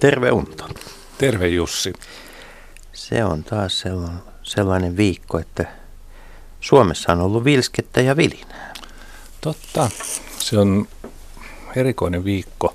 Terve 0.00 0.32
Unto. 0.32 0.68
Terve 1.18 1.48
Jussi. 1.48 1.92
Se 2.92 3.24
on 3.24 3.44
taas 3.44 3.84
sellainen 4.42 4.96
viikko, 4.96 5.38
että 5.38 5.66
Suomessa 6.60 7.12
on 7.12 7.20
ollut 7.20 7.44
vilskettä 7.44 8.00
ja 8.00 8.16
vilinää. 8.16 8.74
Totta. 9.40 9.90
Se 10.38 10.58
on 10.58 10.88
erikoinen 11.76 12.24
viikko 12.24 12.74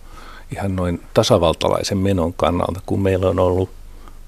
ihan 0.52 0.76
noin 0.76 1.04
tasavaltalaisen 1.14 1.98
menon 1.98 2.34
kannalta, 2.34 2.82
kun 2.86 3.02
meillä 3.02 3.30
on 3.30 3.40
ollut 3.40 3.70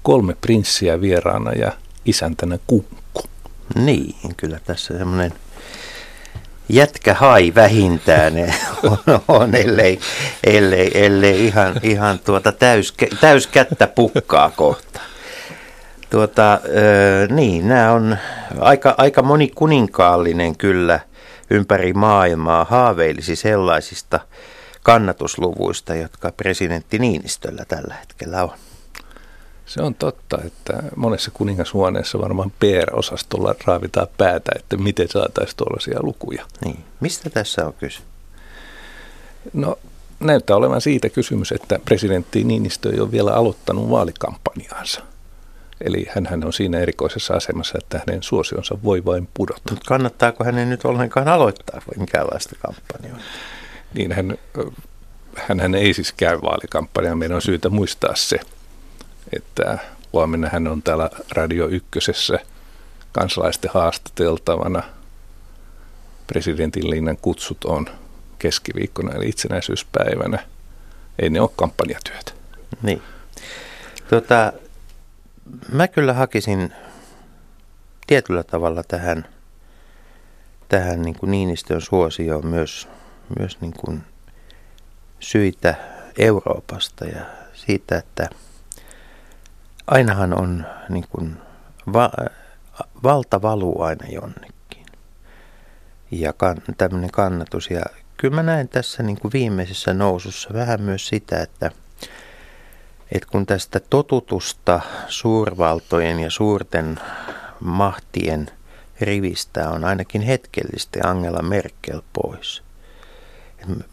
kolme 0.02 0.36
prinssiä 0.40 1.00
vieraana 1.00 1.52
ja 1.52 1.72
isäntänä 2.04 2.58
kunkku. 2.66 3.22
Niin, 3.74 4.34
kyllä 4.36 4.60
tässä 4.64 4.98
semmoinen 4.98 5.32
jätkä 6.68 7.14
hai 7.14 7.52
vähintään 7.54 8.34
on, 8.82 8.98
on 9.28 9.54
ellei, 9.54 10.00
ellei, 10.44 11.04
ellei 11.04 11.46
ihan, 11.46 11.74
ihan 11.82 12.18
tuota 12.18 12.52
täys, 12.52 12.94
täyskättä 13.20 13.86
pukkaa 13.86 14.50
kohta. 14.56 15.00
Tuota, 16.10 16.60
niin, 17.30 17.68
nämä 17.68 17.92
on 17.92 18.16
aika, 18.60 18.94
aika 18.98 19.22
monikuninkaallinen 19.22 20.56
kyllä 20.56 21.00
ympäri 21.50 21.92
maailmaa 21.92 22.66
haaveilisi 22.70 23.36
sellaisista 23.36 24.20
kannatusluvuista, 24.82 25.94
jotka 25.94 26.32
presidentti 26.32 26.98
Niinistöllä 26.98 27.64
tällä 27.64 27.94
hetkellä 28.00 28.44
on. 28.44 28.67
Se 29.68 29.82
on 29.82 29.94
totta, 29.94 30.38
että 30.44 30.82
monessa 30.96 31.30
kuningashuoneessa 31.30 32.18
varmaan 32.18 32.52
PR-osastolla 32.60 33.54
raavitaan 33.64 34.06
päätä, 34.18 34.52
että 34.56 34.76
miten 34.76 35.08
saataisiin 35.08 35.56
tuollaisia 35.56 35.98
lukuja. 36.02 36.44
Niin. 36.64 36.84
Mistä 37.00 37.30
tässä 37.30 37.66
on 37.66 37.72
kyse? 37.72 38.00
No 39.52 39.78
näyttää 40.20 40.56
olevan 40.56 40.80
siitä 40.80 41.08
kysymys, 41.08 41.52
että 41.52 41.78
presidentti 41.84 42.44
Niinistö 42.44 42.92
ei 42.92 43.00
ole 43.00 43.10
vielä 43.10 43.34
aloittanut 43.34 43.90
vaalikampanjaansa. 43.90 45.02
Eli 45.80 46.06
hän 46.10 46.44
on 46.44 46.52
siinä 46.52 46.78
erikoisessa 46.78 47.34
asemassa, 47.34 47.78
että 47.78 48.00
hänen 48.06 48.22
suosionsa 48.22 48.78
voi 48.84 49.04
vain 49.04 49.28
pudota. 49.34 49.62
Mutta 49.70 49.88
kannattaako 49.88 50.44
hänen 50.44 50.70
nyt 50.70 50.84
ollenkaan 50.84 51.28
aloittaa 51.28 51.80
minkäänlaista 51.96 52.56
kampanjaa? 52.62 53.18
Niin, 53.94 54.12
hän, 54.12 54.38
hän 55.60 55.74
ei 55.74 55.94
siis 55.94 56.12
käy 56.12 56.38
vaalikampanjaa. 56.42 57.16
Meidän 57.16 57.34
on 57.34 57.42
syytä 57.42 57.68
muistaa 57.68 58.14
se, 58.14 58.40
että 59.36 59.78
huomenna 60.12 60.48
hän 60.52 60.66
on 60.66 60.82
täällä 60.82 61.10
Radio 61.32 61.68
Ykkösessä 61.68 62.38
kansalaisten 63.12 63.70
haastateltavana. 63.74 64.82
Presidentin 66.26 66.90
linnan 66.90 67.16
kutsut 67.16 67.64
on 67.64 67.86
keskiviikkona 68.38 69.12
eli 69.12 69.28
itsenäisyyspäivänä. 69.28 70.38
Ei 71.18 71.30
ne 71.30 71.40
ole 71.40 71.50
kampanjatyötä. 71.56 72.32
Niin. 72.82 73.02
Tota, 74.10 74.52
mä 75.72 75.88
kyllä 75.88 76.12
hakisin 76.12 76.72
tietyllä 78.06 78.42
tavalla 78.42 78.82
tähän, 78.82 79.28
tähän 80.68 81.02
niin 81.02 81.14
kuin 81.18 81.30
Niinistön 81.30 81.80
suosioon 81.80 82.46
myös, 82.46 82.88
myös 83.38 83.60
niin 83.60 83.72
kuin 83.72 84.02
syitä 85.20 85.74
Euroopasta 86.18 87.04
ja 87.04 87.20
siitä, 87.54 87.98
että 87.98 88.30
ainahan 89.90 90.40
on 90.40 90.66
niin 90.88 91.04
kuin 91.10 91.36
va, 91.92 92.10
valta 93.02 93.42
valuu 93.42 93.82
aina 93.82 94.06
jonnekin 94.08 94.86
ja 96.10 96.32
kan, 96.32 96.56
tämmöinen 96.78 97.10
kannatus. 97.10 97.70
Ja 97.70 97.82
kyllä 98.16 98.34
mä 98.34 98.42
näen 98.42 98.68
tässä 98.68 99.02
niin 99.02 99.20
kuin 99.20 99.32
viimeisessä 99.32 99.94
nousussa 99.94 100.50
vähän 100.52 100.82
myös 100.82 101.08
sitä, 101.08 101.42
että– 101.42 101.70
että 103.12 103.28
kun 103.32 103.46
tästä 103.46 103.80
totutusta 103.80 104.80
suurvaltojen 105.08 106.20
ja 106.20 106.30
suurten 106.30 107.00
mahtien 107.60 108.50
rivistä 109.00 109.70
on 109.70 109.84
ainakin 109.84 110.22
hetkellisesti 110.22 111.00
Angela 111.04 111.42
Merkel 111.42 112.02
pois. 112.12 112.62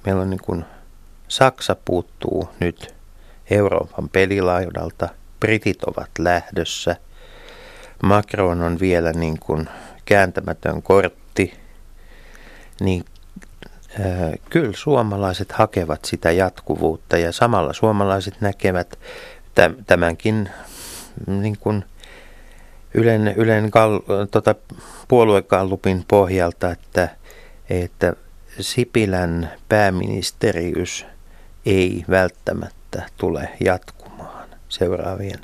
Meillä 0.06 0.22
on 0.22 0.30
niin 0.30 0.42
kuin, 0.44 0.66
Saksa 1.28 1.76
puuttuu 1.86 2.50
nyt 2.60 2.96
Euroopan 3.50 4.10
pelilaidalta, 4.10 5.10
Britit 5.40 5.84
ovat 5.84 6.10
lähdössä, 6.20 6.96
Macron 8.04 8.62
on 8.62 8.80
vielä 8.80 9.12
niin 9.12 9.40
kuin 9.40 9.70
kääntämätön 10.06 10.82
kortti, 10.82 11.54
niin 12.80 13.06
kyllä 14.50 14.74
suomalaiset 14.76 15.52
hakevat 15.52 16.06
sitä 16.06 16.32
jatkuvuutta 16.32 17.18
ja 17.18 17.32
samalla 17.32 17.74
suomalaiset 17.74 18.42
näkevät 18.42 19.00
tämänkin 19.88 20.50
niin 21.28 21.58
kuin 21.58 21.86
Ylen, 22.94 23.34
Ylen 23.36 23.72
kal, 23.72 24.00
tota, 24.32 24.56
puoluekallupin 25.08 26.06
pohjalta, 26.08 26.72
että, 26.72 27.10
että 27.70 28.14
Sipilän 28.60 29.52
pääministeriys 29.70 31.06
ei 31.66 32.06
välttämättä 32.10 33.04
tule 33.18 33.50
jatkumaan 33.60 33.95
seuraavien, 34.80 35.40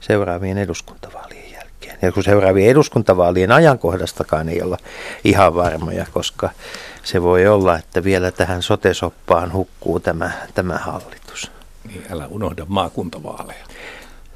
seuraavien 0.00 0.58
eduskuntavaalien 0.58 1.52
jälkeen. 1.52 1.98
Ja 2.02 2.12
kun 2.12 2.22
seuraavien 2.22 2.70
eduskuntavaalien 2.70 3.52
ajankohdastakaan 3.52 4.48
ei 4.48 4.62
olla 4.62 4.78
ihan 5.24 5.54
varmoja, 5.54 6.06
koska 6.12 6.50
se 7.04 7.22
voi 7.22 7.46
olla, 7.46 7.78
että 7.78 8.04
vielä 8.04 8.30
tähän 8.30 8.62
sotesoppaan 8.62 9.52
hukkuu 9.52 10.00
tämä, 10.00 10.30
tämä 10.54 10.78
hallitus. 10.78 11.50
Niin, 11.88 12.04
älä 12.10 12.26
unohda 12.26 12.64
maakuntavaaleja. 12.68 13.66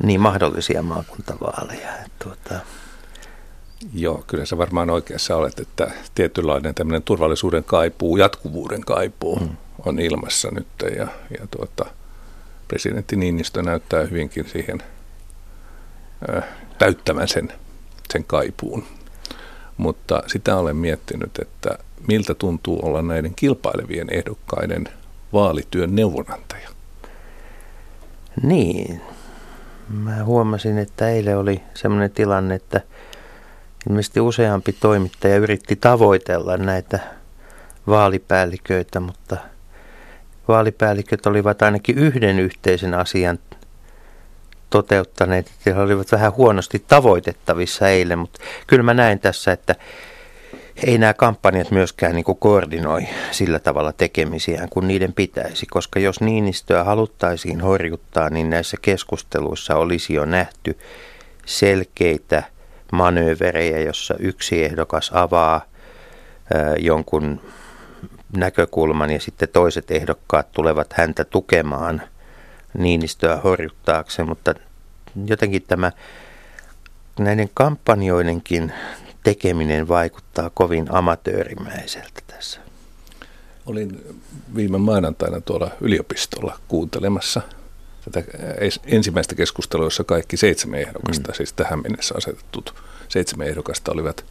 Niin, 0.02 0.20
mahdollisia 0.20 0.82
maakuntavaaleja. 0.82 1.88
Tuota... 2.24 2.60
Joo, 3.94 4.24
kyllä 4.26 4.46
sä 4.46 4.58
varmaan 4.58 4.90
oikeassa 4.90 5.36
olet, 5.36 5.58
että 5.58 5.90
tietynlainen 6.14 6.74
tämmöinen 6.74 7.02
turvallisuuden 7.02 7.64
kaipuu, 7.64 8.16
jatkuvuuden 8.16 8.80
kaipuu 8.80 9.36
mm. 9.36 9.56
on 9.86 9.98
ilmassa 9.98 10.48
nyt. 10.50 10.66
Ja, 10.96 11.08
ja 11.40 11.46
tuota, 11.50 11.86
presidentti 12.70 13.16
Niinistö 13.16 13.62
näyttää 13.62 14.02
hyvinkin 14.04 14.48
siihen 14.48 14.82
äh, 16.34 16.44
täyttävän 16.78 17.28
sen, 17.28 17.52
sen 18.12 18.24
kaipuun. 18.24 18.84
Mutta 19.76 20.22
sitä 20.26 20.56
olen 20.56 20.76
miettinyt, 20.76 21.38
että 21.42 21.78
miltä 22.08 22.34
tuntuu 22.34 22.86
olla 22.86 23.02
näiden 23.02 23.34
kilpailevien 23.34 24.06
ehdokkaiden 24.10 24.88
vaalityön 25.32 25.96
neuvonantaja? 25.96 26.68
Niin. 28.42 29.00
Mä 29.88 30.24
huomasin, 30.24 30.78
että 30.78 31.08
eilen 31.08 31.38
oli 31.38 31.62
sellainen 31.74 32.10
tilanne, 32.10 32.54
että 32.54 32.80
ilmeisesti 33.88 34.20
useampi 34.20 34.72
toimittaja 34.72 35.36
yritti 35.36 35.76
tavoitella 35.76 36.56
näitä 36.56 37.00
vaalipäälliköitä, 37.86 39.00
mutta 39.00 39.36
vaalipäälliköt 40.50 41.26
olivat 41.26 41.62
ainakin 41.62 41.98
yhden 41.98 42.38
yhteisen 42.38 42.94
asian 42.94 43.38
toteuttaneet, 44.70 45.52
he 45.66 45.74
olivat 45.74 46.12
vähän 46.12 46.32
huonosti 46.32 46.84
tavoitettavissa 46.88 47.88
eilen, 47.88 48.18
mutta 48.18 48.40
kyllä 48.66 48.82
mä 48.82 48.94
näen 48.94 49.18
tässä, 49.18 49.52
että 49.52 49.74
ei 50.84 50.98
nämä 50.98 51.14
kampanjat 51.14 51.70
myöskään 51.70 52.14
niin 52.14 52.24
koordinoi 52.38 53.08
sillä 53.30 53.58
tavalla 53.58 53.92
tekemisiään 53.92 54.68
kuin 54.68 54.88
niiden 54.88 55.12
pitäisi, 55.12 55.66
koska 55.66 56.00
jos 56.00 56.20
Niinistöä 56.20 56.84
haluttaisiin 56.84 57.60
horjuttaa, 57.60 58.30
niin 58.30 58.50
näissä 58.50 58.76
keskusteluissa 58.82 59.76
olisi 59.76 60.14
jo 60.14 60.24
nähty 60.24 60.78
selkeitä 61.46 62.42
manööverejä, 62.92 63.80
jossa 63.80 64.14
yksi 64.18 64.64
ehdokas 64.64 65.10
avaa 65.14 65.64
jonkun 66.78 67.40
näkökulman 68.36 69.10
ja 69.10 69.20
sitten 69.20 69.48
toiset 69.48 69.90
ehdokkaat 69.90 70.52
tulevat 70.52 70.92
häntä 70.92 71.24
tukemaan 71.24 72.02
Niinistöä 72.78 73.36
horjuttaakseen, 73.36 74.28
mutta 74.28 74.54
jotenkin 75.26 75.62
tämä 75.62 75.92
näiden 77.18 77.50
kampanjoidenkin 77.54 78.72
tekeminen 79.24 79.88
vaikuttaa 79.88 80.50
kovin 80.50 80.86
amatöörimäiseltä 80.90 82.20
tässä. 82.26 82.60
Olin 83.66 84.04
viime 84.54 84.78
maanantaina 84.78 85.40
tuolla 85.40 85.70
yliopistolla 85.80 86.58
kuuntelemassa 86.68 87.40
tätä 88.04 88.22
ensimmäistä 88.86 89.34
keskustelua, 89.34 89.86
jossa 89.86 90.04
kaikki 90.04 90.36
seitsemän 90.36 90.80
ehdokasta, 90.80 91.28
mm. 91.28 91.34
siis 91.34 91.52
tähän 91.52 91.82
mennessä 91.82 92.14
asetetut 92.18 92.74
seitsemän 93.08 93.48
ehdokasta 93.48 93.92
olivat 93.92 94.24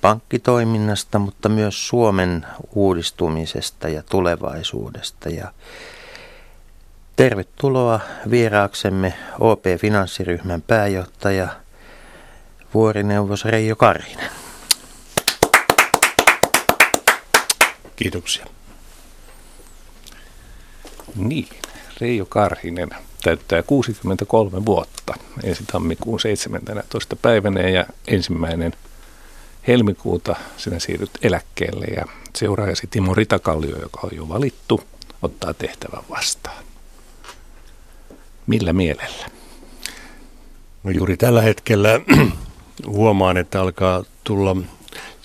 pankkitoiminnasta, 0.00 1.18
mutta 1.18 1.48
myös 1.48 1.88
Suomen 1.88 2.46
uudistumisesta 2.74 3.88
ja 3.88 4.02
tulevaisuudesta. 4.10 5.28
Ja 5.28 5.52
tervetuloa 7.16 8.00
vieraaksemme 8.30 9.14
OP-finanssiryhmän 9.40 10.62
pääjohtaja 10.62 11.48
vuorineuvos 12.74 13.44
Reijo 13.44 13.76
Karhinen. 13.76 14.30
Kiitoksia. 17.96 18.46
Niin, 21.16 21.48
Reijo 22.00 22.26
Karhinen 22.26 22.90
täyttää 23.22 23.62
63 23.62 24.66
vuotta 24.66 25.14
ensi 25.44 25.64
tammikuun 25.72 26.20
17. 26.20 27.16
päivänä 27.16 27.60
ja 27.60 27.86
ensimmäinen 28.08 28.72
helmikuuta 29.66 30.36
sinä 30.56 30.78
siirryt 30.78 31.10
eläkkeelle 31.22 31.86
ja 31.86 32.04
seuraajasi 32.36 32.86
Timo 32.86 33.14
Ritakallio, 33.14 33.78
joka 33.78 34.00
on 34.02 34.10
jo 34.12 34.28
valittu, 34.28 34.80
ottaa 35.22 35.54
tehtävän 35.54 36.02
vastaan. 36.10 36.64
Millä 38.46 38.72
mielellä? 38.72 39.26
No 40.84 40.90
juuri 40.90 41.16
tällä 41.16 41.42
hetkellä 41.42 42.00
huomaan, 42.86 43.36
että 43.36 43.60
alkaa 43.60 44.04
tulla 44.24 44.56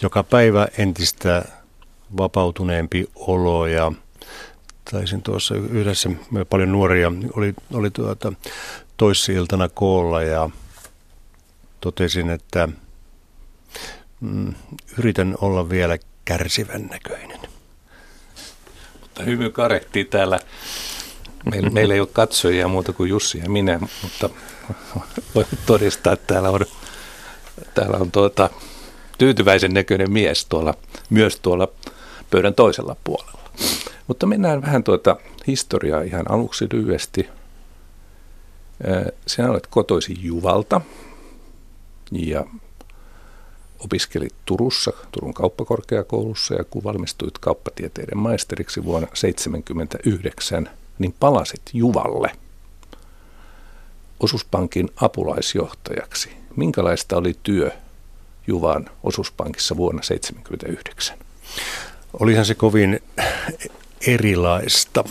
joka 0.02 0.24
päivä 0.24 0.68
entistä 0.78 1.46
vapautuneempi 2.18 3.10
olo 3.16 3.68
ja 3.68 3.92
taisin 4.92 5.22
tuossa 5.22 5.56
yhdessä, 5.56 6.10
paljon 6.50 6.72
nuoria 6.72 7.12
oli, 7.34 7.54
oli 7.74 7.92
tuota, 7.92 8.34
toissiltana 8.98 9.70
koolla 9.70 10.22
ja 10.22 10.50
totesin, 11.82 12.30
että 12.30 12.70
mm, 14.26 14.54
yritän 14.98 15.36
olla 15.42 15.70
vielä 15.70 15.98
kärsivän 16.26 16.86
näköinen. 16.86 17.40
Mutta 19.02 19.24
hymy 19.24 19.50
karekti 19.50 20.06
täällä. 20.06 20.40
Meillä, 21.52 21.70
meillä 21.70 21.94
ei 21.94 22.00
ole 22.00 22.10
katsojia 22.14 22.68
muuta 22.68 22.94
kuin 22.94 23.10
Jussi 23.10 23.38
ja 23.38 23.50
minä, 23.50 23.80
mutta 24.02 24.30
voin 25.36 25.48
todistaa, 25.66 26.14
että 26.14 26.34
täällä 26.34 26.50
on, 26.50 26.66
täällä 27.74 27.98
on 27.98 28.12
tuota, 28.12 28.50
tyytyväisen 29.18 29.74
näköinen 29.74 30.12
mies 30.12 30.46
tuolla, 30.46 30.74
myös 31.10 31.40
tuolla 31.40 31.68
pöydän 32.32 32.54
toisella 32.54 32.96
puolella. 33.04 33.50
Mutta 34.08 34.26
mennään 34.26 34.62
vähän 34.62 34.84
tuota 34.84 35.18
historiaa 35.48 36.02
ihan 36.02 36.32
aluksi 36.32 36.68
lyhyesti. 36.74 37.30
Sinä 39.28 39.52
olet 39.52 39.68
kotoisin 39.68 40.18
Juvalta 40.22 40.82
ja 42.12 42.46
opiskelit 43.86 44.34
Turussa, 44.46 44.92
Turun 45.12 45.34
kauppakorkeakoulussa 45.34 46.54
ja 46.54 46.64
kun 46.64 46.84
valmistuit 46.84 47.38
kauppatieteiden 47.38 48.18
maisteriksi 48.18 48.84
vuonna 48.84 49.08
1979, 49.08 50.70
niin 51.00 51.16
palasit 51.20 51.62
Juvalle 51.74 52.32
osuuspankin 54.20 54.90
apulaisjohtajaksi. 55.02 56.30
Minkälaista 56.56 57.18
oli 57.18 57.36
työ 57.44 57.72
Juvan 58.48 58.90
osuuspankissa 59.04 59.78
vuonna 59.78 60.02
1979? 60.02 61.18
Olihan 62.20 62.46
se 62.46 62.56
kovin 62.56 63.00
erilaista. 64.08 65.04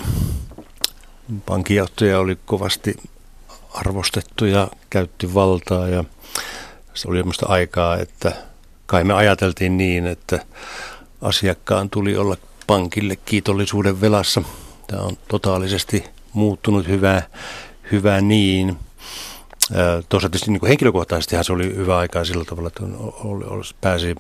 Pankinjohtaja 1.47 2.19
oli 2.19 2.39
kovasti 2.45 2.97
arvostettu 3.75 4.45
ja 4.45 4.69
käytti 4.91 5.35
valtaa 5.35 5.89
ja 5.89 6.05
se 6.95 7.09
oli 7.09 7.19
sellaista 7.19 7.47
aikaa, 7.47 7.99
että 7.99 8.54
kai 8.87 9.05
me 9.05 9.15
ajateltiin 9.15 9.77
niin, 9.77 10.07
että 10.07 10.45
asiakkaan 11.23 11.91
tuli 11.91 12.17
olla 12.17 12.37
pankille 12.67 13.17
kiitollisuuden 13.17 14.01
velassa. 14.01 14.43
Tämä 14.87 15.03
on 15.03 15.17
totaalisesti 15.29 16.05
muuttunut 16.33 16.89
hyvää, 16.89 17.23
hyvää 17.93 18.21
niin. 18.21 18.77
Tuossa 20.09 20.29
tietysti 20.29 20.51
niin 20.51 20.67
henkilökohtaisesti 20.69 21.37
se 21.43 21.53
oli 21.53 21.77
hyvä 21.77 21.99
aikaa 21.99 22.25
sillä 22.25 22.45
tavalla, 22.45 22.69
että 22.69 22.83
pääsi 23.81 24.15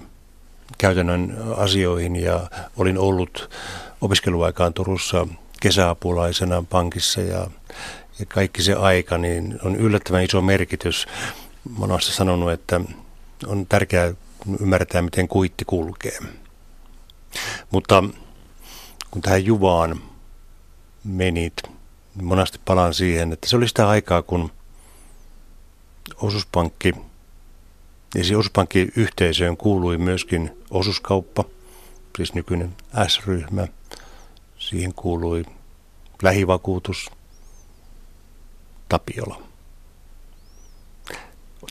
käytännön 0.78 1.37
asioihin 1.56 2.16
ja 2.16 2.40
olin 2.76 2.99
ollut 2.99 3.50
opiskeluaikaan 4.00 4.75
Turussa 4.75 5.26
kesäapulaisena 5.61 6.64
pankissa 6.70 7.20
ja, 7.20 7.46
ja 8.19 8.26
kaikki 8.28 8.62
se 8.62 8.75
aika, 8.75 9.19
niin 9.19 9.58
on 9.62 9.76
yllättävän 9.76 10.25
iso 10.25 10.40
merkitys. 10.40 11.06
Mä 11.78 11.84
olen 11.84 12.00
sanonut, 12.00 12.52
että 12.52 12.81
on 13.46 13.66
tärkeää 13.66 14.12
ymmärtää, 14.61 15.02
miten 15.02 15.29
kuitti 15.29 15.64
kulkee. 15.64 16.19
Mutta 17.70 18.05
kun 19.11 19.23
tähän 19.23 19.44
Juvaan 19.44 20.02
menit, 21.05 21.55
niin 22.14 22.25
monasti 22.25 22.61
palaan 22.64 22.94
siihen, 22.94 23.32
että 23.32 23.49
se 23.49 23.56
oli 23.56 23.69
sitä 23.69 23.88
aikaa, 23.88 24.23
kun 24.23 24.52
osuuspankki 26.17 26.93
ja 28.14 28.38
osuuspankkiyhteisöön 28.38 29.56
kuului 29.56 29.99
myöskin 29.99 30.58
osuuskauppa, 30.70 31.45
siis 32.16 32.35
nykyinen 32.35 32.76
S-ryhmä. 33.09 33.66
Siihen 34.59 34.95
kuului 34.95 35.45
lähivakuutus, 36.23 37.11
Tapiola. 38.88 39.42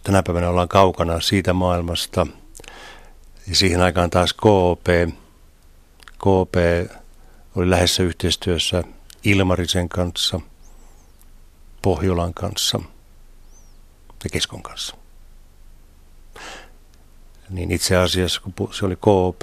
Tänä 0.03 0.24
päivänä 0.24 0.50
ollaan 0.50 0.67
kaukana 0.67 1.19
siitä 1.19 1.53
maailmasta. 1.53 2.27
Ja 3.47 3.55
siihen 3.55 3.81
aikaan 3.81 4.09
taas 4.09 4.33
KOP. 4.33 4.85
KOP 6.17 6.53
oli 7.55 7.69
lähes 7.69 8.00
yhteistyössä 8.00 8.83
Ilmarisen 9.23 9.89
kanssa, 9.89 10.39
Pohjolan 11.81 12.33
kanssa 12.33 12.79
ja 14.23 14.29
Keskon 14.29 14.63
kanssa 14.63 14.95
niin 17.53 17.71
itse 17.71 17.95
asiassa 17.95 18.41
kun 18.41 18.73
se 18.73 18.85
oli 18.85 18.95
KOP, 19.00 19.41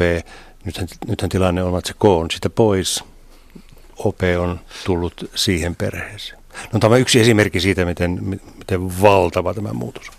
nythän, 0.64 0.88
nythän 1.06 1.28
tilanne 1.30 1.62
on, 1.62 1.78
että 1.78 1.88
se 1.88 1.94
K 1.94 2.04
on 2.04 2.30
sitä 2.30 2.50
pois, 2.50 3.04
OP 3.96 4.20
on 4.40 4.60
tullut 4.84 5.30
siihen 5.34 5.76
perheeseen. 5.76 6.40
No 6.72 6.78
tämä 6.78 6.94
on 6.94 7.00
yksi 7.00 7.20
esimerkki 7.20 7.60
siitä, 7.60 7.84
miten, 7.84 8.40
miten 8.58 9.02
valtava 9.02 9.54
tämä 9.54 9.72
muutos 9.72 10.08
on. 10.08 10.14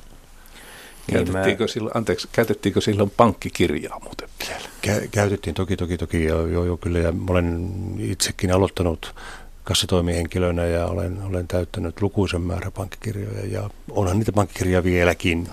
Niin 1.08 1.25
käytettiinkö, 1.25 1.67
silloin, 1.67 1.98
anteeksi, 1.98 2.27
käytettiinkö 2.31 2.81
silloin 2.81 3.10
pankkikirjaa 3.10 4.00
muuten 4.00 4.29
vielä? 4.48 4.62
Kä- 4.88 5.08
käytettiin 5.12 5.53
toki, 5.53 5.77
toki, 5.77 5.98
toki, 5.98 6.24
joo, 6.24 6.48
joo, 6.48 6.65
joo 6.65 6.77
kyllä. 6.77 7.00
Ja 7.00 7.13
olen 7.29 7.72
itsekin 8.00 8.53
aloittanut 8.53 9.15
kassatoimihenkilönä 9.63 10.65
ja 10.65 10.86
olen, 10.86 11.17
olen 11.29 11.48
täyttänyt 11.48 12.01
lukuisen 12.01 12.41
määrä 12.41 12.72
pankkikirjoja 12.72 13.46
ja 13.46 13.70
onhan 13.91 14.20
niitä 14.20 14.31
pankkikirjoja 14.31 14.84
vieläkin 14.84 15.48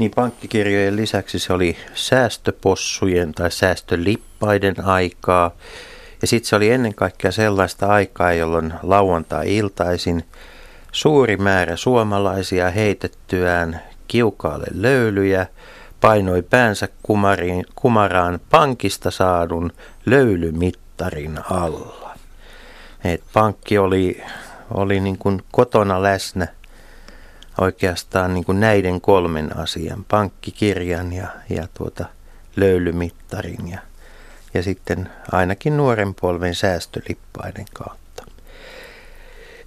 niin 0.00 0.10
pankkikirjojen 0.10 0.96
lisäksi 0.96 1.38
se 1.38 1.52
oli 1.52 1.76
säästöpossujen 1.94 3.32
tai 3.32 3.50
säästölippaiden 3.50 4.84
aikaa. 4.84 5.50
Ja 6.22 6.26
sitten 6.28 6.48
se 6.48 6.56
oli 6.56 6.70
ennen 6.70 6.94
kaikkea 6.94 7.32
sellaista 7.32 7.86
aikaa, 7.86 8.32
jolloin 8.32 8.72
lauantai-iltaisin 8.82 10.24
suuri 10.92 11.36
määrä 11.36 11.76
suomalaisia 11.76 12.70
heitettyään 12.70 13.80
kiukaalle 14.10 14.66
löylyjä 14.74 15.46
painoi 16.00 16.42
päänsä 16.42 16.88
kumariin, 17.02 17.66
kumaraan 17.74 18.40
pankista 18.50 19.10
saadun 19.10 19.72
löylymittarin 20.06 21.38
alla. 21.50 22.14
Et 23.04 23.22
pankki 23.32 23.78
oli, 23.78 24.22
oli 24.74 25.00
niin 25.00 25.18
kuin 25.18 25.42
kotona 25.52 26.02
läsnä– 26.02 26.48
oikeastaan 27.60 28.34
niin 28.34 28.44
kuin 28.44 28.60
näiden 28.60 29.00
kolmen 29.00 29.56
asian, 29.56 30.04
pankkikirjan 30.08 31.12
ja, 31.12 31.28
ja 31.48 31.68
tuota 31.74 32.04
löylymittarin 32.56 33.68
ja, 33.68 33.78
ja 34.54 34.62
sitten 34.62 35.10
ainakin 35.32 35.76
nuoren 35.76 36.14
polven 36.14 36.54
säästölippaiden 36.54 37.66
kautta. 37.72 38.24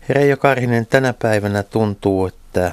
Reijo 0.09 0.38
Karhinen, 0.38 0.85
tänä 0.85 1.13
päivänä 1.13 1.63
tuntuu, 1.63 2.25
että 2.25 2.71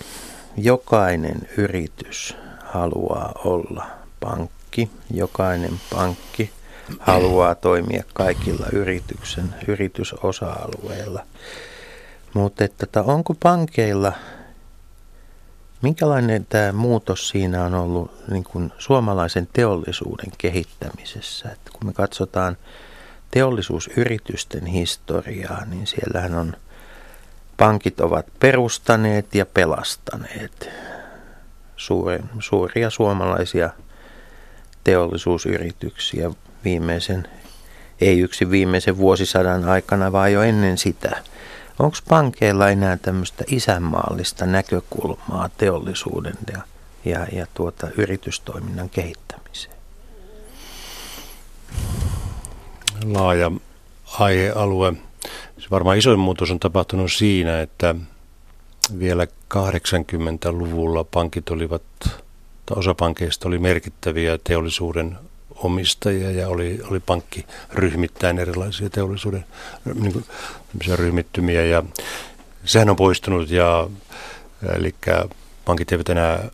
jokainen 0.57 1.49
yritys 1.57 2.37
haluaa 2.65 3.33
olla 3.45 3.87
pankki. 4.21 4.91
Jokainen 5.11 5.81
pankki 5.95 6.51
haluaa 6.99 7.55
toimia 7.55 8.05
kaikilla 8.15 8.67
yrityksen 8.73 9.55
yritysosa-alueilla. 9.69 11.27
Mutta 12.35 12.65
että, 12.65 12.85
että 12.85 13.03
onko 13.03 13.35
pankeilla, 13.43 14.13
minkälainen 15.83 16.47
tämä 16.49 16.73
muutos 16.73 17.29
siinä 17.29 17.65
on 17.65 17.75
ollut 17.75 18.11
niin 18.31 18.45
kuin 18.45 18.73
suomalaisen 18.79 19.49
teollisuuden 19.53 20.33
kehittämisessä? 20.39 21.49
Että 21.53 21.71
kun 21.73 21.87
me 21.87 21.93
katsotaan 21.93 22.57
teollisuusyritysten 23.31 24.67
historiaa, 24.67 25.65
niin 25.65 25.87
siellähän 25.87 26.35
on 26.35 26.57
pankit 27.61 28.01
ovat 28.01 28.27
perustaneet 28.39 29.35
ja 29.35 29.47
pelastaneet 29.47 30.69
suuri, 31.77 32.19
suuria 32.39 32.91
suomalaisia 32.91 33.71
teollisuusyrityksiä 34.85 36.31
viimeisen, 36.65 37.29
ei 38.01 38.21
yksi 38.21 38.51
viimeisen 38.51 38.97
vuosisadan 38.97 39.69
aikana, 39.69 40.13
vaan 40.13 40.33
jo 40.33 40.43
ennen 40.43 40.79
sitä. 40.79 41.23
Onko 41.79 41.97
pankeilla 42.09 42.69
enää 42.69 42.97
tämmöistä 42.97 43.45
isänmaallista 43.47 44.47
näkökulmaa 44.47 45.51
teollisuuden 45.57 46.39
ja, 46.53 46.61
ja, 47.05 47.27
ja 47.33 47.47
tuota, 47.55 47.89
yritystoiminnan 47.97 48.91
kehittämiseen? 48.91 49.77
Laaja 53.05 53.51
aihealue. 54.19 55.10
Varmaan 55.71 55.99
isoin 55.99 56.19
muutos 56.19 56.51
on 56.51 56.61
tapahtunut 56.61 57.13
siinä, 57.13 57.61
että 57.61 57.95
vielä 58.99 59.27
80-luvulla 59.55 61.05
pankit 61.05 61.51
olivat, 61.51 61.83
tai 62.67 62.77
osa 62.77 62.95
pankeista 62.95 63.49
oli 63.49 63.59
merkittäviä 63.59 64.39
teollisuuden 64.45 65.19
omistajia 65.55 66.31
ja 66.31 66.49
oli, 66.49 66.81
oli 66.91 67.01
pankkiryhmittäin 67.01 68.39
erilaisia 68.39 68.91
teollisuuden 68.91 69.45
niin 70.01 70.13
kuin, 70.13 70.25
ryhmittymiä 70.95 71.65
ja 71.65 71.83
sehän 72.65 72.91
on 72.91 72.97
poistunut 72.97 73.51
ja 73.51 73.89
eli 74.77 74.95
pankit 75.65 75.93
eivät 75.93 76.09
enää 76.09 76.51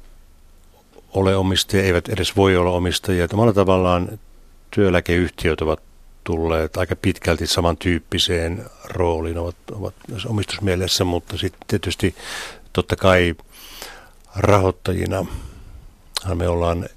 ole 1.14 1.36
omistajia, 1.36 1.86
eivät 1.86 2.08
edes 2.08 2.36
voi 2.36 2.56
olla 2.56 2.70
omistajia. 2.70 3.28
Omalla 3.32 3.52
tavallaan 3.52 4.18
työeläkeyhtiöt 4.70 5.60
ovat 5.60 5.80
tulleet 6.26 6.76
aika 6.76 6.96
pitkälti 6.96 7.46
samantyyppiseen 7.46 8.64
rooliin, 8.84 9.38
ovat, 9.38 9.56
ovat 9.72 9.94
omistusmielessä, 10.26 11.04
mutta 11.04 11.38
sitten 11.38 11.60
tietysti 11.68 12.14
totta 12.72 12.96
kai 12.96 13.34
rahoittajina 14.36 15.26
me 16.34 16.48
ollaan 16.48 16.88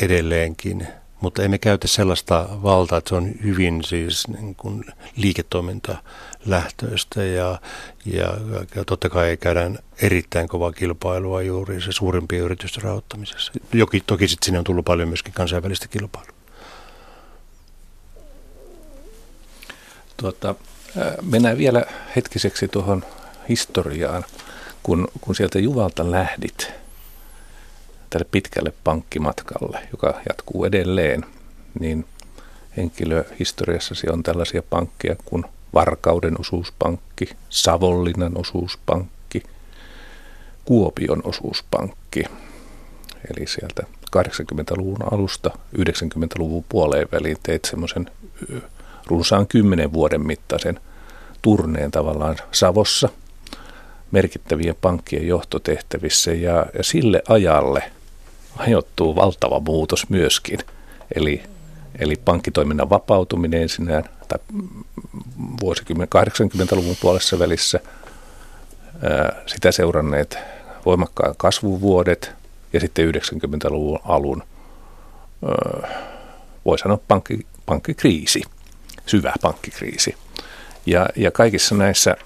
edelleenkin, 0.00 0.86
mutta 1.20 1.42
emme 1.42 1.58
käytä 1.58 1.88
sellaista 1.88 2.48
valtaa, 2.62 2.98
että 2.98 3.08
se 3.08 3.14
on 3.14 3.32
hyvin 3.42 3.84
siis 3.84 4.28
niin 4.28 4.54
kuin 4.54 4.84
liiketoimintalähtöistä 5.16 7.24
ja, 7.24 7.60
ja, 8.06 8.36
ja 8.74 8.84
totta 8.86 9.08
kai 9.08 9.36
käydään 9.36 9.78
erittäin 10.02 10.48
kovaa 10.48 10.72
kilpailua 10.72 11.42
juuri 11.42 11.80
se 11.80 11.92
suurimpien 11.92 12.42
yritysten 12.42 12.82
rahoittamisessa. 12.82 13.52
Joki, 13.72 14.02
toki 14.06 14.28
sitten 14.28 14.44
sinne 14.44 14.58
on 14.58 14.64
tullut 14.64 14.84
paljon 14.84 15.08
myöskin 15.08 15.32
kansainvälistä 15.32 15.88
kilpailua. 15.88 16.41
Tuota, 20.22 20.54
mennään 21.22 21.58
vielä 21.58 21.86
hetkiseksi 22.16 22.68
tuohon 22.68 23.04
historiaan, 23.48 24.24
kun, 24.82 25.08
kun 25.20 25.34
sieltä 25.34 25.58
Juvalta 25.58 26.10
lähdit 26.10 26.72
tälle 28.10 28.26
pitkälle 28.30 28.72
pankkimatkalle, 28.84 29.88
joka 29.92 30.20
jatkuu 30.28 30.64
edelleen, 30.64 31.24
niin 31.80 32.06
henkilöhistoriassasi 32.76 34.06
on 34.10 34.22
tällaisia 34.22 34.62
pankkeja 34.62 35.16
kuin 35.24 35.44
Varkauden 35.74 36.40
osuuspankki, 36.40 37.28
Savonlinnan 37.48 38.38
osuuspankki, 38.38 39.42
Kuopion 40.64 41.20
osuuspankki. 41.24 42.24
Eli 43.30 43.46
sieltä 43.46 43.82
80-luvun 44.16 45.12
alusta 45.12 45.50
90-luvun 45.78 46.64
puoleen 46.68 47.08
väliin 47.12 47.36
teit 47.42 47.64
semmoisen 47.64 48.10
runsaan 49.06 49.46
kymmenen 49.46 49.92
vuoden 49.92 50.26
mittaisen 50.26 50.80
turneen 51.42 51.90
tavallaan 51.90 52.36
Savossa 52.52 53.08
merkittävien 54.10 54.74
pankkien 54.80 55.26
johtotehtävissä 55.26 56.32
ja, 56.32 56.66
ja 56.78 56.84
sille 56.84 57.22
ajalle 57.28 57.82
ajoittuu 58.56 59.16
valtava 59.16 59.60
muutos 59.60 60.08
myöskin. 60.08 60.58
Eli, 61.14 61.42
eli 61.98 62.16
pankkitoiminnan 62.24 62.90
vapautuminen 62.90 63.62
ensinnäkin 63.62 64.10
tai 64.28 64.38
vuosikymmen 65.60 66.08
80-luvun 66.16 66.96
puolessa 67.00 67.38
välissä, 67.38 67.80
sitä 69.46 69.72
seuranneet 69.72 70.38
voimakkaan 70.86 71.34
kasvuvuodet 71.36 72.32
ja 72.72 72.80
sitten 72.80 73.14
90-luvun 73.14 73.98
alun, 74.04 74.42
voi 76.64 76.78
sanoa 76.78 76.98
pankki, 77.08 77.46
pankkikriisi 77.66 78.42
syvä 79.12 79.32
pankkikriisi. 79.42 80.14
Ja, 80.86 81.08
ja 81.16 81.30
kaikissa 81.30 81.74
näissä 81.74 82.16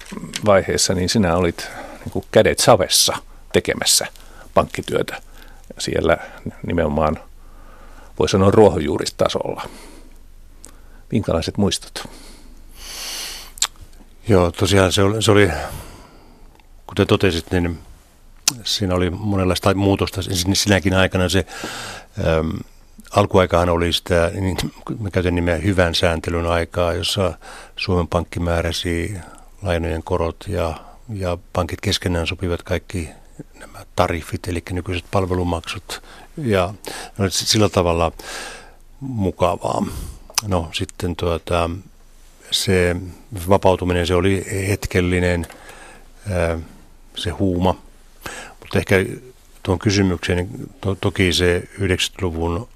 vaiheissa 0.45 0.93
niin 0.93 1.09
sinä 1.09 1.35
olit 1.35 1.67
niin 1.99 2.11
kuin 2.11 2.25
kädet 2.31 2.59
savessa 2.59 3.17
tekemässä 3.53 4.07
pankkityötä 4.53 5.21
siellä 5.79 6.17
nimenomaan, 6.65 7.19
voi 8.19 8.29
sanoa 8.29 8.51
ruohonjuuristasolla. 8.51 9.69
Minkälaiset 11.11 11.57
muistot? 11.57 12.09
Joo, 14.27 14.51
tosiaan 14.51 14.91
se 14.91 15.01
oli, 15.01 15.21
se 15.21 15.31
oli 15.31 15.49
kuten 16.87 17.07
totesit, 17.07 17.51
niin 17.51 17.79
siinä 18.63 18.95
oli 18.95 19.09
monenlaista 19.09 19.73
muutosta 19.73 20.21
sinäkin 20.53 20.93
aikana 20.93 21.29
se 21.29 21.45
ähm, 22.19 22.49
alkuaikaan 23.11 23.69
oli 23.69 23.93
sitä, 23.93 24.31
niin 24.33 24.57
mä 24.99 25.11
käytän 25.11 25.35
nimeä 25.35 25.55
hyvän 25.55 25.95
sääntelyn 25.95 26.45
aikaa, 26.45 26.93
jossa 26.93 27.33
Suomen 27.75 28.07
Pankki 28.07 28.39
määräsi 28.39 29.17
lainojen 29.61 30.03
korot 30.03 30.45
ja, 30.47 30.79
ja 31.13 31.37
pankit 31.53 31.81
keskenään 31.81 32.27
sopivat 32.27 32.63
kaikki 32.63 33.09
nämä 33.59 33.79
tariffit, 33.95 34.47
eli 34.47 34.63
nykyiset 34.71 35.05
palvelumaksut, 35.11 36.01
ja 36.37 36.73
no, 37.17 37.29
sillä 37.29 37.69
tavalla 37.69 38.11
mukavaa. 38.99 39.85
No 40.47 40.69
sitten 40.73 41.15
tuota, 41.15 41.69
se 42.51 42.95
vapautuminen, 43.49 44.07
se 44.07 44.15
oli 44.15 44.45
hetkellinen, 44.67 45.47
se 47.15 47.29
huuma, 47.29 47.75
mutta 48.59 48.79
ehkä 48.79 48.95
tuon 49.63 49.79
kysymykseen, 49.79 50.49
to, 50.81 50.95
toki 50.95 51.33
se 51.33 51.63
90-luvun 51.79 52.67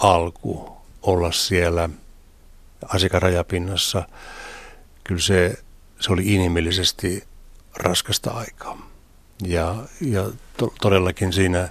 alku 0.00 0.76
olla 1.02 1.32
siellä 1.32 1.88
asiakarajapinnassa, 2.88 4.08
kyllä 5.04 5.20
se, 5.20 5.58
se 6.00 6.12
oli 6.12 6.34
inhimillisesti 6.34 7.24
raskasta 7.76 8.30
aikaa. 8.30 8.88
Ja, 9.44 9.74
ja 10.00 10.30
to, 10.56 10.72
todellakin 10.80 11.32
siinä 11.32 11.68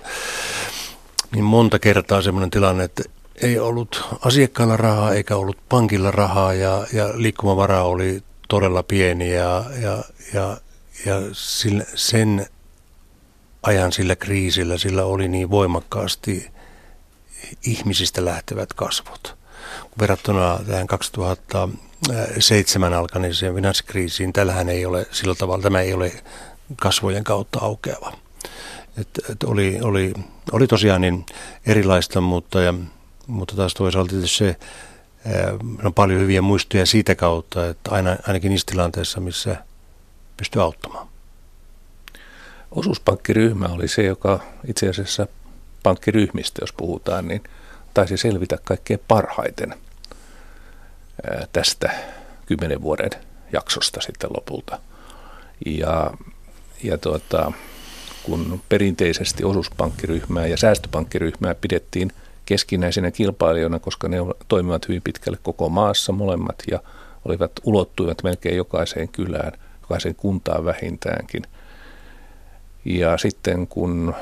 niin 1.32 1.46
monta 1.46 1.80
kertaa 1.80 2.22
semmoinen 2.22 2.50
tilanne, 2.50 2.84
että 2.84 3.04
ei 3.42 3.60
ollut 3.60 4.04
asiakkaalla 4.26 4.78
rahaa 4.78 5.14
eikä 5.14 5.36
ollut 5.36 5.58
pankilla 5.70 6.12
rahaa 6.12 6.54
ja, 6.54 6.88
ja 6.94 7.10
liikkumavara 7.14 7.84
oli 7.84 8.24
todella 8.48 8.84
pieni 8.84 9.34
ja, 9.34 9.66
ja, 9.82 10.04
ja, 10.34 10.58
ja 11.06 11.16
sen 11.96 12.46
ajan 13.64 13.92
sillä 13.92 14.16
kriisillä 14.16 14.78
sillä 14.78 15.06
oli 15.06 15.28
niin 15.28 15.50
voimakkaasti 15.50 16.55
ihmisistä 17.64 18.26
lähtevät 18.26 18.74
kasvot. 18.74 19.36
Verrattuna 20.00 20.60
tähän 20.68 20.88
2007 20.88 22.94
alkaneeseen 22.94 23.56
finanssikriisiin, 23.56 24.34
tällähän 24.34 24.70
ei 24.70 24.86
ole 24.86 25.08
sillä 25.12 25.36
tavalla, 25.36 25.64
tämä 25.64 25.82
ei 25.82 25.94
ole 25.94 26.24
kasvojen 26.76 27.24
kautta 27.24 27.60
aukeava. 27.62 28.14
Et, 28.98 29.10
et 29.30 29.44
oli, 29.44 29.80
oli, 29.82 30.14
oli 30.52 30.68
tosiaan 30.68 31.02
niin 31.02 31.26
erilaista, 31.66 32.22
mutta, 32.22 32.62
ja, 32.62 32.74
mutta 33.28 33.56
taas 33.56 33.74
toisaalta 33.74 34.16
se 34.26 34.56
on 35.84 35.94
paljon 35.94 36.22
hyviä 36.22 36.42
muistoja 36.42 36.86
siitä 36.86 37.16
kautta, 37.16 37.70
että 37.70 37.92
aina, 37.92 38.18
ainakin 38.28 38.50
niissä 38.50 38.72
tilanteissa, 38.72 39.20
missä 39.20 39.58
pystyy 40.38 40.62
auttamaan. 40.62 41.08
Osuuspankkiryhmä 42.72 43.66
oli 43.66 43.88
se, 43.88 44.04
joka 44.04 44.40
itse 44.68 44.90
asiassa 44.90 45.28
pankkiryhmistä, 45.86 46.62
jos 46.62 46.74
puhutaan, 46.74 47.28
niin 47.28 47.44
taisi 47.94 48.18
selvitä 48.18 48.58
kaikkein 48.64 49.00
parhaiten 49.08 49.74
tästä 51.54 51.92
kymmenen 52.46 52.82
vuoden 52.82 53.10
jaksosta 53.54 54.02
sitten 54.02 54.30
lopulta. 54.38 54.80
Ja, 55.66 56.12
ja 56.84 56.98
tuota, 56.98 57.52
kun 58.24 58.62
perinteisesti 58.70 59.44
osuuspankkiryhmää 59.44 60.48
ja 60.48 60.58
säästöpankkiryhmää 60.58 61.56
pidettiin 61.56 62.12
keskinäisenä 62.46 63.12
kilpailijoina, 63.12 63.80
koska 63.80 64.08
ne 64.08 64.18
toimivat 64.48 64.88
hyvin 64.88 65.02
pitkälle 65.02 65.38
koko 65.44 65.70
maassa 65.70 66.12
molemmat 66.12 66.64
ja 66.72 66.80
olivat 67.26 67.52
ulottuivat 67.64 68.24
melkein 68.24 68.58
jokaiseen 68.58 69.08
kylään, 69.08 69.52
jokaiseen 69.82 70.16
kuntaan 70.16 70.66
vähintäänkin. 70.66 71.44
Ja 72.86 73.18
sitten 73.18 73.68
kun 73.68 74.16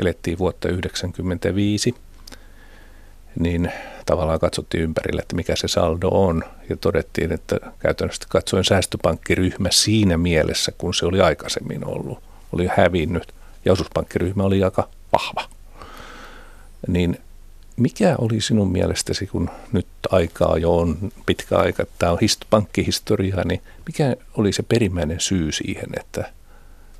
elettiin 0.00 0.38
vuotta 0.38 0.68
1995, 0.68 1.94
niin 3.40 3.72
tavallaan 4.06 4.40
katsottiin 4.40 4.82
ympärille, 4.82 5.22
että 5.22 5.36
mikä 5.36 5.56
se 5.56 5.68
saldo 5.68 6.08
on. 6.08 6.44
Ja 6.68 6.76
todettiin, 6.76 7.32
että 7.32 7.56
käytännössä 7.78 8.26
katsoen 8.28 8.64
säästöpankkiryhmä 8.64 9.68
siinä 9.70 10.16
mielessä, 10.16 10.72
kun 10.78 10.94
se 10.94 11.06
oli 11.06 11.20
aikaisemmin 11.20 11.86
ollut, 11.86 12.18
oli 12.52 12.68
hävinnyt. 12.76 13.34
Ja 13.64 13.72
osuuspankkiryhmä 13.72 14.42
oli 14.42 14.64
aika 14.64 14.88
vahva. 15.12 15.48
Niin 16.88 17.18
mikä 17.76 18.14
oli 18.18 18.40
sinun 18.40 18.72
mielestäsi, 18.72 19.26
kun 19.26 19.50
nyt 19.72 19.86
aikaa 20.10 20.58
jo 20.58 20.78
on 20.78 21.12
pitkä 21.26 21.58
aika, 21.58 21.84
tämä 21.98 22.12
on 22.12 22.18
hist- 22.18 22.46
pankkihistoria, 22.50 23.36
niin 23.44 23.62
mikä 23.86 24.16
oli 24.36 24.52
se 24.52 24.62
perimmäinen 24.62 25.20
syy 25.20 25.52
siihen, 25.52 25.88
että, 26.00 26.32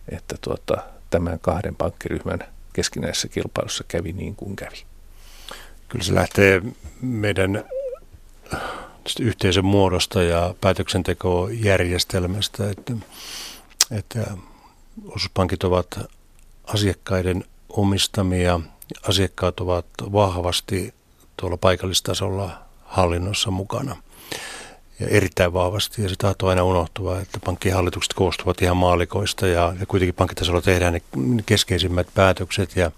että 0.08 0.36
tuota, 0.40 0.82
tämän 1.10 1.38
kahden 1.40 1.74
pankkiryhmän 1.76 2.38
keskinäisessä 2.72 3.28
kilpailussa 3.28 3.84
kävi 3.88 4.12
niin 4.12 4.36
kuin 4.36 4.56
kävi? 4.56 4.84
Kyllä 5.88 6.04
se 6.04 6.14
lähtee 6.14 6.62
meidän 7.00 7.64
yhteisön 9.20 9.64
muodosta 9.64 10.22
ja 10.22 10.54
päätöksentekojärjestelmästä, 10.60 12.70
että, 12.70 12.92
että 13.90 14.26
osuuspankit 15.06 15.64
ovat 15.64 16.00
asiakkaiden 16.64 17.44
omistamia, 17.68 18.60
asiakkaat 19.08 19.60
ovat 19.60 19.86
vahvasti 20.12 20.94
tuolla 21.36 21.56
paikallistasolla 21.56 22.62
hallinnossa 22.84 23.50
mukana 23.50 23.96
ja 25.02 25.08
erittäin 25.08 25.52
vahvasti. 25.52 26.02
Ja 26.02 26.08
se 26.08 26.14
tahtoo 26.18 26.48
aina 26.48 26.64
unohtua, 26.64 27.20
että 27.20 27.38
pankkien 27.44 27.74
hallitukset 27.74 28.14
koostuvat 28.14 28.62
ihan 28.62 28.76
maalikoista 28.76 29.46
ja, 29.46 29.74
ja 29.80 29.86
kuitenkin 29.86 30.14
pankkitasolla 30.14 30.62
tehdään 30.62 30.92
ne 30.92 31.02
keskeisimmät 31.46 32.06
päätökset 32.14 32.76
ja 32.76 32.90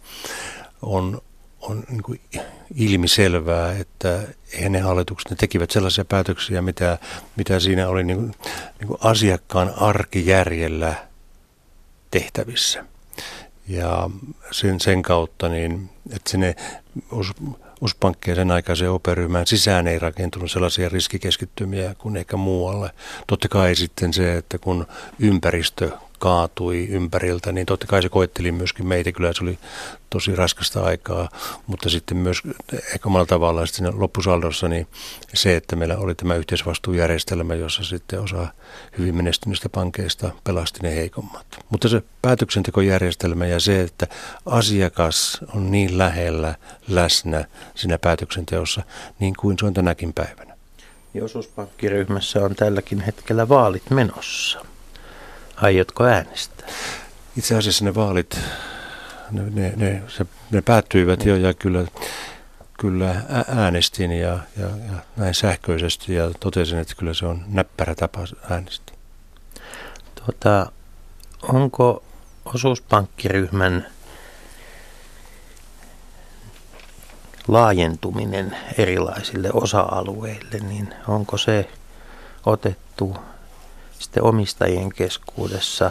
on, 0.83 1.23
on 1.61 1.85
niin 1.91 2.03
kuin 2.03 2.21
ilmiselvää, 2.75 3.73
että 3.73 4.23
eihän 4.53 4.73
ne 4.73 4.81
hallitukset 4.81 5.31
ne 5.31 5.37
tekivät 5.37 5.71
sellaisia 5.71 6.05
päätöksiä, 6.05 6.63
mitä, 6.63 6.99
mitä 7.37 7.61
siinä 7.61 7.89
oli 7.89 8.05
niin 8.05 8.17
kuin, 8.17 8.35
niin 8.81 8.89
kuin 8.89 8.99
asiakkaan 9.03 9.75
arkijärjellä 9.77 10.95
tehtävissä. 12.11 12.85
Ja 13.69 14.11
sen, 14.51 14.81
sen 14.81 15.03
kautta, 15.03 15.49
niin, 15.49 15.91
että 16.11 16.31
sinne 16.31 16.57
Uspankki 17.13 17.63
ja 18.26 18.35
sen 18.35 18.50
aikaisen 18.50 18.91
operyhmään 18.91 19.47
sisään 19.47 19.87
ei 19.87 19.99
rakentunut 19.99 20.50
sellaisia 20.50 20.88
riskikeskittymiä 20.88 21.95
kuin 21.99 22.17
ehkä 22.17 22.37
muualle. 22.37 22.91
Totta 23.26 23.49
kai 23.49 23.75
sitten 23.75 24.12
se, 24.12 24.37
että 24.37 24.59
kun 24.59 24.87
ympäristö 25.19 25.91
kaatui 26.18 26.87
ympäriltä, 26.90 27.52
niin 27.52 27.66
totta 27.66 27.87
kai 27.87 28.02
se 28.02 28.09
koetteli 28.09 28.52
myöskin 28.52 28.87
meitä. 28.87 29.12
Kyllä 29.12 29.33
se 29.33 29.44
oli 29.44 29.59
tosi 30.11 30.37
raskasta 30.37 30.85
aikaa, 30.85 31.28
mutta 31.66 31.90
sitten 31.90 32.16
myös 32.16 32.42
ehkä 32.94 33.09
omalla 33.09 33.26
tavallaan 33.26 33.66
sitten 33.66 34.00
loppusaldossa 34.00 34.68
niin 34.68 34.87
se, 35.35 35.56
että 35.56 35.76
meillä 35.76 35.97
oli 35.97 36.14
tämä 36.14 36.35
yhteisvastuujärjestelmä, 36.35 37.55
jossa 37.55 37.85
sitten 37.85 38.20
osa 38.20 38.46
hyvin 38.98 39.16
menestyneistä 39.16 39.68
pankeista 39.68 40.31
pelasti 40.44 40.81
ne 40.83 40.94
heikommat. 40.94 41.46
Mutta 41.68 41.88
se 41.88 42.03
päätöksentekojärjestelmä 42.22 43.46
ja 43.46 43.61
se, 43.61 43.81
että 43.81 44.07
asiakas 44.46 45.40
on 45.55 45.70
niin 45.70 45.98
lähellä 45.98 46.55
läsnä 46.88 47.44
siinä 47.74 47.98
päätöksenteossa, 47.98 48.83
niin 49.18 49.35
kuin 49.40 49.59
se 49.59 49.66
on 49.66 49.74
tänäkin 49.74 50.12
päivänä. 50.12 50.55
Osuuspankkiryhmässä 51.22 52.40
on 52.44 52.55
tälläkin 52.55 53.00
hetkellä 53.00 53.48
vaalit 53.48 53.90
menossa. 53.90 54.74
Aiotko 55.57 56.05
äänestää? 56.05 56.69
Itse 57.37 57.57
asiassa 57.57 57.85
ne 57.85 57.95
vaalit, 57.95 58.40
ne, 59.31 59.43
ne, 59.51 59.73
ne, 59.77 60.03
se, 60.09 60.27
ne 60.51 60.62
päättyivät 60.62 61.25
jo 61.25 61.37
ja 61.37 61.55
kyllä, 61.55 61.85
kyllä 62.79 63.14
äänestin 63.49 64.12
ja, 64.12 64.38
ja, 64.57 64.67
ja 64.67 64.99
näin 65.17 65.35
sähköisesti 65.35 66.14
ja 66.14 66.31
totesin, 66.40 66.79
että 66.79 66.95
kyllä 66.95 67.14
se 67.14 67.27
on 67.27 67.45
näppärä 67.49 67.95
tapa 67.95 68.21
äänestää. 68.51 68.97
Tuota, 70.14 70.73
onko 71.43 72.03
osuuspankkiryhmän 72.45 73.87
laajentuminen 77.49 78.57
erilaisille 78.79 79.51
osa-alueille, 79.53 80.59
niin 80.69 80.95
onko 81.09 81.37
se 81.37 81.69
otettu 82.47 83.17
sitten 84.05 84.23
omistajien 84.23 84.93
keskuudessa 84.93 85.90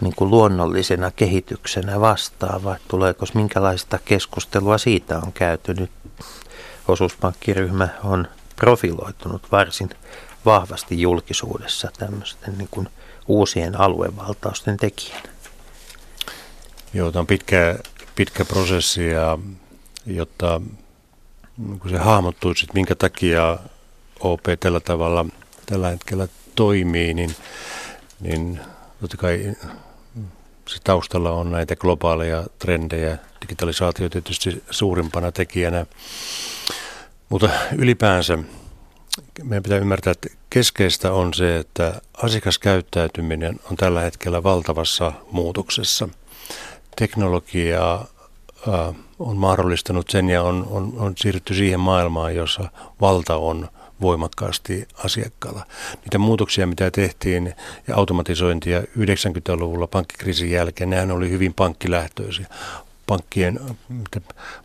niin 0.00 0.14
kuin 0.14 0.30
luonnollisena 0.30 1.10
kehityksenä 1.10 2.00
vastaan, 2.00 2.64
vai 2.64 2.76
tuleeko 2.88 3.26
minkälaista 3.34 3.98
keskustelua 4.04 4.78
siitä 4.78 5.18
on 5.18 5.32
käyty 5.32 5.74
nyt? 5.74 5.90
Osuuspankkiryhmä 6.88 7.88
on 8.04 8.28
profiloitunut 8.56 9.52
varsin 9.52 9.90
vahvasti 10.44 11.00
julkisuudessa 11.00 11.90
tämmöisten 11.98 12.58
niin 12.58 12.68
kuin 12.70 12.88
uusien 13.28 13.80
aluevaltausten 13.80 14.76
tekijänä. 14.76 15.28
Joo, 16.94 17.12
tämä 17.12 17.20
on 17.20 17.26
pitkä, 17.26 17.78
pitkä 18.14 18.44
prosessi 18.44 19.08
ja 19.08 19.38
jotta 20.06 20.60
kun 21.78 21.90
se 21.90 21.98
hahmottuisi, 21.98 22.64
että 22.64 22.74
minkä 22.74 22.94
takia 22.94 23.58
OP 24.20 24.42
tällä 24.60 24.80
tavalla 24.80 25.26
tällä 25.66 25.88
hetkellä 25.88 26.28
toimii, 26.56 27.14
niin, 27.14 27.36
niin 28.20 28.60
totta 29.00 29.16
kai 29.16 29.56
se 30.68 30.78
taustalla 30.84 31.30
on 31.30 31.52
näitä 31.52 31.76
globaaleja 31.76 32.44
trendejä, 32.58 33.18
digitalisaatio 33.42 34.08
tietysti 34.08 34.64
suurimpana 34.70 35.32
tekijänä, 35.32 35.86
mutta 37.28 37.50
ylipäänsä 37.78 38.38
meidän 39.42 39.62
pitää 39.62 39.78
ymmärtää, 39.78 40.10
että 40.10 40.28
keskeistä 40.50 41.12
on 41.12 41.34
se, 41.34 41.56
että 41.56 42.00
asiakaskäyttäytyminen 42.22 43.60
on 43.70 43.76
tällä 43.76 44.00
hetkellä 44.00 44.42
valtavassa 44.42 45.12
muutoksessa. 45.30 46.08
Teknologia 46.96 48.00
on 49.18 49.36
mahdollistanut 49.36 50.10
sen 50.10 50.30
ja 50.30 50.42
on, 50.42 50.66
on, 50.70 50.92
on 50.96 51.12
siirrytty 51.16 51.54
siihen 51.54 51.80
maailmaan, 51.80 52.34
jossa 52.34 52.70
valta 53.00 53.36
on 53.36 53.68
voimakkaasti 54.00 54.88
asiakkaalla. 55.04 55.66
Niitä 56.02 56.18
muutoksia, 56.18 56.66
mitä 56.66 56.90
tehtiin 56.90 57.54
ja 57.88 57.96
automatisointia 57.96 58.80
90-luvulla 58.80 59.86
pankkikriisin 59.86 60.50
jälkeen, 60.50 60.90
nehän 60.90 61.10
oli 61.10 61.30
hyvin 61.30 61.54
pankkilähtöisiä. 61.54 62.46
Pankkien, 63.06 63.60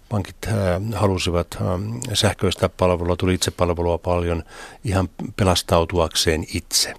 pankit 0.09 0.35
äh, 0.47 0.53
halusivat 0.95 1.47
äh, 1.55 1.61
sähköistä 2.13 2.69
palvelua, 2.69 3.15
tuli 3.15 3.33
itsepalvelua 3.33 3.97
paljon 3.97 4.43
ihan 4.83 5.09
pelastautuakseen 5.35 6.45
itse. 6.53 6.93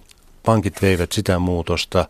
Pankit 0.45 0.81
veivät 0.81 1.11
sitä 1.11 1.39
muutosta, 1.39 2.07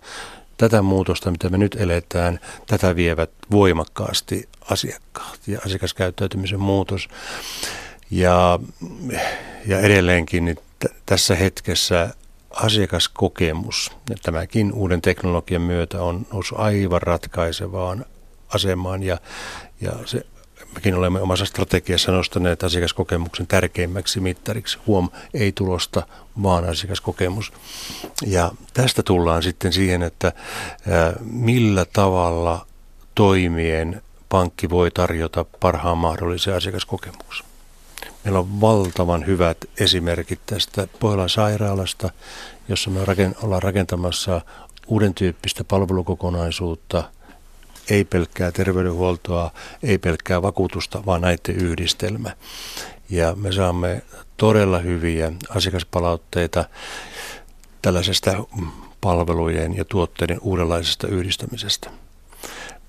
tätä 0.58 0.82
muutosta, 0.82 1.32
mitä 1.32 1.50
me 1.50 1.58
nyt 1.58 1.76
eletään, 1.80 2.40
tätä 2.68 2.96
vievät 2.96 3.30
voimakkaasti 3.52 4.50
asiakkaat 4.72 5.40
ja 5.48 5.60
asiakaskäyttäytymisen 5.66 6.60
muutos. 6.60 7.10
Ja, 8.14 8.60
ja 9.66 9.80
edelleenkin 9.80 10.46
niin 10.46 10.58
t- 10.80 11.06
tässä 11.06 11.36
hetkessä 11.36 12.10
asiakaskokemus, 12.50 13.92
ja 14.10 14.16
tämäkin 14.24 14.74
uuden 14.74 15.02
teknologian 15.02 15.62
myötä 15.62 16.02
on 16.02 16.26
noussut 16.34 16.60
aivan 16.60 17.02
ratkaisevaan 17.02 18.06
asemaan 18.54 19.04
ja, 19.04 19.18
ja 19.82 19.92
se, 20.06 20.26
mekin 20.76 20.96
olemme 20.96 21.22
omassa 21.22 21.46
strategiassa 21.46 22.12
nostaneet 22.12 22.64
asiakaskokemuksen 22.64 23.48
tärkeimmäksi 23.48 24.20
mittariksi. 24.20 24.78
Huom, 24.88 25.10
ei 25.34 25.52
tulosta, 25.52 26.08
vaan 26.44 26.70
asiakaskokemus. 26.70 27.54
Ja 28.26 28.52
tästä 28.74 29.04
tullaan 29.04 29.44
sitten 29.44 29.74
siihen, 29.74 30.04
että 30.04 30.32
millä 31.20 31.86
tavalla 31.86 32.66
toimien 33.16 34.02
pankki 34.30 34.70
voi 34.70 34.92
tarjota 34.92 35.46
parhaan 35.60 35.98
mahdollisen 35.98 36.56
asiakaskokemuksen. 36.56 37.53
Meillä 38.24 38.40
on 38.40 38.62
valtavan 38.62 39.26
hyvät 39.26 39.58
esimerkit 39.80 40.40
tästä 40.46 40.88
Pohjolan 41.00 41.30
sairaalasta, 41.30 42.10
jossa 42.68 42.90
me 42.90 43.00
ollaan 43.42 43.64
rakentamassa 43.64 44.42
uuden 44.88 45.14
tyyppistä 45.14 45.64
palvelukokonaisuutta, 45.64 47.04
ei 47.90 48.04
pelkkää 48.06 48.52
terveydenhuoltoa, 48.52 49.52
ei 49.84 49.98
pelkkää 49.98 50.42
vakuutusta, 50.42 51.06
vaan 51.06 51.22
näiden 51.22 51.56
yhdistelmä. 51.56 52.36
Ja 53.10 53.36
me 53.36 53.52
saamme 53.52 54.02
todella 54.38 54.80
hyviä 54.80 55.32
asiakaspalautteita 55.50 56.66
tällaisesta 57.82 58.44
palvelujen 59.02 59.78
ja 59.78 59.86
tuotteiden 59.86 60.40
uudenlaisesta 60.42 61.08
yhdistämisestä. 61.08 62.03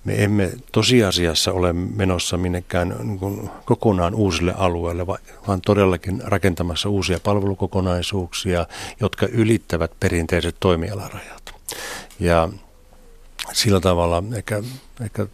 Me 0.05 0.25
emme 0.25 0.53
tosiasiassa 0.73 1.53
ole 1.53 1.73
menossa 1.73 2.37
minnekään 2.37 2.97
niin 3.03 3.51
kokonaan 3.65 4.15
uusille 4.15 4.55
alueille, 4.57 5.07
vaan 5.07 5.61
todellakin 5.61 6.23
rakentamassa 6.25 6.89
uusia 6.89 7.21
palvelukokonaisuuksia, 7.21 8.67
jotka 9.01 9.27
ylittävät 9.27 9.91
perinteiset 10.01 10.57
toimialarajat. 10.61 11.55
Ja 12.21 12.49
sillä 13.53 13.81
tavalla 13.81 14.23
ehkä, 14.37 14.63
ehkä 15.01 15.27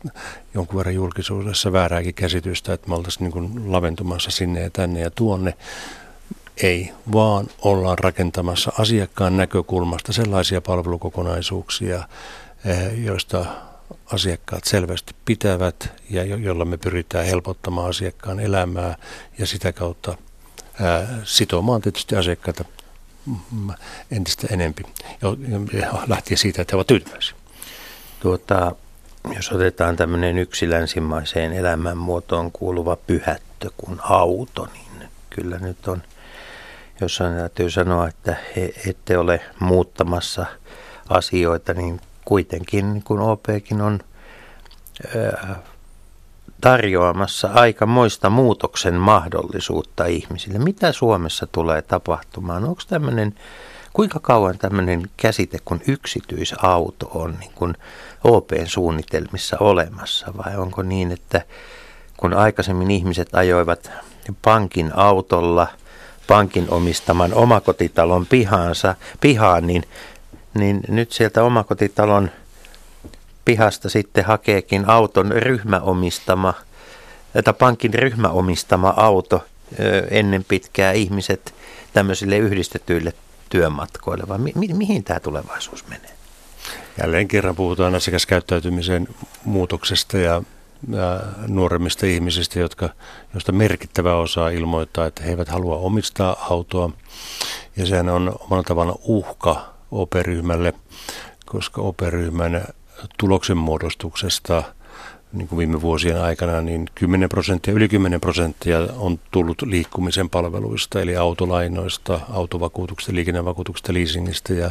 jonkun 0.55 0.79
verran 0.79 0.95
julkisuudessa 0.95 1.73
väärääkin 1.73 2.15
käsitystä, 2.15 2.73
että 2.73 2.89
me 2.89 2.95
oltaisiin 2.95 3.31
niin 3.31 3.73
laventumassa 3.73 4.31
sinne 4.31 4.61
ja 4.61 4.71
tänne 4.71 5.01
ja 5.01 5.11
tuonne. 5.11 5.55
Ei, 6.63 6.93
vaan 7.13 7.47
ollaan 7.63 7.99
rakentamassa 7.99 8.73
asiakkaan 8.79 9.37
näkökulmasta 9.37 10.13
sellaisia 10.13 10.61
palvelukokonaisuuksia, 10.61 12.03
eh, 12.65 13.05
joista 13.05 13.47
asiakkaat 14.13 14.65
selvästi 14.65 15.15
pitävät 15.25 15.93
ja 16.11 16.25
jo, 16.25 16.37
jolla 16.37 16.65
me 16.65 16.77
pyritään 16.77 17.27
helpottamaan 17.27 17.89
asiakkaan 17.89 18.41
elämää 18.41 18.97
ja 19.39 19.47
sitä 19.47 19.73
kautta 19.73 20.17
ää, 20.81 21.09
sitomaan 21.25 21.81
tietysti 21.81 22.17
asiakkaita 22.17 22.65
mm, 23.27 23.71
entistä 24.11 24.47
enempi 24.51 24.83
ja 25.73 25.93
lähtien 26.09 26.39
siitä, 26.39 26.63
että 26.63 26.73
he 26.73 26.77
ovat 26.77 26.87
tyytyväisiä. 26.87 27.37
Tuota, 28.21 28.75
jos 29.37 29.53
otetaan 29.53 29.97
tämmöinen 29.97 30.39
yksi 30.39 30.71
länsimaiseen 30.71 31.53
elämänmuotoon 31.53 32.53
kuuluva 32.53 32.97
pyhättö 32.97 33.71
kuin 33.77 34.01
auto, 34.03 34.69
niin 34.73 35.09
kyllä 35.31 35.59
nyt 35.59 35.89
on, 35.89 36.03
jossain 37.01 37.37
täytyy 37.37 37.71
sanoa, 37.71 38.09
että 38.09 38.37
he 38.57 38.73
ette 38.87 39.19
ole 39.19 39.41
muuttamassa 39.59 40.47
asioita, 41.09 41.75
niin 41.75 42.01
kuitenkin 42.31 42.93
niin 42.93 43.03
kun 43.03 43.21
OPkin 43.21 43.81
on 43.81 44.01
tarjoamassa 46.61 47.51
aikamoista 47.55 48.31
muutoksen 48.31 48.95
mahdollisuutta 48.95 50.07
ihmisille. 50.07 50.59
Mitä 50.59 50.93
Suomessa 50.93 51.47
tulee 51.53 51.83
tapahtumaan? 51.83 52.65
Onko 52.65 52.83
tämmöinen, 52.89 53.35
kuinka 53.93 54.21
kauan 54.21 54.59
tämmöinen 54.59 55.11
käsite 55.17 55.59
kuin 55.65 55.83
yksityisauto 55.89 57.11
on 57.15 57.37
niin 57.41 57.53
kuin 57.55 57.75
OPn 58.25 58.67
suunnitelmissa 58.67 59.57
olemassa? 59.61 60.27
Vai 60.37 60.57
onko 60.57 60.83
niin, 60.83 61.13
että 61.13 61.43
kun 62.17 62.35
aikaisemmin 62.35 62.91
ihmiset 62.91 63.35
ajoivat 63.35 63.91
pankin 64.43 64.91
autolla 64.95 65.67
pankin 66.27 66.67
omistaman 66.71 67.35
omakotitalon 67.35 68.27
pihaansa, 68.27 68.95
pihaan, 69.21 69.67
niin 69.67 69.83
niin 70.55 70.81
nyt 70.89 71.13
sieltä 71.13 71.43
omakotitalon 71.43 72.31
pihasta 73.45 73.89
sitten 73.89 74.25
hakeekin 74.25 74.89
auton 74.89 75.33
ryhmäomistama, 75.33 76.55
tai 77.45 77.55
pankin 77.55 77.95
ryhmäomistama 77.95 78.95
auto 78.97 79.45
ennen 80.11 80.45
pitkää 80.45 80.93
ihmiset 80.93 81.55
tämmöisille 81.93 82.39
yhdistetyille 82.39 83.13
työmatkoille, 83.49 84.25
vai 84.29 84.39
mi- 84.39 84.53
mi- 84.55 84.75
mihin 84.75 85.05
tämä 85.05 85.21
tulevaisuus 85.21 85.87
menee? 85.87 86.11
Jälleen 87.01 87.29
kerran 87.29 87.57
puhutaan 87.57 87.95
asiakaskäyttäytymisen 87.95 89.09
muutoksesta 89.45 90.19
ja, 90.19 90.43
ja 90.93 91.21
nuoremmista 91.47 92.07
ihmisistä, 92.07 92.59
jotka, 92.59 92.89
joista 93.35 93.53
merkittävä 93.53 94.15
osa 94.15 94.49
ilmoittaa, 94.49 95.07
että 95.07 95.23
he 95.23 95.31
eivät 95.31 95.49
halua 95.49 95.77
omistaa 95.77 96.47
autoa. 96.51 96.91
Ja 97.77 97.87
sehän 97.87 98.09
on 98.09 98.33
omalla 98.41 98.63
tavalla 98.63 98.99
uhka 99.03 99.75
operyhmälle, 99.91 100.73
koska 101.47 101.83
operyhmän 101.83 102.65
tuloksen 103.19 103.57
muodostuksesta 103.57 104.63
niin 105.33 105.49
kuin 105.49 105.59
viime 105.59 105.81
vuosien 105.81 106.23
aikana, 106.23 106.61
niin 106.61 106.87
10 106.95 107.29
prosenttia, 107.29 107.75
yli 107.75 107.89
10 107.89 108.21
prosenttia 108.21 108.79
on 108.97 109.19
tullut 109.31 109.63
liikkumisen 109.63 110.31
palveluista, 110.31 111.01
eli 111.01 111.17
autolainoista, 111.17 112.21
autovakuutuksista, 112.33 113.15
liikennevakuutuksista, 113.15 113.95
leasingistä 113.95 114.55
ja 114.55 114.71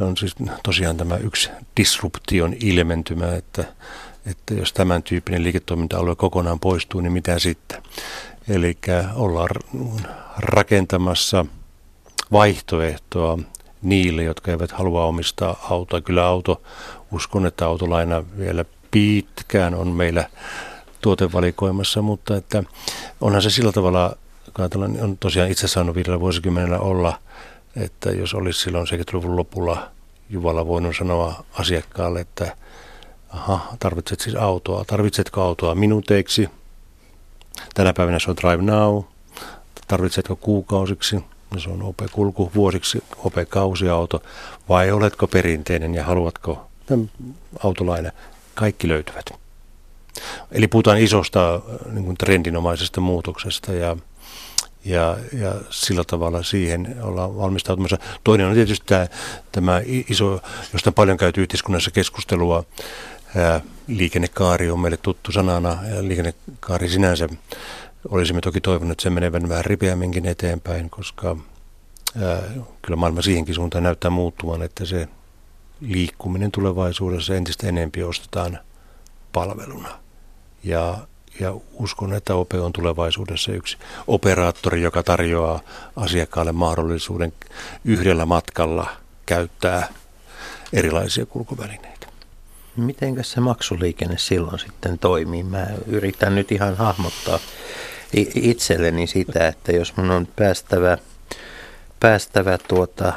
on 0.00 0.16
siis 0.16 0.34
tosiaan 0.62 0.96
tämä 0.96 1.16
yksi 1.16 1.50
disruption 1.76 2.54
ilmentymä, 2.60 3.34
että, 3.34 3.64
että 4.26 4.54
jos 4.54 4.72
tämän 4.72 5.02
tyyppinen 5.02 5.42
liiketoiminta-alue 5.42 6.16
kokonaan 6.16 6.60
poistuu, 6.60 7.00
niin 7.00 7.12
mitä 7.12 7.38
sitten? 7.38 7.82
Eli 8.48 8.78
ollaan 9.14 9.48
rakentamassa 10.38 11.46
vaihtoehtoa 12.32 13.38
niille, 13.82 14.22
jotka 14.22 14.50
eivät 14.50 14.72
halua 14.72 15.04
omistaa 15.04 15.66
autoa. 15.70 16.00
Kyllä 16.00 16.26
auto, 16.26 16.62
uskon, 17.12 17.46
että 17.46 17.66
autolaina 17.66 18.24
vielä 18.38 18.64
pitkään 18.90 19.74
on 19.74 19.88
meillä 19.88 20.24
tuotevalikoimassa, 21.00 22.02
mutta 22.02 22.36
että 22.36 22.64
onhan 23.20 23.42
se 23.42 23.50
sillä 23.50 23.72
tavalla, 23.72 24.16
ajatellaan, 24.58 25.00
on 25.00 25.18
tosiaan 25.18 25.50
itse 25.50 25.68
saanut 25.68 25.94
viidellä 25.94 26.20
vuosikymmenellä 26.20 26.78
olla, 26.78 27.18
että 27.76 28.10
jos 28.10 28.34
olisi 28.34 28.60
silloin 28.60 28.86
70-luvun 28.86 29.36
lopulla 29.36 29.90
Juvalla 30.30 30.66
voinut 30.66 30.96
sanoa 30.96 31.44
asiakkaalle, 31.52 32.20
että 32.20 32.56
aha, 33.30 33.76
tarvitset 33.78 34.20
siis 34.20 34.36
autoa, 34.36 34.84
tarvitsetko 34.84 35.42
autoa 35.42 35.74
minuuteiksi, 35.74 36.50
tänä 37.74 37.92
päivänä 37.92 38.18
se 38.18 38.30
on 38.30 38.36
Drive 38.36 38.62
Now, 38.62 39.02
tarvitsetko 39.88 40.36
kuukausiksi, 40.36 41.24
se 41.56 41.70
on 41.70 41.82
OP-kulku 41.82 42.50
vuosiksi, 42.54 43.04
OP-kausiauto, 43.16 44.22
vai 44.68 44.90
oletko 44.90 45.26
perinteinen 45.26 45.94
ja 45.94 46.04
haluatko 46.04 46.68
autolaina? 47.64 48.10
Kaikki 48.54 48.88
löytyvät. 48.88 49.30
Eli 50.52 50.68
puhutaan 50.68 50.98
isosta 50.98 51.54
äh, 51.54 51.92
niin 51.92 52.04
kuin 52.04 52.16
trendinomaisesta 52.16 53.00
muutoksesta 53.00 53.72
ja, 53.72 53.96
ja, 54.84 55.16
ja 55.32 55.54
sillä 55.70 56.04
tavalla 56.04 56.42
siihen 56.42 56.96
ollaan 57.02 57.36
valmistautumassa. 57.36 57.98
Toinen 58.24 58.46
on 58.46 58.54
tietysti 58.54 58.86
tämä, 58.86 59.06
tämä 59.52 59.80
iso, 60.08 60.40
josta 60.72 60.92
paljon 60.92 61.16
käyty 61.16 61.42
yhteiskunnassa 61.42 61.90
keskustelua, 61.90 62.64
ää, 63.36 63.60
liikennekaari 63.86 64.70
on 64.70 64.80
meille 64.80 64.96
tuttu 64.96 65.32
sanana 65.32 65.78
ja 65.94 66.08
liikennekaari 66.08 66.88
sinänsä 66.88 67.28
Olisimme 68.08 68.40
toki 68.40 68.60
toivonut, 68.60 68.92
että 68.92 69.02
se 69.02 69.10
menevän 69.10 69.48
vähän 69.48 69.64
ripeämminkin 69.64 70.26
eteenpäin, 70.26 70.90
koska 70.90 71.36
ää, 72.22 72.42
kyllä 72.82 72.96
maailma 72.96 73.22
siihenkin 73.22 73.54
suuntaan 73.54 73.84
näyttää 73.84 74.10
muuttuvan, 74.10 74.62
että 74.62 74.84
se 74.84 75.08
liikkuminen 75.80 76.52
tulevaisuudessa 76.52 77.34
entistä 77.34 77.66
enempi 77.66 78.02
ostetaan 78.02 78.58
palveluna. 79.32 79.88
Ja, 80.64 80.98
ja 81.40 81.54
uskon, 81.72 82.14
että 82.14 82.34
OP 82.34 82.50
on 82.54 82.72
tulevaisuudessa 82.72 83.52
yksi 83.52 83.76
operaattori, 84.06 84.82
joka 84.82 85.02
tarjoaa 85.02 85.60
asiakkaalle 85.96 86.52
mahdollisuuden 86.52 87.32
yhdellä 87.84 88.26
matkalla 88.26 88.90
käyttää 89.26 89.88
erilaisia 90.72 91.26
kulkuvälineitä. 91.26 91.97
Miten 92.78 93.24
se 93.24 93.40
maksuliikenne 93.40 94.18
silloin 94.18 94.58
sitten 94.58 94.98
toimii? 94.98 95.42
Mä 95.42 95.66
yritän 95.86 96.34
nyt 96.34 96.52
ihan 96.52 96.76
hahmottaa 96.76 97.38
itselleni 98.34 99.06
sitä, 99.06 99.48
että 99.48 99.72
jos 99.72 99.96
mun 99.96 100.10
on 100.10 100.28
päästävä, 100.36 100.98
päästävä 102.00 102.58
tuota, 102.68 103.12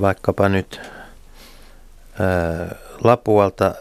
vaikkapa 0.00 0.48
nyt 0.48 0.80
Lapualta 3.04 3.74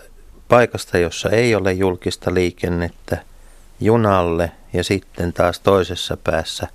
paikasta, 0.48 0.98
jossa 0.98 1.30
ei 1.30 1.56
ole 1.56 1.74
julkista 1.74 2.34
liikennettä, 2.34 3.18
junalle 3.80 4.52
ja 4.74 4.84
sitten 4.84 5.34
taas 5.34 5.60
toisessa 5.60 6.18
päässä 6.24 6.68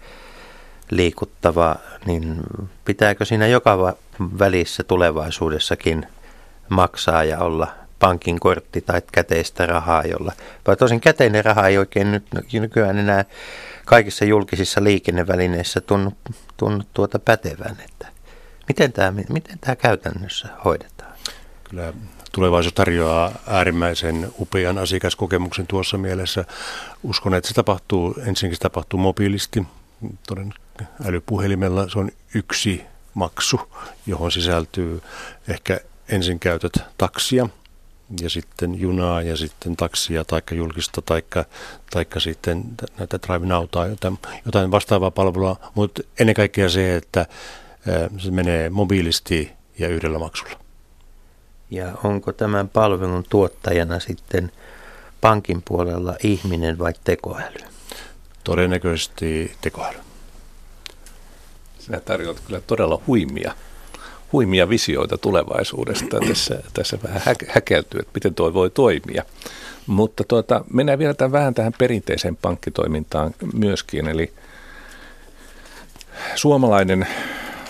liikuttava, 0.90 1.76
niin 2.06 2.36
pitääkö 2.84 3.24
siinä 3.24 3.46
joka 3.46 3.96
välissä 4.38 4.84
tulevaisuudessakin 4.84 6.06
maksaa 6.72 7.24
ja 7.24 7.38
olla 7.38 7.68
pankin 7.98 8.40
kortti 8.40 8.80
tai 8.80 9.02
käteistä 9.12 9.66
rahaa, 9.66 10.02
jolla, 10.02 10.32
vai 10.66 10.76
tosin 10.76 11.00
käteinen 11.00 11.44
raha 11.44 11.68
ei 11.68 11.78
oikein 11.78 12.12
nyt 12.12 12.24
nykyään 12.52 12.98
enää 12.98 13.24
kaikissa 13.84 14.24
julkisissa 14.24 14.84
liikennevälineissä 14.84 15.80
tunnu, 15.80 16.12
tunnu 16.56 16.84
tuota 16.94 17.18
pätevän, 17.18 17.76
että 17.84 18.06
miten 18.68 18.92
tämä, 18.92 19.12
miten 19.28 19.58
tämä 19.58 19.76
käytännössä 19.76 20.48
hoidetaan? 20.64 21.12
Kyllä 21.64 21.92
tulevaisuus 22.32 22.74
tarjoaa 22.74 23.32
äärimmäisen 23.46 24.32
upean 24.38 24.78
asiakaskokemuksen 24.78 25.66
tuossa 25.66 25.98
mielessä. 25.98 26.44
Uskon, 27.02 27.34
että 27.34 27.48
se 27.48 27.54
tapahtuu, 27.54 28.14
ensinnäkin 28.26 28.56
se 28.56 28.60
tapahtuu 28.60 29.00
mobiilisti, 29.00 29.66
toden 30.26 30.54
älypuhelimella 31.04 31.88
se 31.88 31.98
on 31.98 32.10
yksi 32.34 32.84
maksu, 33.14 33.60
johon 34.06 34.32
sisältyy 34.32 35.02
ehkä 35.48 35.80
ensin 36.12 36.38
käytät 36.38 36.72
taksia 36.98 37.48
ja 38.20 38.30
sitten 38.30 38.80
junaa 38.80 39.22
ja 39.22 39.36
sitten 39.36 39.76
taksia 39.76 40.24
tai 40.24 40.42
julkista 40.52 41.02
tai 41.02 41.22
taikka 41.90 42.20
sitten 42.20 42.64
näitä 42.98 43.18
drive 43.26 43.46
nautaa, 43.46 43.86
jotain, 43.86 44.18
jotain 44.46 44.70
vastaavaa 44.70 45.10
palvelua, 45.10 45.56
mutta 45.74 46.02
ennen 46.18 46.34
kaikkea 46.34 46.68
se, 46.68 46.96
että 46.96 47.26
se 48.18 48.30
menee 48.30 48.70
mobiilisti 48.70 49.52
ja 49.78 49.88
yhdellä 49.88 50.18
maksulla. 50.18 50.58
Ja 51.70 51.92
onko 52.04 52.32
tämän 52.32 52.68
palvelun 52.68 53.24
tuottajana 53.28 54.00
sitten 54.00 54.52
pankin 55.20 55.62
puolella 55.64 56.16
ihminen 56.22 56.78
vai 56.78 56.92
tekoäly? 57.04 57.58
Todennäköisesti 58.44 59.56
tekoäly. 59.60 59.98
Sinä 61.78 62.00
tarjoat 62.00 62.40
kyllä 62.40 62.60
todella 62.60 63.02
huimia, 63.06 63.54
huimia 64.32 64.68
visioita 64.68 65.18
tulevaisuudesta. 65.18 66.20
Tässä, 66.28 66.62
tässä 66.74 66.98
vähän 67.02 67.22
hä- 67.24 67.46
häkeltyy, 67.48 68.00
että 68.00 68.12
miten 68.14 68.34
tuo 68.34 68.54
voi 68.54 68.70
toimia. 68.70 69.24
Mutta 69.86 70.24
tuota, 70.28 70.64
mennään 70.72 70.98
vielä 70.98 71.14
tämän, 71.14 71.32
vähän 71.32 71.54
tähän 71.54 71.72
perinteiseen 71.78 72.36
pankkitoimintaan 72.36 73.34
myöskin. 73.54 74.08
Eli 74.08 74.32
suomalainen, 76.34 77.06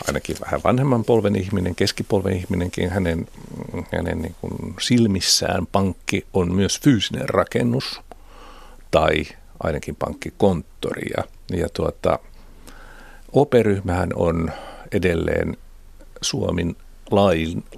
ainakin 0.08 0.36
vähän 0.44 0.60
vanhemman 0.64 1.04
polven 1.04 1.36
ihminen, 1.36 1.74
keskipolven 1.74 2.36
ihminenkin, 2.36 2.90
hänen, 2.90 3.28
hänen 3.92 4.22
niin 4.22 4.34
kuin 4.40 4.74
silmissään 4.80 5.66
pankki 5.66 6.26
on 6.32 6.54
myös 6.54 6.80
fyysinen 6.80 7.28
rakennus 7.28 8.00
tai 8.90 9.24
ainakin 9.62 9.96
pankkikonttori. 9.96 11.10
Ja, 11.16 11.24
ja 11.58 11.68
tuota, 11.68 12.18
OP-ryhmähän 13.32 14.10
on 14.14 14.50
edelleen 14.92 15.56
Suomen 16.22 16.76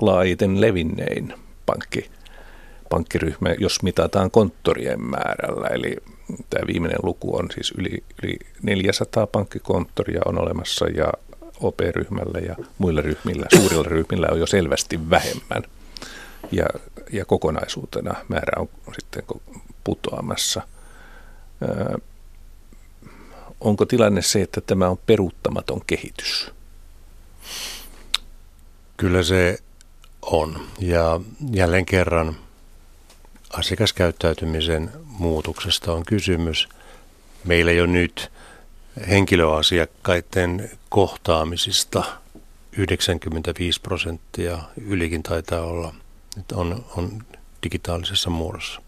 laajiten 0.01 0.61
levinnein 0.61 1.35
pankki, 1.67 2.11
pankkiryhmä, 2.91 3.55
jos 3.59 3.83
mitataan 3.83 4.31
konttorien 4.31 5.01
määrällä. 5.03 5.67
Eli 5.67 5.97
tämä 6.51 6.67
viimeinen 6.67 6.99
luku 7.03 7.37
on 7.37 7.49
siis 7.55 7.73
yli, 7.79 8.05
yli 8.23 8.39
400 8.63 9.27
pankkikonttoria 9.27 10.21
on 10.25 10.39
olemassa 10.39 10.87
ja 10.87 11.13
OP-ryhmällä 11.61 12.39
ja 12.39 12.57
muilla 12.79 13.01
ryhmillä, 13.01 13.47
suurilla 13.57 13.89
ryhmillä 13.89 14.29
on 14.31 14.41
jo 14.41 14.47
selvästi 14.47 15.11
vähemmän. 15.11 15.63
Ja, 16.53 16.67
ja 17.13 17.25
kokonaisuutena 17.25 18.15
määrä 18.29 18.61
on 18.61 18.69
sitten 18.99 19.23
putoamassa. 19.85 20.63
Öö, 21.63 21.99
onko 23.61 23.87
tilanne 23.87 24.23
se, 24.23 24.43
että 24.43 24.61
tämä 24.61 24.89
on 24.89 24.99
peruuttamaton 25.07 25.81
kehitys? 25.87 26.51
Kyllä 28.97 29.23
se 29.23 29.59
on. 30.23 30.67
Ja 30.81 31.21
jälleen 31.53 31.87
kerran 31.87 32.37
asiakaskäyttäytymisen 33.53 34.93
muutoksesta 35.07 35.93
on 35.93 36.05
kysymys. 36.05 36.69
Meillä 37.45 37.73
jo 37.73 37.87
nyt 37.87 38.33
henkilöasiakkaiden 39.09 40.71
kohtaamisista 40.89 42.05
95 42.79 43.81
prosenttia, 43.81 44.59
ylikin 44.77 45.23
taitaa 45.23 45.61
olla, 45.61 45.95
on, 46.53 46.85
on 46.97 47.23
digitaalisessa 47.63 48.31
muodossa. 48.31 48.84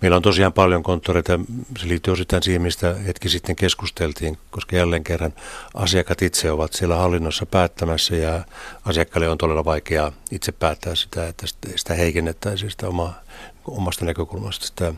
Meillä 0.00 0.16
on 0.16 0.22
tosiaan 0.22 0.52
paljon 0.52 0.82
konttoreita. 0.82 1.40
Se 1.78 1.88
liittyy 1.88 2.12
osittain 2.12 2.42
siihen, 2.42 2.62
mistä 2.62 2.94
hetki 2.94 3.28
sitten 3.28 3.56
keskusteltiin, 3.56 4.38
koska 4.50 4.76
jälleen 4.76 5.04
kerran 5.04 5.32
asiakkaat 5.74 6.22
itse 6.22 6.50
ovat 6.50 6.72
siellä 6.72 6.96
hallinnossa 6.96 7.46
päättämässä 7.46 8.16
ja 8.16 8.44
asiakkaille 8.84 9.28
on 9.28 9.38
todella 9.38 9.64
vaikeaa 9.64 10.12
itse 10.30 10.52
päättää 10.52 10.94
sitä, 10.94 11.28
että 11.28 11.46
sitä 11.76 11.94
heikennettäisiin 11.94 12.70
sitä 12.70 12.88
omaa, 12.88 13.20
omasta 13.64 14.04
näkökulmasta 14.04 14.66
sitä 14.66 14.94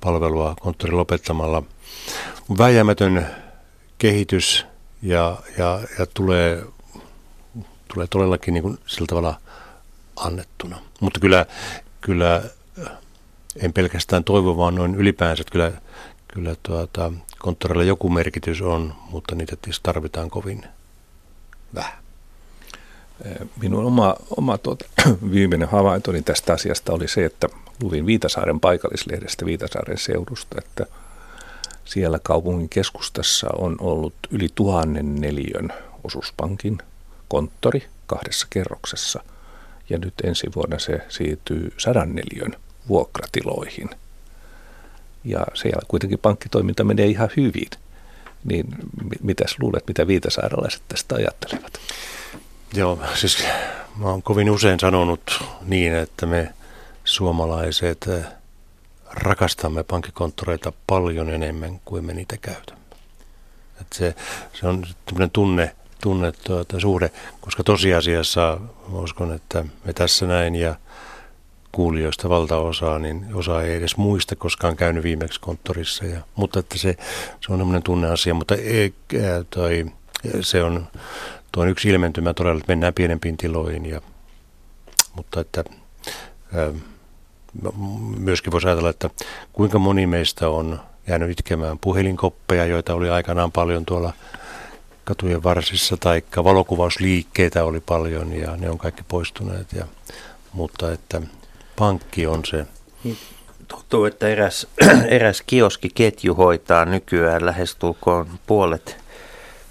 palvelua 0.00 0.56
konttorin 0.60 0.96
lopettamalla. 0.96 1.62
Väijämätön 2.58 3.26
kehitys 3.98 4.66
ja, 5.02 5.36
ja, 5.58 5.80
ja 5.98 6.06
tulee, 6.06 6.64
tulee 7.94 8.06
todellakin 8.10 8.54
niin 8.54 8.62
kuin 8.62 8.78
sillä 8.86 9.06
tavalla 9.06 9.40
annettuna. 10.16 10.78
Mutta 11.00 11.20
kyllä, 11.20 11.46
kyllä 12.00 12.42
en 13.56 13.72
pelkästään 13.72 14.24
toivo, 14.24 14.56
vaan 14.56 14.74
noin 14.74 14.94
ylipäänsä, 14.94 15.40
että 15.40 15.52
kyllä, 15.52 15.72
kyllä 16.28 16.56
tuota, 16.62 17.12
konttorilla 17.38 17.84
joku 17.84 18.08
merkitys 18.08 18.62
on, 18.62 18.94
mutta 19.10 19.34
niitä 19.34 19.56
tietysti 19.56 19.82
tarvitaan 19.82 20.30
kovin 20.30 20.64
vähän. 21.74 22.04
Minun 23.62 23.84
oma, 23.84 24.16
oma 24.36 24.58
tuota, 24.58 24.84
viimeinen 25.32 25.68
havaintoni 25.68 26.22
tästä 26.22 26.52
asiasta 26.52 26.92
oli 26.92 27.08
se, 27.08 27.24
että 27.24 27.48
luin 27.82 28.06
Viitasaaren 28.06 28.60
paikallislehdestä 28.60 29.46
Viitasaaren 29.46 29.98
seudusta, 29.98 30.56
että 30.58 30.86
siellä 31.84 32.18
kaupungin 32.22 32.68
keskustassa 32.68 33.46
on 33.58 33.76
ollut 33.80 34.14
yli 34.30 34.48
tuhannen 34.54 35.20
neliön 35.20 35.72
osuuspankin 36.04 36.78
konttori 37.28 37.86
kahdessa 38.06 38.46
kerroksessa. 38.50 39.22
Ja 39.90 39.98
nyt 39.98 40.14
ensi 40.24 40.46
vuonna 40.54 40.78
se 40.78 41.00
siirtyy 41.08 41.72
sadan 41.78 42.14
neliön 42.14 42.56
vuokratiloihin. 42.88 43.90
Ja 45.24 45.46
siellä 45.54 45.82
kuitenkin 45.88 46.18
pankkitoiminta 46.18 46.84
menee 46.84 47.06
ihan 47.06 47.28
hyvin. 47.36 47.70
Niin 48.44 48.66
mitäs 49.22 49.56
luulet, 49.60 49.84
mitä 49.88 50.06
viitasaaralaiset 50.06 50.82
tästä 50.88 51.14
ajattelevat? 51.14 51.72
Joo, 52.74 52.98
siis 53.14 53.44
mä 53.96 54.06
oon 54.06 54.22
kovin 54.22 54.50
usein 54.50 54.80
sanonut 54.80 55.44
niin, 55.62 55.94
että 55.94 56.26
me 56.26 56.54
suomalaiset 57.04 58.06
eh, 58.08 58.24
rakastamme 59.10 59.82
pankkikonttoreita 59.84 60.72
paljon 60.86 61.30
enemmän 61.30 61.80
kuin 61.84 62.04
me 62.04 62.14
niitä 62.14 62.36
käytämme. 62.36 62.84
Että 63.80 63.96
se, 63.96 64.14
se 64.52 64.66
on 64.66 64.84
tämmöinen 65.04 65.30
tunne, 65.30 65.76
tunne 66.02 66.32
tuota, 66.32 66.80
suhde, 66.80 67.10
koska 67.40 67.64
tosiasiassa 67.64 68.60
uskon, 68.92 69.32
että 69.32 69.64
me 69.84 69.92
tässä 69.92 70.26
näin 70.26 70.54
ja 70.54 70.74
kuulijoista 71.74 72.28
valtaosaa, 72.28 72.98
niin 72.98 73.26
osa 73.34 73.62
ei 73.62 73.76
edes 73.76 73.96
muista, 73.96 74.36
koska 74.36 74.68
on 74.68 74.76
käynyt 74.76 75.04
viimeksi 75.04 75.40
konttorissa. 75.40 76.04
Ja, 76.04 76.20
mutta 76.36 76.58
että 76.60 76.78
se, 76.78 76.96
se 77.40 77.52
on 77.52 77.58
tämmöinen 77.58 77.82
tunneasia, 77.82 78.34
mutta 78.34 78.54
ei, 78.54 78.94
toi, 79.50 79.86
se 80.40 80.62
on, 80.62 80.86
tuo 81.52 81.62
on 81.62 81.68
yksi 81.68 81.88
ilmentymä 81.88 82.34
todella, 82.34 82.58
että 82.58 82.72
mennään 82.72 82.94
pienempiin 82.94 83.36
tiloihin. 83.36 83.86
Ja, 83.86 84.00
mutta 85.14 85.40
että 85.40 85.64
ää, 86.54 86.72
myöskin 88.18 88.52
voisi 88.52 88.66
ajatella, 88.66 88.90
että 88.90 89.10
kuinka 89.52 89.78
moni 89.78 90.06
meistä 90.06 90.48
on 90.48 90.80
jäänyt 91.08 91.30
itkemään 91.30 91.78
puhelinkoppeja, 91.78 92.66
joita 92.66 92.94
oli 92.94 93.10
aikanaan 93.10 93.52
paljon 93.52 93.84
tuolla 93.84 94.12
katujen 95.04 95.42
varsissa, 95.42 95.96
tai 95.96 96.22
valokuvausliikkeitä 96.44 97.64
oli 97.64 97.80
paljon 97.80 98.32
ja 98.32 98.56
ne 98.56 98.70
on 98.70 98.78
kaikki 98.78 99.02
poistuneet. 99.08 99.72
Ja, 99.72 99.86
mutta 100.52 100.92
että 100.92 101.22
pankki 101.78 102.26
on 102.26 102.44
se. 102.44 102.66
Niin, 103.04 103.18
tuntuu, 103.68 104.04
että 104.04 104.28
eräs, 104.28 104.66
eräs 105.08 105.42
kioskiketju 105.46 106.34
hoitaa 106.34 106.84
nykyään 106.84 107.46
lähestulkoon 107.46 108.26
puolet, 108.46 108.96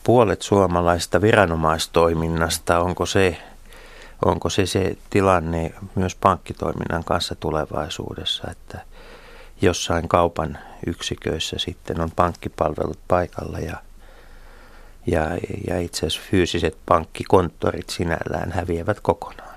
puolet 0.03 0.41
suomalaista 0.41 1.21
viranomaistoiminnasta. 1.21 2.79
Onko 2.79 3.05
se, 3.05 3.37
onko 4.25 4.49
se 4.49 4.65
se 4.65 4.97
tilanne 5.09 5.73
myös 5.95 6.15
pankkitoiminnan 6.15 7.03
kanssa 7.03 7.35
tulevaisuudessa, 7.35 8.51
että 8.51 8.81
jossain 9.61 10.07
kaupan 10.07 10.57
yksiköissä 10.87 11.55
sitten 11.59 12.01
on 12.01 12.11
pankkipalvelut 12.11 12.99
paikalla 13.07 13.59
ja, 13.59 13.77
ja, 15.07 15.21
ja 15.67 15.79
itse 15.79 16.07
asiassa 16.07 16.29
fyysiset 16.31 16.77
pankkikonttorit 16.85 17.89
sinällään 17.89 18.51
häviävät 18.51 18.99
kokonaan? 18.99 19.52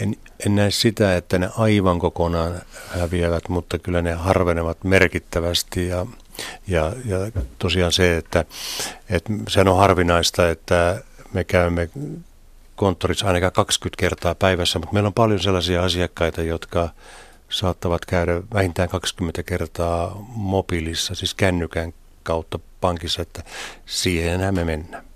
En, 0.00 0.16
en 0.46 0.54
näe 0.54 0.70
sitä, 0.70 1.16
että 1.16 1.38
ne 1.38 1.48
aivan 1.58 1.98
kokonaan 1.98 2.62
häviävät, 2.88 3.48
mutta 3.48 3.78
kyllä 3.78 4.02
ne 4.02 4.12
harvenevat 4.12 4.84
merkittävästi 4.84 5.88
ja, 5.88 6.06
ja, 6.66 6.92
ja 7.04 7.18
tosiaan 7.58 7.92
se, 7.92 8.16
että, 8.16 8.44
että 9.10 9.32
sehän 9.48 9.68
on 9.68 9.76
harvinaista, 9.76 10.50
että 10.50 11.02
me 11.32 11.44
käymme 11.44 11.90
konttorissa 12.76 13.26
ainakaan 13.26 13.52
20 13.52 14.00
kertaa 14.00 14.34
päivässä, 14.34 14.78
mutta 14.78 14.92
meillä 14.92 15.06
on 15.06 15.14
paljon 15.14 15.40
sellaisia 15.40 15.84
asiakkaita, 15.84 16.42
jotka 16.42 16.88
saattavat 17.48 18.04
käydä 18.04 18.42
vähintään 18.54 18.88
20 18.88 19.42
kertaa 19.42 20.26
mobiilissa, 20.28 21.14
siis 21.14 21.34
kännykän 21.34 21.94
kautta 22.22 22.58
pankissa, 22.80 23.22
että 23.22 23.42
siihen 23.86 24.54
me 24.54 24.64
mennään. 24.64 25.11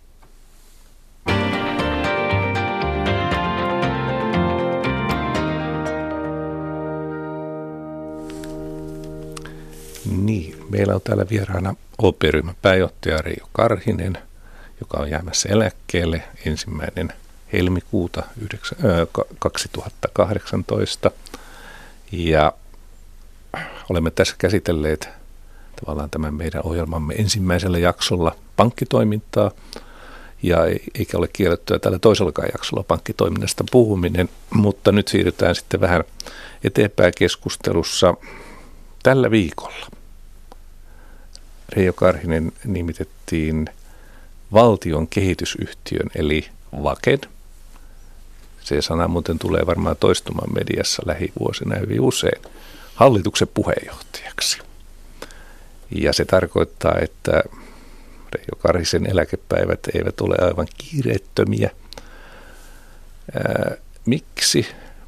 Niin, 10.27 10.57
meillä 10.71 10.95
on 10.95 11.01
täällä 11.01 11.27
vieraana 11.31 11.75
OP-ryhmän 11.99 12.55
pääjohtaja 12.63 13.19
Reijo 13.19 13.49
Karhinen, 13.53 14.19
joka 14.81 14.99
on 14.99 15.11
jäämässä 15.11 15.49
eläkkeelle 15.49 16.23
ensimmäinen 16.47 17.13
helmikuuta 17.53 18.23
2018. 19.39 21.11
Ja 22.13 22.53
olemme 23.91 24.11
tässä 24.11 24.35
käsitelleet 24.39 25.09
tavallaan 25.81 26.11
tämän 26.11 26.35
meidän 26.35 26.67
ohjelmamme 26.67 27.15
ensimmäisellä 27.15 27.79
jaksolla 27.79 28.37
pankkitoimintaa. 28.57 29.51
ja 30.43 30.59
eikä 30.99 31.19
ole 31.19 31.29
kiellettyä 31.33 31.79
tällä 31.79 31.99
toisellakaan 31.99 32.49
jaksolla 32.53 32.83
pankkitoiminnasta 32.83 33.65
puhuminen, 33.71 34.29
mutta 34.55 34.93
nyt 34.93 35.09
siirrytään 35.09 35.55
sitten 35.55 35.81
vähän 35.81 36.05
eteenpäin 36.65 37.13
keskustelussa 37.17 38.15
tällä 39.03 39.31
viikolla. 39.31 39.87
Reijo 41.69 41.93
Karhinen 41.93 42.53
nimitettiin 42.65 43.67
valtion 44.53 45.09
kehitysyhtiön 45.09 46.11
eli 46.15 46.49
VAKEN. 46.83 47.21
Se 48.61 48.83
sana 48.83 49.09
muuten 49.09 49.39
tulee 49.39 49.67
varmaan 49.67 49.97
toistumaan 50.01 50.55
mediassa 50.55 51.03
lähivuosina 51.07 51.79
hyvin 51.79 52.01
usein 52.01 52.43
hallituksen 52.95 53.49
puheenjohtajaksi. 53.55 54.59
Ja 55.91 56.13
se 56.13 56.25
tarkoittaa, 56.25 56.99
että 57.03 57.43
Reijo 58.33 58.57
Karhisen 58.59 59.11
eläkepäivät 59.11 59.81
eivät 59.95 60.21
ole 60.21 60.37
aivan 60.41 60.67
kiireettömiä. 60.79 61.71
Ää, 63.35 63.77
miksi 64.07 64.67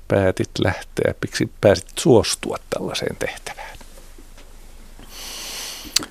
päätit 0.09 0.51
lähteä, 0.59 1.15
miksi 1.23 1.51
pääsit 1.61 1.89
suostua 1.99 2.57
tällaiseen 2.71 3.17
tehtävään? 3.17 3.79
Ja, 6.01 6.07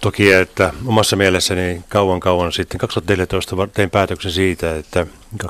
toki, 0.00 0.32
että 0.32 0.72
omassa 0.86 1.16
mielessäni 1.16 1.84
kauan 1.88 2.20
kauan 2.20 2.52
sitten 2.52 2.78
2014 2.78 3.68
tein 3.72 3.90
päätöksen 3.90 4.32
siitä, 4.32 4.76
että 4.76 5.06
2017-2018 5.44 5.46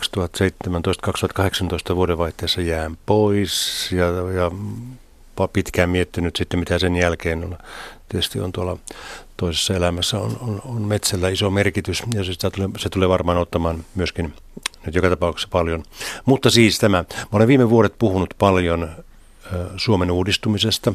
vuodenvaihteessa 1.95 2.61
jään 2.61 2.99
pois 3.07 3.89
ja, 3.93 4.07
ja 4.07 4.51
pitkään 5.53 5.91
miettinyt 5.91 6.37
sitten, 6.37 6.61
mitä 6.61 6.79
sen 6.79 6.97
jälkeen 6.97 7.45
on. 7.45 7.59
Tietysti 8.09 8.41
on 8.41 8.53
tuolla 8.53 8.79
toisessa 9.37 9.75
elämässä 9.75 10.19
on, 10.19 10.39
on, 10.41 10.63
on 10.65 10.83
metsällä 10.83 11.29
iso 11.29 11.51
merkitys 11.51 12.03
ja 12.15 12.25
se 12.25 12.51
tulee, 12.51 12.69
se 12.79 12.89
tulee 12.89 13.09
varmaan 13.09 13.39
ottamaan 13.39 13.85
myöskin 13.95 14.35
nyt 14.87 14.95
joka 14.95 15.09
tapauksessa 15.09 15.49
paljon. 15.53 15.83
Mutta 16.25 16.51
siis 16.51 16.79
tämä, 16.79 17.05
mä 17.17 17.27
olen 17.33 17.49
viime 17.49 17.71
vuodet 17.71 17.95
puhunut 17.99 18.35
paljon 18.39 18.83
ö, 19.53 19.67
Suomen 19.77 20.11
uudistumisesta 20.11 20.95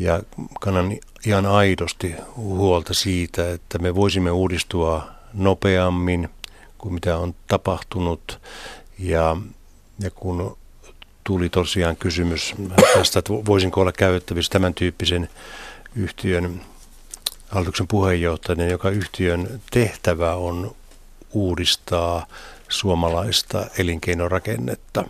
ja 0.00 0.22
kannan 0.60 0.92
ihan 1.26 1.46
aidosti 1.46 2.14
huolta 2.36 2.94
siitä, 2.94 3.52
että 3.52 3.78
me 3.78 3.94
voisimme 3.94 4.30
uudistua 4.30 5.08
nopeammin 5.34 6.28
kuin 6.78 6.94
mitä 6.94 7.16
on 7.16 7.34
tapahtunut 7.46 8.40
ja, 8.98 9.36
ja 10.00 10.10
kun 10.10 10.56
tuli 11.24 11.48
tosiaan 11.48 11.96
kysymys 11.96 12.54
tästä, 12.94 13.18
että 13.18 13.32
voisinko 13.32 13.80
olla 13.80 13.92
käytettävissä 13.92 14.52
tämän 14.52 14.74
tyyppisen 14.74 15.28
yhtiön 15.96 16.60
hallituksen 17.48 17.88
puheenjohtajana, 17.88 18.64
joka 18.64 18.90
yhtiön 18.90 19.60
tehtävä 19.70 20.34
on 20.34 20.76
uudistaa 21.32 22.26
suomalaista 22.68 23.66
elinkeinorakennetta. 23.78 25.04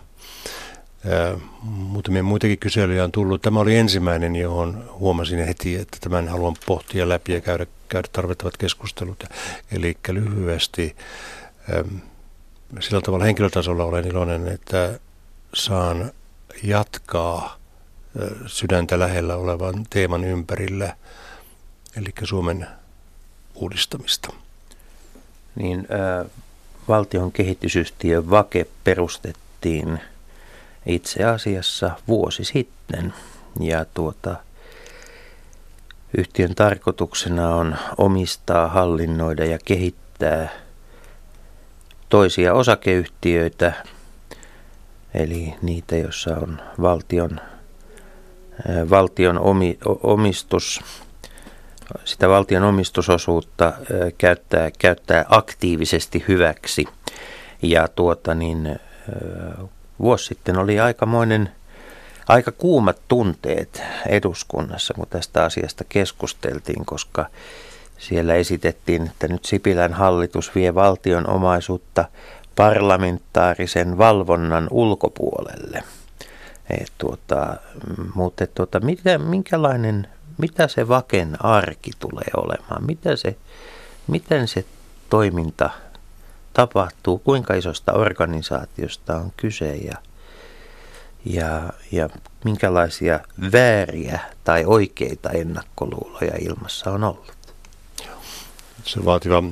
Muutamia 1.63 2.23
muitakin 2.23 2.57
kyselyjä 2.57 3.03
on 3.03 3.11
tullut. 3.11 3.41
Tämä 3.41 3.59
oli 3.59 3.77
ensimmäinen, 3.77 4.35
johon 4.35 4.89
huomasin 4.91 5.45
heti, 5.45 5.75
että 5.75 5.97
tämän 6.01 6.27
haluan 6.27 6.55
pohtia 6.65 7.09
läpi 7.09 7.33
ja 7.33 7.41
käydä, 7.41 7.65
käydä 7.89 8.07
tarvittavat 8.11 8.57
keskustelut. 8.57 9.23
Eli 9.71 9.97
lyhyesti 10.09 10.95
sillä 12.79 13.01
tavalla 13.01 13.25
henkilötasolla 13.25 13.83
olen 13.83 14.07
iloinen, 14.07 14.47
että 14.47 14.99
saan 15.53 16.11
jatkaa 16.63 17.57
sydäntä 18.45 18.99
lähellä 18.99 19.35
olevan 19.35 19.85
teeman 19.89 20.23
ympärillä, 20.23 20.95
eli 21.97 22.09
Suomen 22.23 22.67
uudistamista. 23.55 24.33
Niin, 25.55 25.79
äh, 25.79 26.31
valtion 26.87 27.31
kehitysyhtiö 27.31 28.29
VAKE 28.29 28.67
perustettiin 28.83 29.99
itse 30.85 31.23
asiassa 31.23 31.91
vuosi 32.07 32.43
sitten. 32.43 33.13
Ja 33.59 33.85
tuota, 33.93 34.35
yhtiön 36.17 36.55
tarkoituksena 36.55 37.55
on 37.55 37.75
omistaa, 37.97 38.67
hallinnoida 38.67 39.45
ja 39.45 39.57
kehittää 39.65 40.49
toisia 42.09 42.53
osakeyhtiöitä, 42.53 43.73
eli 45.13 45.53
niitä, 45.61 45.95
joissa 45.95 46.37
on 46.37 46.61
valtion, 46.81 47.39
valtion 48.89 49.39
omi, 49.39 49.77
omistus, 50.03 50.81
sitä 52.05 52.29
valtion 52.29 52.63
omistusosuutta 52.63 53.73
käyttää, 54.17 54.71
käyttää 54.79 55.25
aktiivisesti 55.29 56.25
hyväksi. 56.27 56.85
Ja 57.61 57.87
tuota 57.87 58.33
niin, 58.33 58.79
vuosi 60.01 60.25
sitten 60.25 60.57
oli 60.57 60.79
aikamoinen, 60.79 61.51
aika 62.27 62.51
kuumat 62.51 63.01
tunteet 63.07 63.83
eduskunnassa, 64.07 64.93
kun 64.93 65.07
tästä 65.09 65.43
asiasta 65.43 65.83
keskusteltiin, 65.89 66.85
koska 66.85 67.25
siellä 67.97 68.33
esitettiin, 68.33 69.07
että 69.07 69.27
nyt 69.27 69.45
Sipilän 69.45 69.93
hallitus 69.93 70.55
vie 70.55 70.75
valtion 70.75 71.29
omaisuutta 71.29 72.05
parlamentaarisen 72.55 73.97
valvonnan 73.97 74.67
ulkopuolelle. 74.71 75.83
Et 76.69 76.91
tuota, 76.97 77.55
mutta 78.15 78.47
tuota, 78.47 78.79
mitä, 78.79 79.17
minkälainen, 79.17 80.07
mitä 80.37 80.67
se 80.67 80.87
vaken 80.87 81.45
arki 81.45 81.91
tulee 81.99 82.31
olemaan? 82.37 82.85
Mitä 82.85 83.15
se, 83.15 83.35
miten 84.07 84.47
se 84.47 84.65
toiminta 85.09 85.69
tapahtuu? 86.53 87.19
Kuinka 87.19 87.53
isosta 87.53 87.93
organisaatiosta 87.93 89.15
on 89.15 89.31
kyse 89.37 89.75
ja, 89.75 89.97
ja, 91.25 91.73
ja 91.91 92.09
minkälaisia 92.45 93.19
vääriä 93.51 94.19
tai 94.43 94.65
oikeita 94.65 95.29
ennakkoluuloja 95.29 96.33
ilmassa 96.39 96.91
on 96.91 97.03
ollut? 97.03 97.33
Se 98.83 99.05
vaativa 99.05 99.43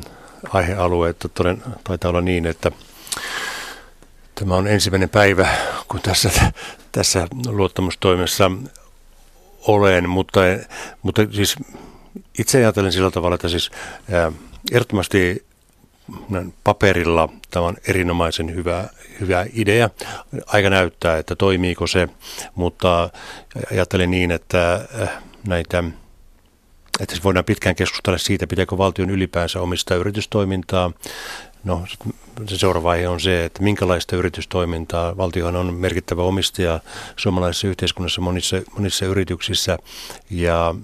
aihealue, 0.50 1.10
että 1.10 1.28
toden, 1.28 1.64
taitaa 1.84 2.10
olla 2.10 2.22
niin, 2.22 2.46
että 2.46 2.72
Tämä 4.40 4.56
on 4.56 4.68
ensimmäinen 4.68 5.10
päivä, 5.10 5.48
kun 5.88 6.00
tässä, 6.02 6.52
tässä 6.92 7.28
luottamustoimessa 7.48 8.52
olen, 9.68 10.10
mutta, 10.10 10.40
mutta 11.02 11.22
siis 11.32 11.56
itse 12.40 12.58
ajattelen 12.58 12.92
sillä 12.92 13.12
tavalla, 13.12 13.36
että 13.36 13.50
siis 13.50 13.72
ää, 14.12 14.32
ehdottomasti 14.72 15.46
paperilla 16.63 17.30
tämä 17.52 17.65
on 17.65 17.78
erinomaisen 17.88 18.56
hyvä, 18.56 18.88
hyvä 19.19 19.45
idea. 19.54 19.89
Aika 20.45 20.69
näyttää, 20.69 21.17
että 21.17 21.36
toimiiko 21.36 21.88
se, 21.88 22.08
mutta 22.56 23.10
ajattelen 23.72 24.12
niin, 24.12 24.32
että 24.32 24.88
näitä 25.48 25.84
että 27.00 27.15
siis 27.15 27.24
voidaan 27.24 27.45
pitkään 27.45 27.76
keskustella 27.76 28.17
siitä, 28.17 28.48
pitääkö 28.48 28.78
valtion 28.78 29.10
ylipäänsä 29.10 29.62
omistaa 29.62 29.98
yritystoimintaa. 29.98 30.91
No, 31.63 31.86
se 32.48 32.58
seuraava 32.58 32.89
vaihe 32.89 33.08
on 33.08 33.19
se, 33.19 33.45
että 33.45 33.63
minkälaista 33.63 34.15
yritystoimintaa. 34.15 35.17
Valtiohan 35.17 35.56
on 35.56 35.74
merkittävä 35.74 36.24
omistaja 36.24 36.80
suomalaisessa 37.17 37.67
yhteiskunnassa 37.67 38.22
monissa, 38.22 38.62
monissa 38.76 39.06
yrityksissä 39.06 39.78
ja 40.30 40.76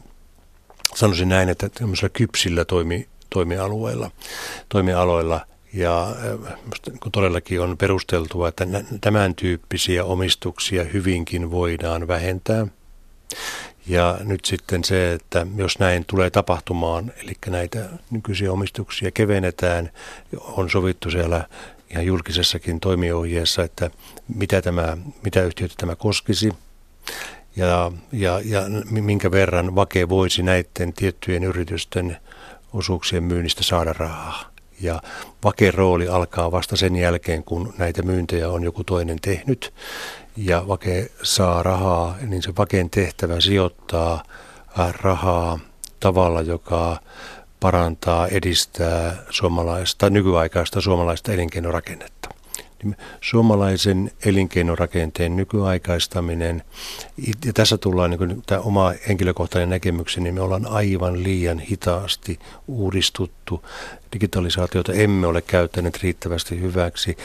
sanoisin 0.96 1.30
näin, 1.30 1.50
että 1.50 1.70
tämmöisillä 1.70 2.10
kypsillä 2.10 2.66
toimi, 2.66 3.08
toimialueilla, 3.30 4.12
toimialoilla 4.70 5.42
ja 5.74 6.16
kun 7.00 7.12
todellakin 7.12 7.62
on 7.62 7.78
perusteltua, 7.78 8.48
että 8.48 8.68
tämän 9.02 9.36
tyyppisiä 9.36 10.04
omistuksia 10.04 10.84
hyvinkin 10.84 11.52
voidaan 11.52 12.08
vähentää. 12.08 12.68
Ja 13.88 14.18
nyt 14.24 14.46
sitten 14.46 14.84
se, 14.84 15.14
että 15.14 15.48
jos 15.56 15.80
näin 15.80 16.06
tulee 16.06 16.30
tapahtumaan, 16.30 17.14
eli 17.24 17.34
näitä 17.48 17.90
nykyisiä 18.12 18.52
omistuksia 18.52 19.12
kevennetään, 19.12 19.92
on 20.42 20.70
sovittu 20.70 21.12
siellä 21.12 21.48
ihan 21.90 22.06
julkisessakin 22.06 22.80
toimiohjeessa, 22.80 23.64
että 23.64 23.92
mitä, 24.36 24.62
tämä, 24.62 24.98
mitä 25.24 25.44
yhtiötä 25.44 25.74
tämä 25.78 25.96
koskisi 25.96 26.52
ja, 27.56 27.92
ja, 28.12 28.42
ja 28.46 28.62
minkä 28.90 29.32
verran 29.32 29.76
vake 29.76 30.10
voisi 30.10 30.44
näiden 30.44 30.94
tiettyjen 30.94 31.44
yritysten 31.44 32.18
osuuksien 32.76 33.24
myynnistä 33.24 33.64
saada 33.64 33.94
rahaa. 33.94 34.44
Ja 34.82 35.02
vakeen 35.44 35.74
rooli 35.74 36.08
alkaa 36.08 36.52
vasta 36.52 36.76
sen 36.76 36.96
jälkeen, 36.96 37.44
kun 37.44 37.74
näitä 37.78 38.02
myyntejä 38.02 38.50
on 38.50 38.64
joku 38.64 38.84
toinen 38.84 39.18
tehnyt 39.22 39.74
ja 40.38 40.68
vake 40.68 41.12
saa 41.24 41.64
rahaa, 41.64 42.16
niin 42.22 42.42
se 42.42 42.54
vakeen 42.58 42.90
tehtävä 42.90 43.40
sijoittaa 43.40 44.24
äh, 44.80 44.94
rahaa 45.02 45.60
tavalla, 46.00 46.42
joka 46.42 47.00
parantaa, 47.60 48.28
edistää 48.28 49.16
suomalaista, 49.30 50.10
nykyaikaista 50.10 50.82
suomalaista 50.82 51.34
elinkeinorakennetta. 51.34 52.35
Niin 52.84 52.96
suomalaisen 53.22 54.12
elinkeinorakenteen 54.26 55.36
nykyaikaistaminen, 55.36 56.64
ja 57.46 57.54
tässä 57.54 57.78
tullaan 57.78 58.12
niin 58.12 58.44
tämä 58.46 58.62
oma 58.62 58.94
henkilökohtainen 59.08 59.70
näkemykseni, 59.70 60.24
niin 60.24 60.34
me 60.34 60.42
ollaan 60.42 60.68
aivan 60.68 61.24
liian 61.24 61.60
hitaasti 61.60 62.40
uudistuttu. 62.68 63.66
Digitalisaatiota 64.14 64.94
emme 64.94 65.28
ole 65.28 65.42
käyttäneet 65.42 66.04
riittävästi 66.04 66.62
hyväksi. 66.62 67.18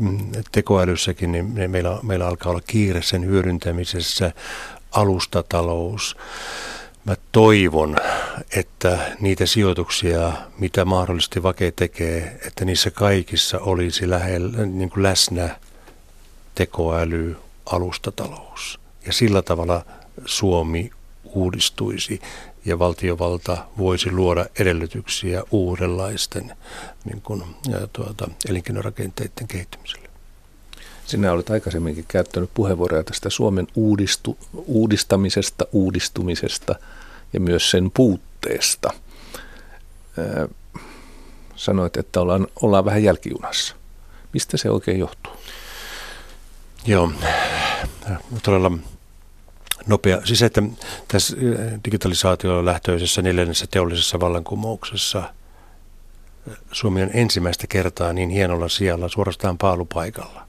Mm, 0.00 0.18
tekoälyssäkin 0.52 1.32
niin 1.32 1.70
meillä, 1.70 1.98
meillä 2.02 2.26
alkaa 2.26 2.50
olla 2.50 2.62
kiire 2.66 3.02
sen 3.02 3.26
hyödyntämisessä, 3.26 4.32
alustatalous, 4.92 6.16
Mä 7.04 7.16
toivon, 7.32 7.96
että 8.56 9.16
niitä 9.20 9.46
sijoituksia, 9.46 10.32
mitä 10.58 10.84
mahdollisesti 10.84 11.42
Vake 11.42 11.72
tekee, 11.76 12.40
että 12.46 12.64
niissä 12.64 12.90
kaikissa 12.90 13.58
olisi 13.58 14.10
lähellä, 14.10 14.66
niin 14.66 14.90
kuin 14.90 15.02
läsnä 15.02 15.56
tekoäly, 16.54 17.36
alustatalous. 17.66 18.80
Ja 19.06 19.12
sillä 19.12 19.42
tavalla 19.42 19.84
Suomi 20.26 20.90
uudistuisi 21.24 22.20
ja 22.64 22.78
valtiovalta 22.78 23.66
voisi 23.78 24.10
luoda 24.12 24.46
edellytyksiä 24.58 25.42
uudenlaisten 25.50 26.52
niin 27.04 27.20
kuin, 27.20 27.42
ja 27.68 27.86
tuota, 27.92 28.28
elinkeinorakenteiden 28.48 29.48
kehittymiselle. 29.48 30.08
Sinä 31.06 31.32
olet 31.32 31.50
aikaisemminkin 31.50 32.04
käyttänyt 32.08 32.50
puheenvuoroja 32.54 33.04
tästä 33.04 33.30
Suomen 33.30 33.66
uudistu, 33.74 34.38
uudistamisesta, 34.66 35.66
uudistumisesta 35.72 36.74
ja 37.32 37.40
myös 37.40 37.70
sen 37.70 37.90
puutteesta. 37.94 38.92
sanoit, 41.56 41.96
että 41.96 42.20
ollaan, 42.20 42.46
ollaan 42.62 42.84
vähän 42.84 43.02
jälkijunassa. 43.02 43.74
Mistä 44.32 44.56
se 44.56 44.70
oikein 44.70 44.98
johtuu? 44.98 45.32
Joo, 46.86 47.12
todella 48.42 48.70
nopea. 49.86 50.20
Siis 50.24 50.42
että 50.42 50.62
tässä 51.08 51.36
digitalisaatioon 51.84 52.64
lähtöisessä 52.64 53.22
neljännessä 53.22 53.66
teollisessa 53.70 54.20
vallankumouksessa 54.20 55.22
Suomi 56.72 57.02
on 57.02 57.10
ensimmäistä 57.14 57.66
kertaa 57.66 58.12
niin 58.12 58.30
hienolla 58.30 58.68
sijalla 58.68 59.08
suorastaan 59.08 59.58
paalupaikalla 59.58 60.44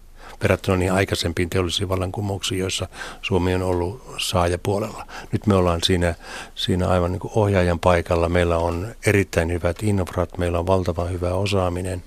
verrattuna 0.45 0.77
niin 0.77 0.91
aikaisempiin 0.91 1.49
teollisiin 1.49 1.89
vallankumouksiin, 1.89 2.59
joissa 2.59 2.87
Suomi 3.21 3.55
on 3.55 3.61
ollut 3.61 4.01
saajapuolella. 4.17 5.07
Nyt 5.31 5.47
me 5.47 5.55
ollaan 5.55 5.79
siinä, 5.83 6.15
siinä 6.55 6.87
aivan 6.87 7.11
niin 7.11 7.31
ohjaajan 7.35 7.79
paikalla. 7.79 8.29
Meillä 8.29 8.57
on 8.57 8.95
erittäin 9.05 9.51
hyvät 9.51 9.83
infrat, 9.83 10.37
meillä 10.37 10.59
on 10.59 10.67
valtava 10.67 11.05
hyvä 11.05 11.33
osaaminen. 11.33 12.03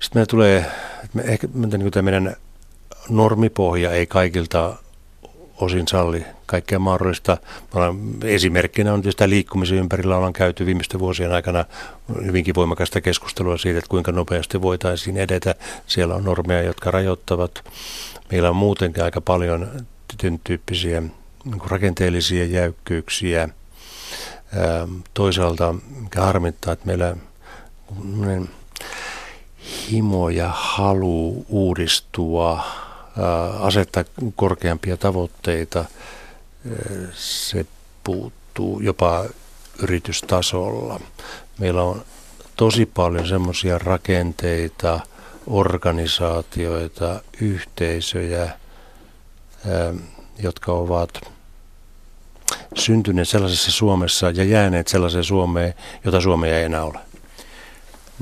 Sitten 0.00 0.10
meillä 0.14 0.30
tulee, 0.30 0.66
me 1.14 1.22
ehkä 1.22 1.48
niin 1.54 1.92
kuin 1.92 2.04
meidän 2.04 2.36
normipohja 3.08 3.92
ei 3.92 4.06
kaikilta 4.06 4.76
osin 5.60 5.88
salli 5.88 6.24
kaikkea 6.46 6.78
mahdollista. 6.78 7.36
Esimerkkinä 8.24 8.92
on 8.92 9.02
tietysti 9.02 9.30
liikkumisen 9.30 9.78
ympärillä 9.78 10.16
ollaan 10.16 10.32
käyty 10.32 10.66
viimeisten 10.66 11.00
vuosien 11.00 11.32
aikana 11.32 11.64
hyvinkin 12.24 12.54
voimakasta 12.54 13.00
keskustelua 13.00 13.58
siitä, 13.58 13.78
että 13.78 13.88
kuinka 13.88 14.12
nopeasti 14.12 14.62
voitaisiin 14.62 15.16
edetä. 15.16 15.54
Siellä 15.86 16.14
on 16.14 16.24
normeja, 16.24 16.62
jotka 16.62 16.90
rajoittavat. 16.90 17.64
Meillä 18.30 18.50
on 18.50 18.56
muutenkin 18.56 19.04
aika 19.04 19.20
paljon 19.20 19.68
tyyppisiä 20.44 21.00
niin 21.00 21.62
rakenteellisia 21.66 22.44
jäykkyyksiä. 22.44 23.48
Toisaalta, 25.14 25.74
mikä 26.02 26.20
harmittaa, 26.20 26.72
että 26.72 26.86
meillä 26.86 27.16
himo 29.90 30.28
ja 30.28 30.48
halu 30.52 31.46
uudistua– 31.48 32.62
asettaa 33.60 34.04
korkeampia 34.36 34.96
tavoitteita, 34.96 35.84
se 37.14 37.66
puuttuu 38.04 38.80
jopa 38.80 39.24
yritystasolla. 39.82 41.00
Meillä 41.58 41.82
on 41.82 42.02
tosi 42.56 42.86
paljon 42.86 43.28
semmoisia 43.28 43.78
rakenteita, 43.78 45.00
organisaatioita, 45.46 47.20
yhteisöjä, 47.40 48.50
jotka 50.42 50.72
ovat 50.72 51.10
syntyneet 52.76 53.28
sellaisessa 53.28 53.70
Suomessa 53.70 54.30
ja 54.30 54.44
jääneet 54.44 54.88
sellaiseen 54.88 55.24
Suomeen, 55.24 55.74
jota 56.04 56.20
Suomea 56.20 56.58
ei 56.58 56.64
enää 56.64 56.84
ole. 56.84 56.98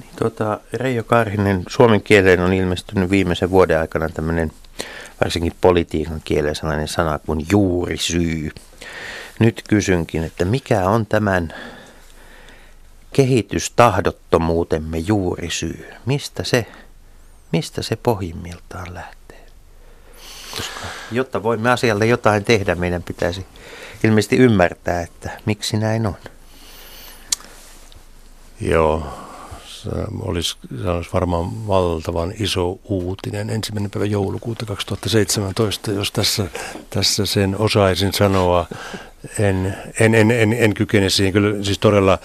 Niin, 0.02 0.10
tuota, 0.18 0.60
Reijo 0.72 1.04
Karhinen, 1.04 1.62
suomen 1.68 2.02
kieleen 2.02 2.40
on 2.40 2.52
ilmestynyt 2.52 3.10
viimeisen 3.10 3.50
vuoden 3.50 3.80
aikana 3.80 4.08
tämmöinen– 4.08 4.52
varsinkin 5.20 5.52
politiikan 5.60 6.20
kielen 6.24 6.54
sellainen 6.54 6.88
sana 6.88 7.18
kuin 7.18 7.46
juurisyy. 7.52 8.50
Nyt 9.38 9.62
kysynkin, 9.68 10.24
että 10.24 10.44
mikä 10.44 10.84
on 10.84 11.06
tämän 11.06 11.54
kehitystahdottomuutemme 13.12 14.98
juurisyy? 14.98 15.92
Mistä 16.06 16.44
se, 16.44 16.66
mistä 17.52 17.82
se 17.82 17.96
pohjimmiltaan 17.96 18.94
lähtee? 18.94 19.46
Koska 20.56 20.86
jotta 21.12 21.42
voimme 21.42 21.70
asialle 21.70 22.06
jotain 22.06 22.44
tehdä, 22.44 22.74
meidän 22.74 23.02
pitäisi 23.02 23.46
ilmeisesti 24.04 24.36
ymmärtää, 24.36 25.02
että 25.02 25.30
miksi 25.46 25.76
näin 25.76 26.06
on. 26.06 26.16
Joo, 28.60 29.25
olisi, 30.20 30.56
se 30.82 30.90
olisi 30.90 31.10
varmaan 31.12 31.66
valtavan 31.66 32.32
iso 32.40 32.78
uutinen 32.84 33.50
ensimmäinen 33.50 33.90
päivä 33.90 34.06
joulukuuta 34.06 34.66
2017, 34.66 35.90
jos 35.90 36.12
tässä, 36.12 36.46
tässä 36.90 37.26
sen 37.26 37.56
osaisin 37.58 38.12
sanoa. 38.12 38.66
En, 39.38 39.76
en, 40.00 40.14
en, 40.14 40.30
en, 40.30 40.52
en 40.52 40.74
kykene 40.74 41.10
siihen. 41.10 41.32
Kyllä 41.32 41.64
siis 41.64 41.78
todella, 41.78 42.18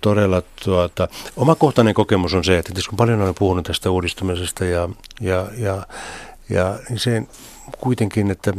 todella 0.00 0.42
tuota, 0.64 1.08
omakohtainen 1.36 1.94
kokemus 1.94 2.34
on 2.34 2.44
se, 2.44 2.58
että 2.58 2.72
kun 2.88 2.96
paljon 2.96 3.22
olen 3.22 3.34
puhunut 3.38 3.66
tästä 3.66 3.90
uudistumisesta 3.90 4.64
ja, 4.64 4.88
ja, 5.20 5.46
ja, 5.58 5.86
ja 6.50 6.78
niin 6.88 6.98
se 6.98 7.22
kuitenkin, 7.80 8.30
että 8.30 8.52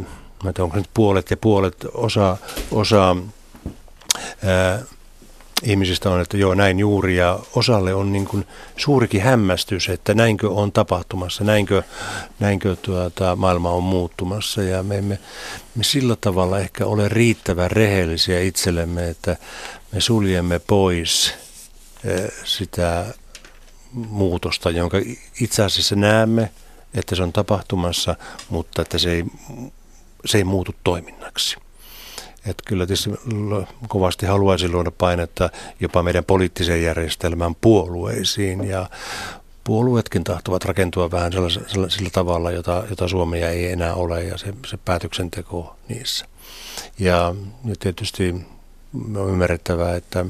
mä 0.44 0.52
tiedän, 0.52 0.64
onko 0.64 0.76
nyt 0.76 0.90
puolet 0.94 1.30
ja 1.30 1.36
puolet 1.36 1.86
osa, 1.94 2.36
osa 2.70 3.16
ää, 4.44 4.82
ihmisistä 5.62 6.10
on, 6.10 6.20
että 6.20 6.36
joo 6.36 6.54
näin 6.54 6.78
juuri 6.78 7.16
ja 7.16 7.38
osalle 7.54 7.94
on 7.94 8.12
niin 8.12 8.24
kuin 8.26 8.46
suurikin 8.76 9.22
hämmästys, 9.22 9.88
että 9.88 10.14
näinkö 10.14 10.50
on 10.50 10.72
tapahtumassa, 10.72 11.44
näinkö, 11.44 11.82
näinkö 12.40 12.76
tuota, 12.82 13.36
maailma 13.36 13.70
on 13.70 13.82
muuttumassa 13.82 14.62
ja 14.62 14.82
me 14.82 14.98
emme 14.98 15.18
me 15.74 15.84
sillä 15.84 16.16
tavalla 16.20 16.58
ehkä 16.58 16.86
ole 16.86 17.08
riittävän 17.08 17.70
rehellisiä 17.70 18.40
itsellemme, 18.40 19.08
että 19.08 19.36
me 19.92 20.00
suljemme 20.00 20.58
pois 20.58 21.34
eh, 22.04 22.32
sitä 22.44 23.14
muutosta, 23.92 24.70
jonka 24.70 24.98
itse 25.40 25.62
asiassa 25.62 25.96
näemme, 25.96 26.50
että 26.94 27.14
se 27.14 27.22
on 27.22 27.32
tapahtumassa, 27.32 28.16
mutta 28.48 28.82
että 28.82 28.98
se 28.98 29.10
ei, 29.10 29.24
se 30.24 30.38
ei 30.38 30.44
muutu 30.44 30.74
toiminnaksi. 30.84 31.63
Että 32.46 32.62
kyllä 32.66 32.86
tietysti 32.86 33.10
kovasti 33.88 34.26
haluaisin 34.26 34.72
luoda 34.72 34.90
painetta 34.90 35.50
jopa 35.80 36.02
meidän 36.02 36.24
poliittiseen 36.24 36.82
järjestelmään 36.82 37.54
puolueisiin 37.54 38.64
ja 38.64 38.90
puolueetkin 39.64 40.24
tahtovat 40.24 40.64
rakentua 40.64 41.10
vähän 41.10 41.32
sillä, 41.32 41.88
sillä 41.88 42.10
tavalla, 42.12 42.50
jota, 42.50 42.84
jota 42.90 43.08
Suomea 43.08 43.50
ei 43.50 43.72
enää 43.72 43.94
ole 43.94 44.24
ja 44.24 44.38
se, 44.38 44.54
se 44.66 44.76
päätöksenteko 44.76 45.76
niissä. 45.88 46.26
Ja, 46.98 47.34
ja 47.64 47.74
tietysti 47.80 48.34
on 49.16 49.28
ymmärrettävää, 49.28 49.96
että, 49.96 50.26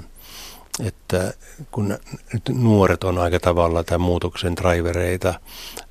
että 0.87 1.35
kun 1.71 1.99
nyt 2.33 2.43
nuoret 2.49 3.05
on 3.05 3.19
aika 3.19 3.41
tavalla 3.41 3.85
tämän 3.85 4.01
muutoksen 4.01 4.57
drivereita, 4.57 5.35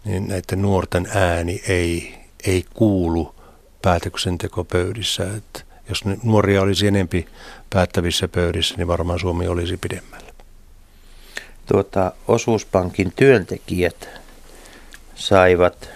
niin 0.06 0.28
näiden 0.28 0.62
nuorten 0.62 1.08
ääni 1.14 1.62
ei, 1.68 2.16
ei 2.46 2.66
kuulu 2.74 3.36
päätöksentekopöydissä. 3.82 5.24
Että 5.38 5.73
jos 5.90 6.04
nuoria 6.24 6.62
olisi 6.62 6.88
enempi 6.88 7.28
päättävissä 7.70 8.28
pöydissä, 8.28 8.76
niin 8.78 8.88
varmaan 8.88 9.20
Suomi 9.20 9.48
olisi 9.48 9.78
pidemmällä. 9.78 10.34
Tuota, 11.66 12.12
osuuspankin 12.28 13.14
työntekijät 13.16 14.10
saivat, 15.16 15.90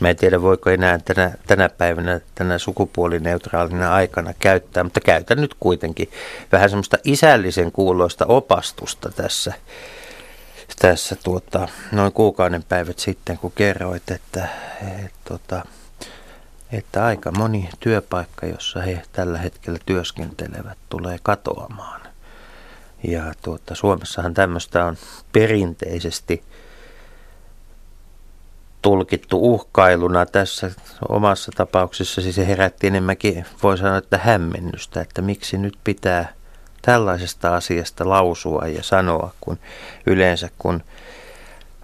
mä 0.00 0.10
en 0.10 0.16
tiedä 0.16 0.42
voiko 0.42 0.70
enää 0.70 0.98
tänä, 0.98 1.32
tänä 1.46 1.68
päivänä, 1.68 2.20
tänä 2.34 2.58
sukupuolineutraalina 2.58 3.94
aikana 3.94 4.34
käyttää, 4.38 4.84
mutta 4.84 5.00
käytän 5.00 5.40
nyt 5.40 5.54
kuitenkin 5.60 6.10
vähän 6.52 6.70
semmoista 6.70 6.98
isällisen 7.04 7.72
kuuloista 7.72 8.26
opastusta 8.26 9.10
tässä, 9.10 9.52
tässä 10.78 11.16
tuota, 11.24 11.68
noin 11.92 12.12
kuukauden 12.12 12.62
päivät 12.62 12.98
sitten, 12.98 13.38
kun 13.38 13.52
kerroit, 13.52 14.10
että 14.10 14.48
et, 15.04 15.12
tuota, 15.24 15.64
että 16.72 17.04
aika 17.04 17.32
moni 17.32 17.68
työpaikka, 17.80 18.46
jossa 18.46 18.80
he 18.80 19.02
tällä 19.12 19.38
hetkellä 19.38 19.78
työskentelevät, 19.86 20.78
tulee 20.88 21.18
katoamaan. 21.22 22.00
Ja 23.02 23.32
tuota, 23.42 23.74
Suomessahan 23.74 24.34
tämmöistä 24.34 24.84
on 24.84 24.96
perinteisesti 25.32 26.44
tulkittu 28.82 29.38
uhkailuna 29.52 30.26
tässä 30.26 30.70
omassa 31.08 31.52
tapauksessa, 31.56 32.20
siis 32.20 32.34
se 32.36 32.46
herätti 32.46 32.86
enemmänkin, 32.86 33.46
voi 33.62 33.78
sanoa, 33.78 33.96
että 33.96 34.18
hämmennystä, 34.18 35.00
että 35.00 35.22
miksi 35.22 35.58
nyt 35.58 35.78
pitää 35.84 36.32
tällaisesta 36.82 37.56
asiasta 37.56 38.08
lausua 38.08 38.66
ja 38.66 38.82
sanoa, 38.82 39.32
kun 39.40 39.58
yleensä 40.06 40.48
kun 40.58 40.82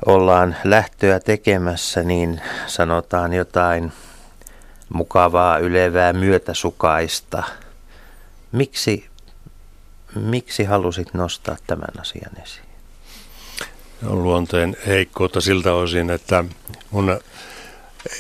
ollaan 0.06 0.56
lähtöä 0.64 1.20
tekemässä, 1.20 2.02
niin 2.02 2.40
sanotaan 2.66 3.32
jotain 3.32 3.92
mukavaa, 4.88 5.58
ylevää, 5.58 6.12
myötäsukaista. 6.12 7.42
Miksi, 8.52 9.06
miksi 10.14 10.64
halusit 10.64 11.14
nostaa 11.14 11.56
tämän 11.66 12.00
asian 12.00 12.42
esiin? 12.42 12.66
on 14.06 14.22
luonteen 14.22 14.76
heikkoutta 14.86 15.40
siltä 15.40 15.72
osin, 15.72 16.10
että 16.10 16.44
mun 16.90 17.20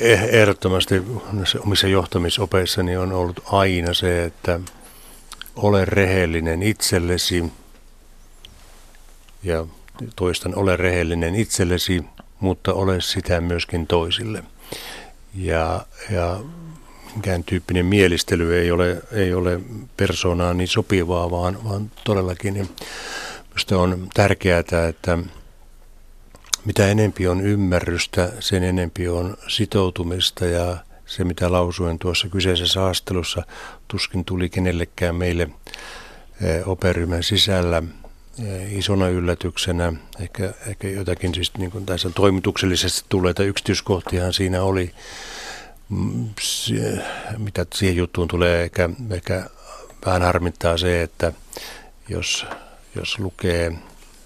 ehdottomasti 0.00 1.02
omissa 1.60 1.86
johtamisopeissani 1.86 2.96
on 2.96 3.12
ollut 3.12 3.40
aina 3.52 3.94
se, 3.94 4.24
että 4.24 4.60
ole 5.56 5.84
rehellinen 5.84 6.62
itsellesi 6.62 7.44
ja 9.42 9.66
toistan, 10.16 10.54
ole 10.54 10.76
rehellinen 10.76 11.34
itsellesi, 11.34 12.04
mutta 12.40 12.74
ole 12.74 13.00
sitä 13.00 13.40
myöskin 13.40 13.86
toisille. 13.86 14.42
Ja, 15.36 15.86
ja 16.10 16.40
minkään 17.12 17.44
tyyppinen 17.44 17.86
mielistely 17.86 18.56
ei 18.56 18.70
ole, 18.70 19.02
ei 19.12 19.34
ole 19.34 19.60
persoonaan 19.96 20.58
niin 20.58 20.68
sopivaa, 20.68 21.30
vaan, 21.30 21.64
vaan 21.64 21.90
todellakin 22.04 22.54
niin 22.54 22.68
on 23.76 24.08
tärkeää, 24.14 24.58
että 24.88 25.18
mitä 26.64 26.88
enempi 26.88 27.28
on 27.28 27.40
ymmärrystä, 27.40 28.32
sen 28.40 28.62
enempi 28.62 29.08
on 29.08 29.36
sitoutumista. 29.48 30.46
Ja 30.46 30.76
se, 31.06 31.24
mitä 31.24 31.52
lausuin 31.52 31.98
tuossa 31.98 32.28
kyseisessä 32.28 32.80
haastelussa, 32.80 33.42
tuskin 33.88 34.24
tuli 34.24 34.48
kenellekään 34.48 35.14
meille 35.14 35.48
eh, 36.42 36.68
operyhmän 36.68 37.22
sisällä 37.22 37.82
isona 38.70 39.08
yllätyksenä. 39.08 39.92
Ehkä, 40.20 40.54
ehkä 40.66 40.88
jotakin 40.88 41.34
siis 41.34 41.52
niin 41.58 41.70
kuin 41.70 41.86
tässä 41.86 42.10
toimituksellisesti 42.10 43.06
tulleita 43.08 43.42
yksityiskohtiahan 43.42 44.32
siinä 44.32 44.62
oli, 44.62 44.90
mm, 45.88 46.28
mitä 47.38 47.66
siihen 47.74 47.96
juttuun 47.96 48.28
tulee. 48.28 48.62
Ehkä, 48.62 48.90
ehkä 49.10 49.50
vähän 50.06 50.22
harmittaa 50.22 50.76
se, 50.76 51.02
että 51.02 51.32
jos, 52.08 52.46
jos 52.94 53.18
lukee 53.18 53.72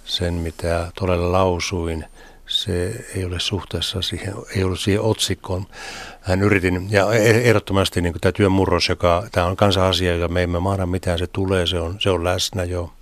sen, 0.04 0.34
mitä 0.34 0.92
todella 0.94 1.32
lausuin– 1.32 2.04
se 2.50 3.04
ei 3.16 3.24
ole 3.24 3.40
suhteessa 3.40 4.02
siihen, 4.02 4.34
ei 4.56 4.64
ollut 4.64 4.80
siihen 4.80 5.00
otsikkoon. 5.00 5.66
Hän 6.20 6.42
yritin, 6.42 6.86
ja 6.90 7.12
e- 7.12 7.48
ehdottomasti 7.48 8.00
niin 8.00 8.14
tämä 8.20 8.32
työn 8.32 8.52
murros, 8.52 8.88
joka, 8.88 9.26
tämä 9.32 9.46
on 9.46 9.56
kansa-asia, 9.56 10.16
jota 10.16 10.32
me 10.32 10.42
emme 10.42 10.60
mahda 10.60 10.86
mitään, 10.86 11.18
se 11.18 11.26
tulee, 11.26 11.66
se 11.66 11.80
on, 11.80 11.96
se 12.00 12.10
on 12.10 12.24
läsnä 12.24 12.64
jo. 12.64 12.92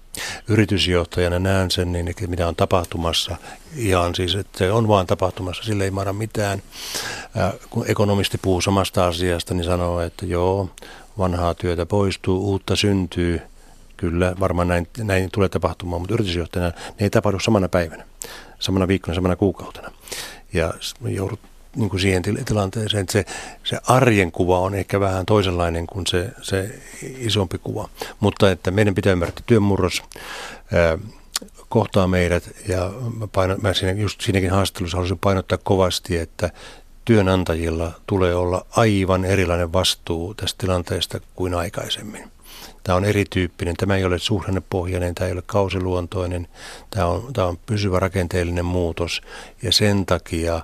Yritysjohtajana 0.49 1.39
näen 1.39 1.71
sen, 1.71 1.93
niin 1.93 2.15
mitä 2.27 2.49
on 2.49 2.57
tapahtumassa. 2.57 3.37
Ihan 3.77 4.15
siis, 4.15 4.35
että 4.35 4.59
se 4.59 4.73
on 4.73 4.89
vaan 4.89 5.07
tapahtumassa, 5.07 5.63
sille 5.63 5.85
ei 5.85 5.91
mahda 5.91 6.13
mitään. 6.13 6.63
Kun 7.71 7.85
ekonomisti 7.91 8.39
puhuu 8.39 8.61
samasta 8.61 9.07
asiasta, 9.07 9.55
niin 9.55 9.65
sanoo, 9.65 10.01
että 10.01 10.27
joo, 10.27 10.71
vanhaa 11.19 11.55
työtä 11.55 11.87
poistuu, 11.87 12.51
uutta 12.51 12.77
syntyy. 12.77 13.41
Kyllä, 13.97 14.35
varmaan 14.41 14.69
näin, 14.69 14.89
näin 14.99 15.31
tulee 15.33 15.49
tapahtumaan, 15.49 16.03
mutta 16.03 16.15
yritysjohtajana 16.15 16.73
ne 16.79 16.95
ei 17.01 17.11
tapahdu 17.11 17.41
samana 17.41 17.69
päivänä 17.69 18.05
samana 18.59 18.89
viikkona, 18.89 19.15
samana 19.15 19.37
kuukautena. 19.37 19.91
Ja 20.53 20.75
joudut 21.05 21.41
niin 21.79 21.91
kuin 21.91 22.01
siihen 22.01 22.23
tilanteeseen, 22.45 23.01
että 23.01 23.13
se, 23.13 23.25
se 23.65 23.79
arjen 23.87 24.33
kuva 24.33 24.59
on 24.59 24.75
ehkä 24.75 25.01
vähän 25.01 25.27
toisenlainen 25.27 25.87
kuin 25.87 26.07
se, 26.07 26.31
se 26.43 26.81
isompi 27.19 27.59
kuva. 27.59 27.89
Mutta 28.21 28.51
että 28.51 28.71
meidän 28.71 28.95
pitää 28.95 29.13
ymmärtää, 29.13 29.41
että 29.41 29.55
kohtaa 31.69 32.07
meidät 32.07 32.51
ja 32.69 32.91
mä, 33.19 33.27
painan, 33.27 33.59
mä 33.63 33.75
siinä, 33.75 33.93
just 33.93 34.21
siinäkin 34.21 34.51
haastattelussa 34.51 34.97
haluaisin 34.97 35.19
painottaa 35.19 35.59
kovasti, 35.59 36.17
että 36.17 36.51
työnantajilla 37.05 37.93
tulee 38.07 38.35
olla 38.35 38.67
aivan 38.71 39.25
erilainen 39.25 39.73
vastuu 39.73 40.35
tästä 40.35 40.59
tilanteesta 40.59 41.21
kuin 41.35 41.55
aikaisemmin. 41.55 42.31
Tämä 42.85 42.97
on 42.97 43.05
erityyppinen, 43.05 43.77
tämä 43.77 43.97
ei 43.97 44.05
ole 44.05 44.19
suhdannepohjainen, 44.19 45.15
tämä 45.15 45.27
ei 45.27 45.33
ole 45.33 45.43
kausiluontoinen, 45.47 46.49
tämä 46.91 47.07
on, 47.07 47.33
tämä 47.33 47.47
on 47.47 47.59
pysyvä 47.67 47.99
rakenteellinen 47.99 48.65
muutos 48.65 49.23
ja 49.63 49.73
sen 49.73 50.07
takia 50.07 50.61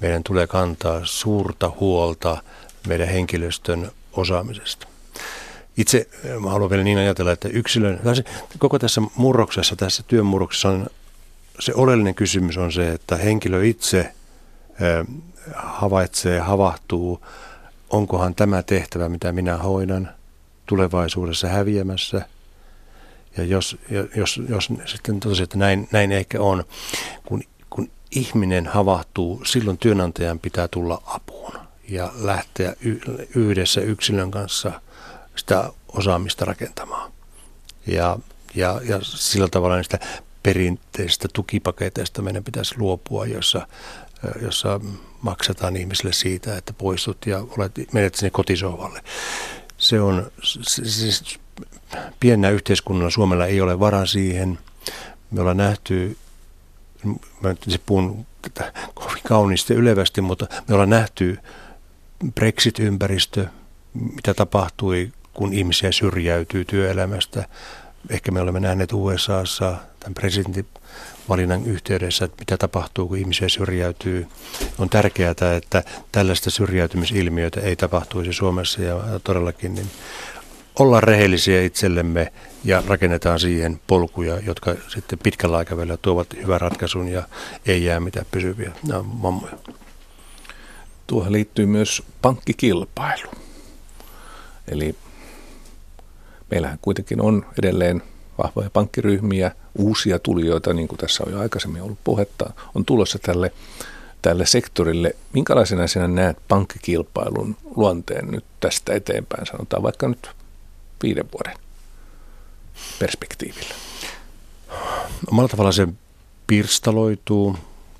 meidän 0.00 0.22
tulee 0.24 0.46
kantaa 0.46 1.00
suurta 1.04 1.72
huolta 1.80 2.42
meidän 2.88 3.08
henkilöstön 3.08 3.90
osaamisesta. 4.12 4.86
Itse 5.76 6.08
mä 6.40 6.50
haluan 6.50 6.70
vielä 6.70 6.84
niin 6.84 6.98
ajatella, 6.98 7.32
että 7.32 7.48
yksilön, 7.48 8.00
koko 8.58 8.78
tässä 8.78 9.00
murroksessa, 9.16 9.76
tässä 9.76 10.02
työn 10.02 10.26
murroksessa 10.26 10.68
on 10.68 10.86
se 11.60 11.74
oleellinen 11.74 12.14
kysymys 12.14 12.56
on 12.56 12.72
se, 12.72 12.92
että 12.92 13.16
henkilö 13.16 13.64
itse 13.64 14.12
havaitsee, 15.54 16.40
havahtuu, 16.40 17.26
onkohan 17.90 18.34
tämä 18.34 18.62
tehtävä, 18.62 19.08
mitä 19.08 19.32
minä 19.32 19.56
hoidan, 19.56 20.10
tulevaisuudessa 20.66 21.48
häviämässä. 21.48 22.26
Ja 23.36 23.44
jos, 23.44 23.76
jos, 24.16 24.40
jos 24.48 24.72
sitten 24.84 25.20
tosiaan, 25.20 25.44
että 25.44 25.58
näin, 25.58 25.88
näin 25.92 26.12
ehkä 26.12 26.40
on, 26.40 26.64
kun 27.26 27.42
ihminen 28.10 28.66
havahtuu, 28.66 29.44
silloin 29.44 29.78
työnantajan 29.78 30.38
pitää 30.38 30.68
tulla 30.68 31.02
apuun 31.06 31.52
ja 31.88 32.12
lähteä 32.14 32.76
yhdessä 33.34 33.80
yksilön 33.80 34.30
kanssa 34.30 34.80
sitä 35.36 35.72
osaamista 35.88 36.44
rakentamaan. 36.44 37.12
Ja, 37.86 38.18
ja, 38.54 38.80
ja 38.84 38.98
sillä 39.02 39.48
tavalla 39.48 39.76
niistä 39.76 39.98
perinteisistä 40.42 41.28
tukipaketeista 41.32 42.22
meidän 42.22 42.44
pitäisi 42.44 42.74
luopua, 42.78 43.26
jossa, 43.26 43.66
jossa 44.42 44.80
maksetaan 45.22 45.76
ihmisille 45.76 46.12
siitä, 46.12 46.56
että 46.56 46.72
poistut 46.72 47.26
ja 47.26 47.44
olet, 47.58 47.72
menet 47.92 48.14
sinne 48.14 48.30
kotisohvalle 48.30 49.02
se 49.78 50.00
on, 50.00 50.30
siis 50.42 51.40
pienä 52.20 52.50
yhteiskunnalla 52.50 53.10
Suomella 53.10 53.46
ei 53.46 53.60
ole 53.60 53.80
varaa 53.80 54.06
siihen. 54.06 54.58
Me 55.30 55.40
ollaan 55.40 55.56
nähty, 55.56 56.16
mä 57.04 57.48
nyt 57.48 57.82
puhun 57.86 58.26
tätä 58.42 58.72
kovin 58.94 59.22
kauniisti 59.28 59.74
ylevästi, 59.74 60.20
mutta 60.20 60.46
me 60.68 60.74
ollaan 60.74 60.90
nähty 60.90 61.38
Brexit-ympäristö, 62.34 63.46
mitä 63.94 64.34
tapahtui, 64.34 65.12
kun 65.34 65.52
ihmisiä 65.52 65.92
syrjäytyy 65.92 66.64
työelämästä. 66.64 67.48
Ehkä 68.10 68.32
me 68.32 68.40
olemme 68.40 68.60
nähneet 68.60 68.92
USAssa 68.92 69.76
tämän 70.00 70.14
presidentin 70.14 70.66
valinnan 71.28 71.66
yhteydessä, 71.66 72.24
että 72.24 72.36
mitä 72.38 72.56
tapahtuu, 72.56 73.08
kun 73.08 73.18
ihmisiä 73.18 73.48
syrjäytyy. 73.48 74.26
On 74.78 74.88
tärkeää, 74.88 75.34
että 75.56 75.82
tällaista 76.12 76.50
syrjäytymisilmiötä 76.50 77.60
ei 77.60 77.76
tapahtuisi 77.76 78.32
Suomessa 78.32 78.82
ja 78.82 79.20
todellakin 79.24 79.74
niin 79.74 79.90
ollaan 80.78 81.02
rehellisiä 81.02 81.62
itsellemme 81.62 82.32
ja 82.64 82.82
rakennetaan 82.86 83.40
siihen 83.40 83.80
polkuja, 83.86 84.40
jotka 84.40 84.74
sitten 84.88 85.18
pitkällä 85.18 85.56
aikavälillä 85.56 85.96
tuovat 85.96 86.26
hyvän 86.42 86.60
ratkaisun 86.60 87.08
ja 87.08 87.22
ei 87.66 87.84
jää 87.84 88.00
mitään 88.00 88.26
pysyviä 88.30 88.72
mammoja. 89.02 89.58
Tuohon 91.06 91.32
liittyy 91.32 91.66
myös 91.66 92.02
pankkikilpailu. 92.22 93.30
Eli 94.68 94.94
meillähän 96.50 96.78
kuitenkin 96.82 97.20
on 97.20 97.46
edelleen 97.58 98.02
vahvoja 98.38 98.70
pankkiryhmiä, 98.70 99.50
uusia 99.78 100.18
tulijoita, 100.18 100.74
niin 100.74 100.88
kuin 100.88 100.98
tässä 100.98 101.24
on 101.26 101.32
jo 101.32 101.40
aikaisemmin 101.40 101.82
ollut 101.82 101.98
puhetta, 102.04 102.52
on 102.74 102.84
tulossa 102.84 103.18
tälle, 103.18 103.52
tälle 104.22 104.46
sektorille. 104.46 105.16
Minkälaisena 105.32 105.86
sinä 105.86 106.08
näet 106.08 106.36
pankkikilpailun 106.48 107.56
luonteen 107.76 108.30
nyt 108.30 108.44
tästä 108.60 108.94
eteenpäin, 108.94 109.46
sanotaan 109.46 109.82
vaikka 109.82 110.08
nyt 110.08 110.30
viiden 111.02 111.24
vuoden 111.32 111.67
perspektiivillä? 112.98 113.74
Omalla 115.30 115.48
tavalla 115.48 115.72
se 115.72 115.88
pirstaloituu. 116.46 117.56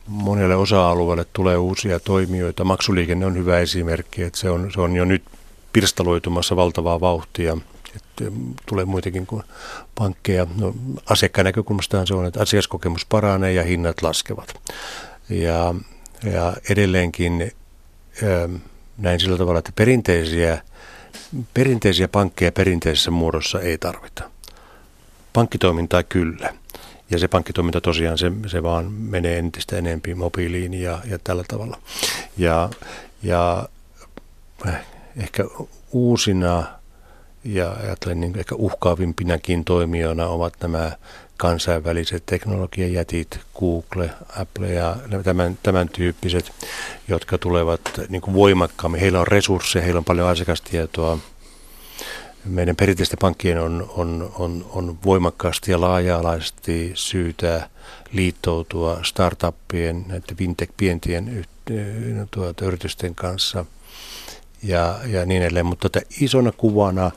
Monelle 0.07 0.57
osa-alueelle 0.57 1.27
tulee 1.33 1.57
uusia 1.57 2.01
toimijoita. 2.01 2.65
Maksuliikenne 2.65 3.27
on 3.27 3.37
hyvä 3.37 3.59
esimerkki, 3.59 4.23
että 4.23 4.39
se 4.39 4.51
on, 4.51 4.71
se 4.75 4.81
on 4.81 4.97
jo 4.97 5.05
nyt 5.05 5.23
pirstaloitumassa 5.73 6.57
valtavaa 6.57 7.01
vauhtia– 7.01 7.57
että 7.97 8.25
tulee 8.67 8.85
muitakin 8.85 9.27
kuin 9.27 9.43
pankkeja. 9.95 10.47
No, 10.57 10.75
asiakkaan 11.11 11.45
näkökulmasta 11.45 12.07
se 12.07 12.15
on, 12.15 12.27
että 12.27 12.43
asiakaskokemus 12.43 13.07
paranee 13.07 13.53
ja 13.53 13.63
hinnat 13.63 14.03
laskevat. 14.03 14.61
Ja, 15.29 15.75
ja 16.33 16.57
edelleenkin 16.71 17.53
näin 18.99 19.21
sillä 19.21 19.39
tavalla, 19.39 19.59
että 19.59 19.73
perinteisiä, 19.75 20.63
perinteisiä 21.55 22.09
pankkeja 22.09 22.53
perinteisessä 22.53 23.11
muodossa 23.11 23.61
ei 23.61 23.79
tarvita. 23.79 24.31
Pankkitoimintaa 25.33 26.03
kyllä. 26.03 26.55
ja 27.11 27.19
se 27.19 27.29
pankkitoiminta 27.29 27.81
tosiaan, 27.81 28.19
se, 28.19 28.33
se 28.47 28.63
vaan 28.63 28.93
menee 28.93 29.39
entistä 29.39 29.77
enempi 29.77 30.15
mobiiliin 30.15 30.75
ja, 30.75 30.99
ja 31.11 31.19
tällä 31.25 31.45
tavalla. 31.49 31.79
Ja, 32.37 32.71
ja 33.23 33.69
ehkä 35.17 35.45
uusina 35.93 36.65
ja 37.45 37.73
ajattelen 37.73 38.21
niin 38.21 38.39
ehkä 38.39 38.55
uhkaavimpinakin 38.55 39.65
toimijoina 39.65 40.27
ovat 40.27 40.55
nämä 40.63 40.93
kansainväliset 41.37 42.23
teknologiajätit, 42.27 43.41
Google, 43.59 44.11
Apple 44.41 44.73
ja 44.73 44.97
tämän, 45.25 45.59
tämän 45.63 45.89
tyyppiset, 45.89 46.53
jotka 47.09 47.39
tulevat 47.39 47.81
niin 48.09 48.23
kuin 48.23 48.35
voimakkaammin. 48.35 49.01
Heillä 49.01 49.21
on 49.21 49.27
resursseja, 49.27 49.83
heillä 49.85 49.99
on 49.99 50.05
paljon 50.05 50.29
asiakastietoa. 50.29 51.19
Meidän 52.49 52.77
perinteisten 52.77 53.19
pankkien 53.21 53.61
on, 53.61 53.91
on, 53.97 54.33
on, 54.39 54.67
on 54.71 54.99
voimakkaasti 55.05 55.71
ja 55.71 55.81
laaja-alaisesti 55.81 56.93
syytä 56.95 57.71
liittoutua 58.13 59.01
startuppien, 59.03 60.05
näiden 60.09 60.37
fintech-pientien 60.37 61.47
tuota, 62.31 62.65
yritysten 62.65 63.15
kanssa 63.15 63.65
ja, 64.63 64.99
ja 65.07 65.27
niin 65.27 65.43
edelleen. 65.43 65.67
Mutta 65.67 65.89
tätä 65.89 66.07
isona 66.21 66.53
kuvana 66.53 67.11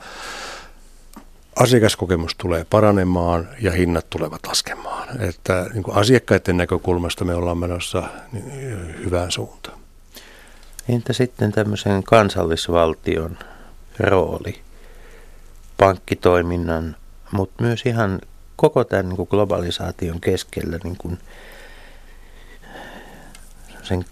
asiakaskokemus 1.56 2.34
tulee 2.34 2.66
paranemaan 2.70 3.48
ja 3.60 3.72
hinnat 3.72 4.10
tulevat 4.10 4.46
laskemaan. 4.46 5.22
Että 5.22 5.66
niin 5.74 5.82
kuin 5.82 5.96
asiakkaiden 5.96 6.56
näkökulmasta 6.56 7.24
me 7.24 7.34
ollaan 7.34 7.58
menossa 7.58 8.02
niin, 8.32 9.04
hyvään 9.04 9.30
suuntaan. 9.30 9.78
Entä 10.88 11.12
sitten 11.12 11.52
tämmöisen 11.52 12.02
kansallisvaltion 12.02 13.38
rooli 13.98 14.60
pankkitoiminnan, 15.76 16.96
mutta 17.30 17.62
myös 17.62 17.86
ihan 17.86 18.20
koko 18.56 18.84
tämän 18.84 19.08
niin 19.08 19.16
kuin 19.16 19.28
globalisaation 19.30 20.20
keskellä 20.20 20.78
niin 20.84 20.96
kuin 20.96 21.18
sen 23.82 24.04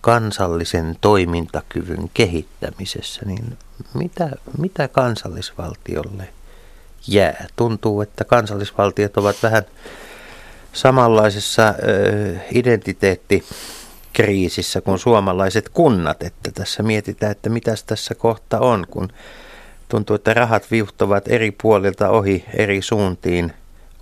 kansallisen 0.00 0.96
toimintakyvyn 1.00 2.10
kehittämisessä, 2.14 3.20
niin 3.24 3.58
mitä, 3.94 4.30
mitä 4.58 4.88
kansallisvaltiolle– 4.88 6.28
jää. 7.06 7.46
Tuntuu, 7.56 8.00
että 8.00 8.24
kansallisvaltiot 8.24 9.16
ovat 9.16 9.36
vähän 9.42 9.62
samanlaisessa 10.72 11.74
identiteettikriisissä 12.52 14.80
kuin 14.80 14.98
suomalaiset 14.98 15.68
kunnat, 15.68 16.22
että 16.22 16.50
tässä 16.54 16.82
mietitään, 16.82 17.32
että 17.32 17.50
mitäs 17.50 17.84
tässä 17.84 18.14
kohta 18.14 18.58
on, 18.58 18.86
kun 18.90 19.08
tuntuu, 19.94 20.16
että 20.16 20.34
rahat 20.34 20.70
viuhtovat 20.70 21.28
eri 21.28 21.50
puolilta 21.62 22.10
ohi 22.10 22.44
eri 22.54 22.82
suuntiin 22.82 23.52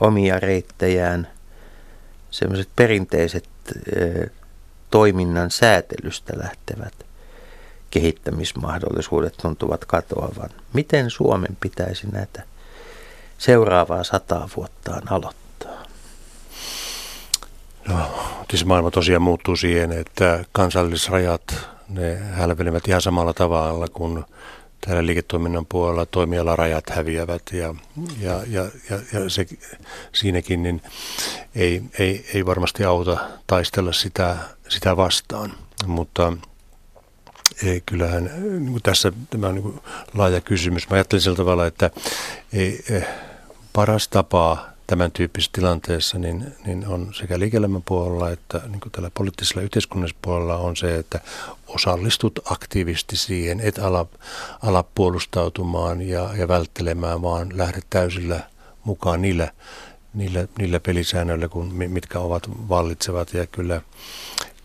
omia 0.01 0.41
reittejään. 0.41 1.29
Sellaiset 2.31 2.69
perinteiset 2.77 3.49
toiminnan 4.91 5.51
säätelystä 5.51 6.33
lähtevät 6.37 6.93
kehittämismahdollisuudet 7.91 9.37
tuntuvat 9.43 9.85
katoavan. 9.85 10.51
Miten 10.73 11.11
Suomen 11.11 11.57
pitäisi 11.61 12.07
näitä 12.13 12.43
seuraavaa 13.39 14.05
sataa 14.05 14.49
vuottaan 14.57 15.13
aloittaa? 15.13 15.85
No, 17.89 17.99
siis 18.51 18.65
maailma 18.65 18.91
tosiaan 18.91 19.23
muuttuu 19.23 19.57
siihen, 19.57 19.93
että 19.93 20.45
kansallisrajat, 20.53 21.69
ne 21.89 22.17
hälvenevät 22.17 22.89
ihan 22.89 23.03
samalla 23.03 23.33
tavalla 23.33 23.89
kuin 23.89 24.25
täällä 24.87 25.07
liiketoiminnan 25.07 25.67
puolella 25.67 26.07
toimialarajat 26.07 26.91
häviävät 26.91 27.43
ja, 27.53 27.75
ja, 28.21 28.41
ja, 28.47 28.63
ja, 28.91 28.99
ja 29.13 29.31
se, 29.31 29.47
siinäkin 30.13 30.63
niin 30.63 30.83
ei, 31.55 31.83
ei, 31.99 32.27
ei 32.35 32.47
varmasti 32.47 32.85
auta 32.85 33.17
taistella 33.47 33.93
sitä, 33.93 34.37
sitä 34.69 34.97
vastaan, 34.97 35.53
mutta 35.87 36.33
ei, 37.65 37.83
kyllähän 37.87 38.31
niin 38.43 38.71
kuin 38.71 38.83
tässä 38.83 39.13
tämä 39.31 39.47
on 39.47 39.55
niin 39.55 39.63
kuin 39.63 39.81
laaja 40.15 40.41
kysymys. 40.41 40.91
Mä 40.91 40.95
ajattelin 40.95 41.23
sillä 41.23 41.37
tavalla, 41.37 41.67
että 41.67 41.91
ei, 42.53 42.85
eh, 42.91 43.07
paras 43.73 44.09
tapa 44.09 44.72
tämän 44.87 45.13
tyyppisessä 45.13 45.53
tilanteessa 45.55 46.19
niin, 46.19 46.55
niin 46.67 46.87
on 46.87 47.15
sekä 47.15 47.39
liike 47.39 47.59
puolella 47.85 48.31
että 48.31 48.61
niin 48.69 48.81
kuin 48.81 48.93
tällä 48.93 49.11
poliittisella 49.15 49.63
yhteiskunnallisella 49.63 50.21
puolella 50.23 50.57
on 50.57 50.77
se, 50.77 50.97
että 50.97 51.21
osallistut 51.67 52.39
aktiivisesti 52.45 53.17
siihen, 53.17 53.61
et 53.61 53.79
ala, 53.79 54.07
ala 54.63 54.85
puolustautumaan 54.95 56.03
ja, 56.03 56.31
ja 56.37 56.49
välttelemään, 56.49 57.23
vaan 57.23 57.49
lähdet 57.59 57.87
täysillä 57.91 58.41
mukaan 58.85 59.23
niillä, 59.23 59.53
niillä, 60.15 60.49
niillä 60.59 60.81
pelisäännöillä, 60.81 61.49
kun, 61.49 61.75
mitkä 61.75 62.19
ovat 62.19 62.49
vallitsevat. 62.69 63.35
Ja 63.35 63.47
kyllä, 63.47 63.81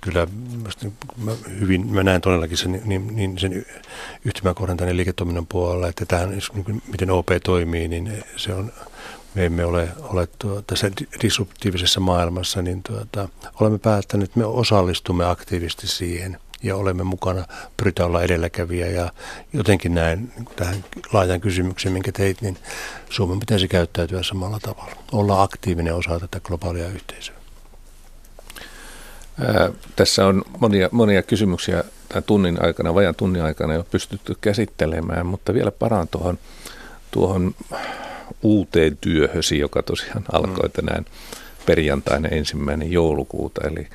kyllä 0.07 0.27
mä 1.17 1.31
hyvin, 1.59 1.87
mä 1.93 2.03
näen 2.03 2.21
todellakin 2.21 2.57
sen, 2.57 2.81
niin, 2.85 3.15
niin 3.15 3.39
sen 3.39 3.65
yhtymäkohdan 4.25 4.77
tänne 4.77 4.95
liiketoiminnan 4.95 5.47
puolella, 5.47 5.87
että 5.87 6.05
tähän, 6.05 6.29
niin 6.29 6.83
miten 6.87 7.11
OP 7.11 7.27
toimii, 7.43 7.87
niin 7.87 8.23
se 8.35 8.53
on 8.53 8.71
me 9.35 9.45
emme 9.45 9.65
ole, 9.65 9.89
ole 9.99 10.27
tuo, 10.39 10.61
tässä 10.61 10.91
disruptiivisessa 11.21 11.99
maailmassa, 11.99 12.61
niin 12.61 12.83
tuota, 12.83 13.29
olemme 13.59 13.77
päättäneet, 13.77 14.29
että 14.29 14.39
me 14.39 14.45
osallistumme 14.45 15.25
aktiivisesti 15.25 15.87
siihen 15.87 16.37
ja 16.63 16.75
olemme 16.75 17.03
mukana, 17.03 17.45
pyritään 17.77 18.09
olla 18.09 18.21
edelläkävijä 18.21 18.87
ja 18.87 19.11
jotenkin 19.53 19.95
näin 19.95 20.31
niin 20.35 20.47
tähän 20.55 20.85
laajan 21.13 21.41
kysymykseen, 21.41 21.93
minkä 21.93 22.11
teit, 22.11 22.41
niin 22.41 22.57
Suomen 23.09 23.39
pitäisi 23.39 23.67
käyttäytyä 23.67 24.23
samalla 24.23 24.59
tavalla. 24.59 24.95
Olla 25.11 25.41
aktiivinen 25.41 25.95
osa 25.95 26.19
tätä 26.19 26.39
globaalia 26.39 26.87
yhteisöä. 26.87 27.36
Ää, 29.45 29.71
tässä 29.95 30.25
on 30.27 30.43
monia, 30.59 30.89
monia 30.91 31.23
kysymyksiä 31.23 31.83
tämän 32.09 32.23
tunnin 32.23 32.65
aikana, 32.65 32.93
vajan 32.93 33.15
tunnin 33.15 33.43
aikana 33.43 33.73
jo 33.73 33.83
pystytty 33.83 34.35
käsittelemään, 34.41 35.25
mutta 35.25 35.53
vielä 35.53 35.71
paraan 35.71 36.07
tuohon, 36.07 36.39
tuohon 37.11 37.55
uuteen 38.41 38.97
työhösi, 39.01 39.59
joka 39.59 39.83
tosiaan 39.83 40.25
alkoi 40.31 40.67
mm. 40.67 40.71
tänään 40.71 41.05
perjantaina 41.65 42.29
ensimmäinen 42.29 42.91
joulukuuta, 42.91 43.67
eli 43.67 43.87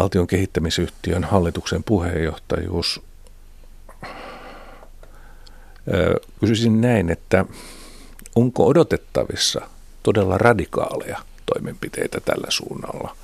valtion 0.00 0.26
kehittämisyhtiön 0.26 1.24
hallituksen 1.24 1.84
puheenjohtajuus. 1.84 3.02
Kysyisin 6.40 6.80
näin, 6.80 7.10
että 7.10 7.44
onko 8.36 8.66
odotettavissa 8.66 9.60
todella 10.02 10.38
radikaaleja 10.38 11.18
toimenpiteitä 11.54 12.20
tällä 12.20 12.46
suunnalla, 12.48 13.16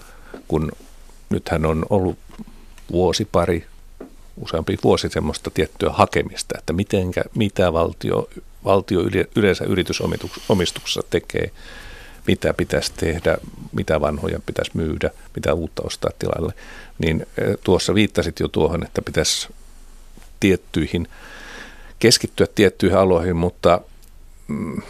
kun 0.49 0.72
nythän 1.30 1.66
on 1.66 1.86
ollut 1.90 2.18
vuosi 2.92 3.24
pari, 3.24 3.66
useampi 4.36 4.78
vuosi 4.84 5.09
semmoista 5.09 5.51
tiettyä 5.51 5.90
hakemista, 5.90 6.59
että 6.59 6.72
mitenkä, 6.72 7.22
mitä 7.34 7.72
valtio 7.72 8.28
valtio 8.66 9.01
yleensä 9.36 9.64
yritysomistuksessa 9.64 11.03
tekee, 11.11 11.51
mitä 12.26 12.55
pitäisi 12.55 12.92
tehdä, 12.97 13.38
mitä 13.72 14.01
vanhoja 14.01 14.40
pitäisi 14.47 14.70
myydä, 14.74 15.11
mitä 15.34 15.55
uutta 15.55 15.82
ostaa 15.86 16.11
tilalle, 16.18 16.53
niin 16.99 17.26
eh, 17.38 17.57
tuossa 17.64 17.94
viittasit 17.94 18.40
jo 18.40 18.49
tuohon, 18.49 18.82
että 18.84 19.03
pitäisi 19.03 19.49
tiettyihin, 20.40 21.09
keskittyä 21.99 22.47
tiettyihin 22.55 22.99
aloihin, 22.99 23.36
mutta 23.36 23.80
mm, 24.49 24.82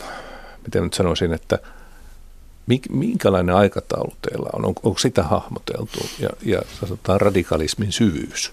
miten 0.64 0.82
nyt 0.82 0.94
sanoisin, 0.94 1.32
että 1.32 1.58
minkälainen 2.90 3.56
aikataulu 3.56 4.12
teillä 4.30 4.50
on? 4.52 4.64
Onko, 4.64 4.80
onko 4.84 4.98
sitä 4.98 5.22
hahmoteltu 5.22 5.98
ja, 6.18 6.28
ja 6.42 6.62
sanotaan 6.80 7.20
radikalismin 7.20 7.92
syvyys? 7.92 8.52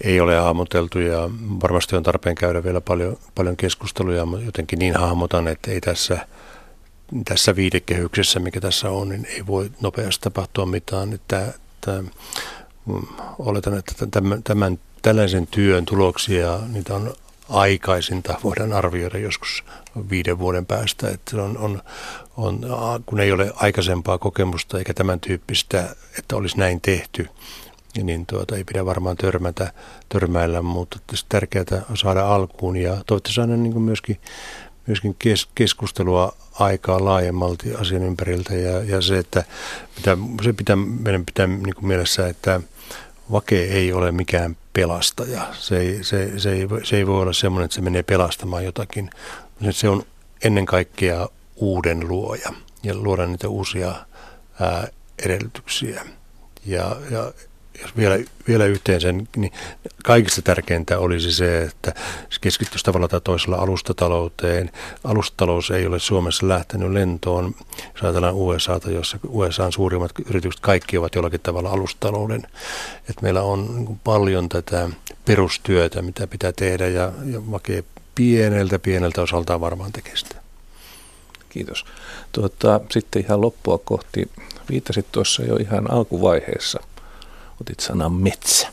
ei 0.00 0.20
ole 0.20 0.36
hahmoteltu 0.36 0.98
ja 0.98 1.30
varmasti 1.62 1.96
on 1.96 2.02
tarpeen 2.02 2.34
käydä 2.34 2.64
vielä 2.64 2.80
paljon, 2.80 3.16
paljon 3.34 3.56
keskusteluja, 3.56 4.26
mutta 4.26 4.46
jotenkin 4.46 4.78
niin 4.78 4.96
hahmotan, 4.96 5.48
että 5.48 5.70
ei 5.70 5.80
tässä, 5.80 6.26
tässä 7.24 7.56
viitekehyksessä, 7.56 8.40
mikä 8.40 8.60
tässä 8.60 8.90
on, 8.90 9.08
niin 9.08 9.26
ei 9.26 9.46
voi 9.46 9.70
nopeasti 9.80 10.22
tapahtua 10.22 10.66
mitään. 10.66 11.12
Että, 11.12 11.46
että, 11.46 12.02
mm, 12.86 13.06
oletan, 13.38 13.78
että 13.78 14.06
tämän, 14.10 14.42
tämän, 14.42 14.78
tällaisen 15.02 15.46
työn 15.46 15.84
tuloksia, 15.84 16.58
niitä 16.72 16.94
on 16.94 17.14
aikaisinta. 17.48 18.40
Voidaan 18.44 18.72
arvioida 18.72 19.18
joskus 19.18 19.64
viiden 20.10 20.38
vuoden 20.38 20.66
päästä, 20.66 21.10
että 21.10 21.42
on, 21.42 21.58
on, 21.58 21.82
on, 22.36 22.60
kun 23.06 23.20
ei 23.20 23.32
ole 23.32 23.52
aikaisempaa 23.56 24.18
kokemusta 24.18 24.78
eikä 24.78 24.94
tämän 24.94 25.20
tyyppistä, 25.20 25.96
että 26.18 26.36
olisi 26.36 26.58
näin 26.58 26.80
tehty, 26.80 27.28
niin 28.02 28.26
tuota, 28.26 28.56
ei 28.56 28.64
pidä 28.64 28.86
varmaan 28.86 29.16
törmätä, 29.16 29.72
törmäillä, 30.08 30.62
mutta 30.62 30.98
tärkeää 31.28 31.84
on 31.90 31.96
saada 31.96 32.34
alkuun 32.34 32.76
ja 32.76 32.90
toivottavasti 32.90 33.32
saada 33.32 33.56
niin 33.56 33.82
myöskin, 33.82 34.20
myöskin 34.86 35.16
kes, 35.18 35.48
keskustelua 35.54 36.36
aikaa 36.52 37.04
laajemmalti 37.04 37.74
asian 37.74 38.02
ympäriltä 38.02 38.54
ja, 38.54 38.82
ja 38.82 39.00
se, 39.00 39.18
että 39.18 39.44
pitää, 39.96 40.16
se 40.42 40.52
pitää, 40.52 40.76
meidän 40.76 41.26
pitää 41.26 41.46
niin 41.46 41.74
mielessä, 41.86 42.28
että 42.28 42.60
vake 43.32 43.64
ei 43.64 43.92
ole 43.92 44.12
mikään 44.12 44.56
pelastaja. 44.78 45.46
Se 45.52 45.78
ei, 45.78 46.04
se, 46.04 46.38
se, 46.38 46.52
ei, 46.52 46.68
se 46.84 46.96
ei 46.96 47.06
voi 47.06 47.22
olla 47.22 47.32
semmoinen, 47.32 47.64
että 47.64 47.74
se 47.74 47.80
menee 47.80 48.02
pelastamaan 48.02 48.64
jotakin. 48.64 49.10
Se 49.70 49.88
on 49.88 50.02
ennen 50.44 50.66
kaikkea 50.66 51.28
uuden 51.56 52.08
luoja. 52.08 52.52
ja 52.82 52.94
luoda 52.94 53.26
niitä 53.26 53.48
uusia 53.48 53.94
ää, 54.60 54.88
edellytyksiä. 55.24 56.04
Ja, 56.66 56.96
ja 57.10 57.32
jos 57.82 57.96
vielä, 57.96 58.18
vielä 58.48 58.64
yhteen 58.64 59.00
sen, 59.00 59.28
niin 59.36 59.52
kaikista 60.04 60.42
tärkeintä 60.42 60.98
olisi 60.98 61.32
se, 61.32 61.62
että 61.62 61.94
keskittyisi 62.40 62.84
tavalla 62.84 63.08
tai 63.08 63.20
toisella 63.20 63.56
alustatalouteen. 63.56 64.70
Alustatalous 65.04 65.70
ei 65.70 65.86
ole 65.86 65.98
Suomessa 65.98 66.48
lähtenyt 66.48 66.92
lentoon. 66.92 67.54
Jos 67.94 68.02
ajatellaan 68.02 68.34
USAta, 68.34 68.90
jossa 68.90 69.18
USAn 69.28 69.72
suurimmat 69.72 70.12
yritykset 70.28 70.60
kaikki 70.60 70.98
ovat 70.98 71.14
jollakin 71.14 71.40
tavalla 71.40 71.70
alustatalouden. 71.70 72.42
Että 73.10 73.22
meillä 73.22 73.42
on 73.42 73.74
niin 73.76 74.00
paljon 74.04 74.48
tätä 74.48 74.88
perustyötä, 75.24 76.02
mitä 76.02 76.26
pitää 76.26 76.52
tehdä 76.52 76.88
ja, 76.88 77.12
ja 77.24 77.40
Make 77.40 77.84
pieneltä 78.14 78.78
pieneltä 78.78 79.22
osaltaan 79.22 79.60
varmaan 79.60 79.92
tekee 79.92 80.16
sitä. 80.16 80.36
Kiitos. 81.48 81.84
Tuota, 82.32 82.80
sitten 82.90 83.24
ihan 83.24 83.40
loppua 83.40 83.78
kohti. 83.78 84.30
Viittasit 84.70 85.06
tuossa 85.12 85.42
jo 85.42 85.56
ihan 85.56 85.90
alkuvaiheessa– 85.90 86.80
otit 87.60 87.80
sanan 87.80 88.12
metsä 88.12 88.68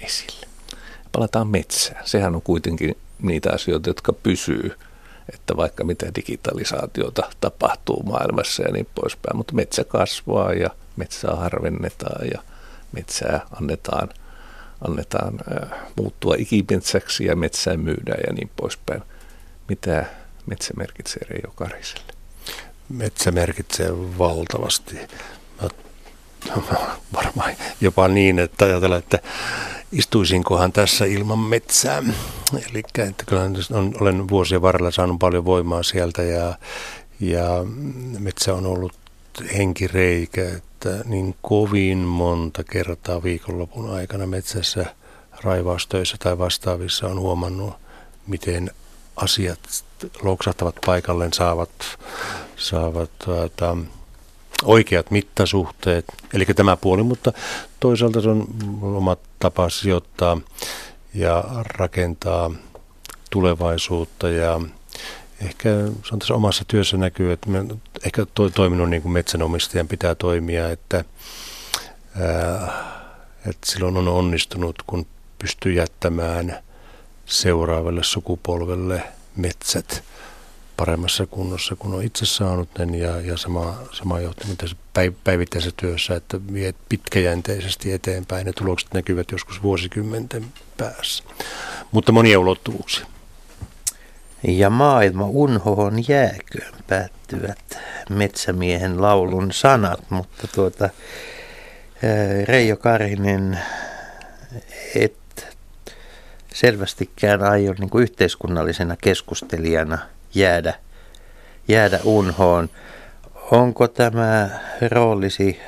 esille. 0.00 0.46
Palataan 1.12 1.48
metsään. 1.48 2.08
Sehän 2.08 2.34
on 2.34 2.42
kuitenkin 2.42 2.96
niitä 3.22 3.50
asioita, 3.52 3.90
jotka 3.90 4.12
pysyy, 4.12 4.76
että 5.32 5.56
vaikka 5.56 5.84
mitä 5.84 6.14
digitalisaatiota 6.14 7.30
tapahtuu 7.40 8.02
maailmassa 8.02 8.62
ja 8.62 8.72
niin 8.72 8.88
poispäin, 8.94 9.36
mutta 9.36 9.54
metsä 9.54 9.84
kasvaa 9.84 10.52
ja 10.52 10.70
metsää 10.96 11.36
harvennetaan 11.36 12.26
ja 12.34 12.42
metsää 12.92 13.46
annetaan, 13.60 14.08
annetaan 14.88 15.34
äh, 15.52 15.78
muuttua 15.96 16.34
ikimetsäksi 16.38 17.24
ja 17.24 17.36
metsää 17.36 17.76
myydään 17.76 18.20
ja 18.26 18.32
niin 18.32 18.50
poispäin. 18.56 19.02
Mitä 19.68 20.06
metsä 20.46 20.74
merkitsee 20.76 21.22
Reijo 21.28 21.52
Kariselle? 21.54 22.12
Metsä 22.88 23.30
merkitsee 23.30 23.90
valtavasti. 24.18 24.96
Mä 25.62 25.68
jopa 27.80 28.08
niin, 28.08 28.38
että 28.38 28.64
ajatellaan, 28.64 28.98
että 28.98 29.18
istuisinkohan 29.92 30.72
tässä 30.72 31.04
ilman 31.04 31.38
metsää. 31.38 32.02
Eli 32.70 32.82
että 33.08 33.24
kyllä 33.26 33.42
on, 33.72 33.94
olen 34.00 34.28
vuosien 34.28 34.62
varrella 34.62 34.90
saanut 34.90 35.18
paljon 35.18 35.44
voimaa 35.44 35.82
sieltä 35.82 36.22
ja, 36.22 36.58
ja 37.20 37.44
metsä 38.18 38.54
on 38.54 38.66
ollut 38.66 38.92
henkireikä, 39.56 40.48
että 40.56 41.04
niin 41.04 41.34
kovin 41.42 41.98
monta 41.98 42.64
kertaa 42.64 43.22
viikonlopun 43.22 43.90
aikana 43.90 44.26
metsässä 44.26 44.86
raivaustöissä 45.44 46.16
tai 46.18 46.38
vastaavissa 46.38 47.06
on 47.06 47.20
huomannut, 47.20 47.74
miten 48.26 48.70
asiat 49.16 49.84
loksahtavat 50.22 50.76
paikalleen, 50.86 51.32
saavat, 51.32 51.70
saavat 52.56 53.10
tuota, 53.24 53.76
oikeat 54.64 55.10
mittasuhteet, 55.10 56.04
eli 56.32 56.44
tämä 56.44 56.76
puoli, 56.76 57.02
mutta 57.02 57.32
toisaalta 57.80 58.20
se 58.20 58.28
on 58.28 58.46
oma 58.82 59.16
tapa 59.38 59.68
sijoittaa 59.68 60.40
ja 61.14 61.44
rakentaa 61.78 62.50
tulevaisuutta 63.30 64.28
ja 64.28 64.60
ehkä 65.40 65.68
se 66.04 66.12
on 66.12 66.18
tässä 66.18 66.34
omassa 66.34 66.64
työssä 66.68 66.96
näkyy, 66.96 67.32
että 67.32 67.50
me 67.50 67.64
ehkä 68.04 68.26
to, 68.34 68.50
toiminut 68.50 68.90
niin 68.90 69.02
kuin 69.02 69.12
metsänomistajan 69.12 69.88
pitää 69.88 70.14
toimia, 70.14 70.70
että, 70.70 71.04
ää, 72.20 72.88
että 73.46 73.70
silloin 73.70 73.96
on 73.96 74.08
onnistunut, 74.08 74.82
kun 74.86 75.06
pystyy 75.38 75.72
jättämään 75.72 76.58
seuraavalle 77.26 78.04
sukupolvelle 78.04 79.02
metsät– 79.36 80.02
paremmassa 80.78 81.26
kunnossa, 81.26 81.76
kun 81.76 81.94
on 81.94 82.02
itse 82.02 82.26
saanut 82.26 82.68
ne 82.78 82.98
ja, 82.98 83.20
ja 83.20 83.36
sama, 83.36 83.78
sama 83.92 84.20
johtuu 84.20 84.56
tässä 84.56 84.76
päivittäisessä 85.24 85.74
työssä, 85.76 86.14
että 86.14 86.40
vie 86.52 86.74
pitkäjänteisesti 86.88 87.92
eteenpäin. 87.92 88.46
Ne 88.46 88.52
tulokset 88.52 88.94
näkyvät 88.94 89.30
joskus 89.30 89.62
vuosikymmenten 89.62 90.44
päässä, 90.76 91.24
mutta 91.92 92.12
monia 92.12 92.40
ulottuvuuksia. 92.40 93.06
Ja 94.42 94.70
maailma 94.70 95.26
unhohon 95.26 96.08
jääköön 96.08 96.74
päättyvät 96.86 97.78
metsämiehen 98.10 99.02
laulun 99.02 99.52
sanat, 99.52 100.10
mutta 100.10 100.48
tuota, 100.54 100.88
Reijo 102.44 102.76
Karinen, 102.76 103.58
et 104.94 105.48
selvästikään 106.54 107.42
aio 107.42 107.74
niin 107.78 107.90
kuin 107.90 108.02
yhteiskunnallisena 108.02 108.96
keskustelijana– 108.96 109.98
jäädä, 110.34 110.74
jäädä 111.68 112.00
unhoon. 112.04 112.68
Onko 113.50 113.88
tämä 113.88 114.48
roolisi 114.90 115.60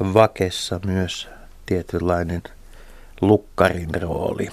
vakessa 0.00 0.80
myös 0.86 1.28
tietynlainen 1.66 2.42
lukkarin 3.20 4.02
rooli? 4.02 4.48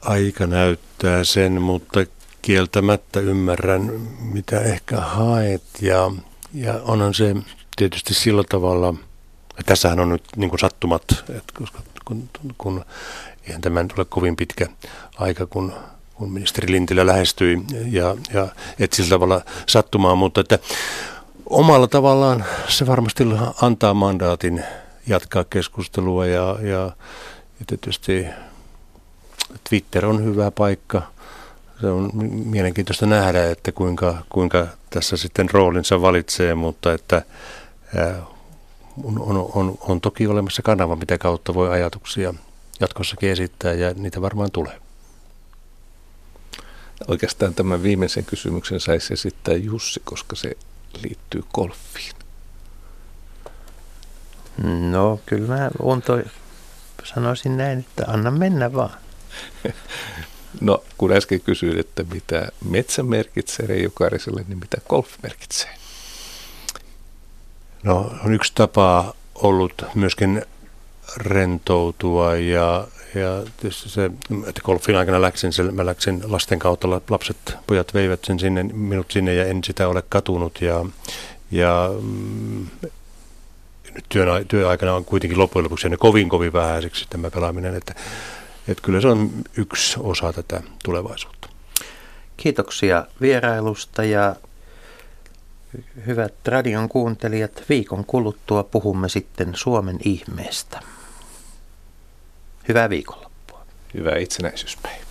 Aika 0.00 0.46
näyttää 0.46 1.24
sen, 1.24 1.62
mutta 1.62 2.00
kieltämättä 2.42 3.20
ymmärrän, 3.20 3.82
mitä 4.20 4.60
ehkä 4.60 5.00
haet. 5.00 5.62
Ja, 5.80 6.10
ja 6.54 6.80
onhan 6.82 7.14
se 7.14 7.36
tietysti 7.76 8.14
sillä 8.14 8.44
tavalla, 8.48 8.94
tässähän 9.66 10.00
on 10.00 10.08
nyt 10.08 10.24
niin 10.36 10.50
kuin 10.50 10.60
sattumat, 10.60 11.02
että 11.10 11.52
koska 11.54 11.78
kun, 12.04 12.28
kun 12.58 12.84
eihän 13.46 13.60
tämä 13.60 13.82
nyt 13.82 13.98
ole 13.98 14.06
kovin 14.08 14.36
pitkä 14.36 14.66
aika, 15.18 15.46
kun 15.46 15.72
kun 16.16 16.32
ministeri 16.32 16.72
Lintilä 16.72 17.06
lähestyi 17.06 17.62
ja, 17.90 18.16
ja 18.34 18.48
et 18.78 18.92
sillä 18.92 19.10
tavalla 19.10 19.40
sattumaan, 19.66 20.18
mutta 20.18 20.40
että 20.40 20.58
omalla 21.46 21.86
tavallaan 21.86 22.44
se 22.68 22.86
varmasti 22.86 23.24
antaa 23.62 23.94
mandaatin 23.94 24.64
jatkaa 25.06 25.44
keskustelua 25.44 26.26
ja, 26.26 26.58
ja, 26.60 26.90
ja 27.60 27.66
tietysti 27.66 28.26
Twitter 29.68 30.06
on 30.06 30.24
hyvä 30.24 30.50
paikka. 30.50 31.02
Se 31.80 31.86
on 31.86 32.10
mielenkiintoista 32.46 33.06
nähdä, 33.06 33.50
että 33.50 33.72
kuinka, 33.72 34.14
kuinka 34.28 34.66
tässä 34.90 35.16
sitten 35.16 35.50
roolinsa 35.50 36.02
valitsee, 36.02 36.54
mutta 36.54 36.92
että 36.92 37.22
on, 39.04 39.20
on, 39.20 39.50
on, 39.54 39.78
on 39.80 40.00
toki 40.00 40.26
olemassa 40.26 40.62
kanava, 40.62 40.96
mitä 40.96 41.18
kautta 41.18 41.54
voi 41.54 41.70
ajatuksia 41.70 42.34
jatkossakin 42.80 43.30
esittää 43.30 43.72
ja 43.72 43.94
niitä 43.94 44.22
varmaan 44.22 44.50
tulee. 44.52 44.85
Oikeastaan 47.08 47.54
tämän 47.54 47.82
viimeisen 47.82 48.24
kysymyksen 48.24 48.80
saisi 48.80 49.12
esittää 49.12 49.54
Jussi, 49.54 50.00
koska 50.04 50.36
se 50.36 50.56
liittyy 51.02 51.42
golfiin. 51.54 52.16
No 54.90 55.20
kyllä 55.26 55.48
mä 55.48 55.70
toi, 56.06 56.24
sanoisin 57.04 57.56
näin, 57.56 57.78
että 57.78 58.04
anna 58.06 58.30
mennä 58.30 58.72
vaan. 58.72 58.98
No 60.60 60.84
kun 60.98 61.12
äsken 61.12 61.40
kysyin, 61.40 61.78
että 61.78 62.04
mitä 62.14 62.48
metsä 62.64 63.02
merkitsee 63.02 63.66
Reijo 63.66 63.90
Kariselle, 63.90 64.44
niin 64.48 64.58
mitä 64.58 64.76
golf 64.88 65.08
merkitsee? 65.22 65.70
No 67.82 68.18
on 68.24 68.34
yksi 68.34 68.52
tapa 68.54 69.14
ollut 69.34 69.82
myöskin 69.94 70.42
rentoutua 71.16 72.36
ja 72.36 72.88
ja 73.14 73.42
tietysti 73.56 73.88
se, 73.88 74.10
että 74.46 74.60
golfin 74.64 74.96
aikana 74.96 75.22
läksin, 75.22 75.52
se, 75.52 75.62
mä 75.62 75.86
läksin 75.86 76.22
lasten 76.24 76.58
kautta, 76.58 76.88
lapset, 76.90 77.36
pojat 77.66 77.94
veivät 77.94 78.24
sen 78.24 78.38
sinne, 78.38 78.62
minut 78.62 79.10
sinne 79.10 79.34
ja 79.34 79.44
en 79.44 79.64
sitä 79.64 79.88
ole 79.88 80.02
katunut. 80.08 80.62
Ja, 80.62 80.84
ja 81.50 81.90
mm, 82.00 82.66
nyt 83.94 84.04
työn, 84.08 84.46
työaikana 84.48 84.94
on 84.94 85.04
kuitenkin 85.04 85.38
loppujen 85.38 85.64
lopuksi 85.64 85.88
ne 85.88 85.96
kovin 85.96 86.28
kovin 86.28 86.52
vähäiseksi 86.52 87.06
tämä 87.10 87.30
pelaaminen, 87.30 87.74
että, 87.74 87.94
että 88.68 88.82
kyllä 88.82 89.00
se 89.00 89.08
on 89.08 89.30
yksi 89.56 89.96
osa 90.00 90.32
tätä 90.32 90.62
tulevaisuutta. 90.84 91.48
Kiitoksia 92.36 93.06
vierailusta 93.20 94.04
ja 94.04 94.36
hyvät 96.06 96.34
radion 96.46 96.88
kuuntelijat, 96.88 97.62
viikon 97.68 98.04
kuluttua 98.04 98.62
puhumme 98.62 99.08
sitten 99.08 99.52
Suomen 99.54 99.98
ihmeestä. 100.04 100.80
Hyvää 102.68 102.90
viikonloppua. 102.90 103.66
Hyvää 103.94 104.16
itsenäisyyspäivää. 104.16 105.05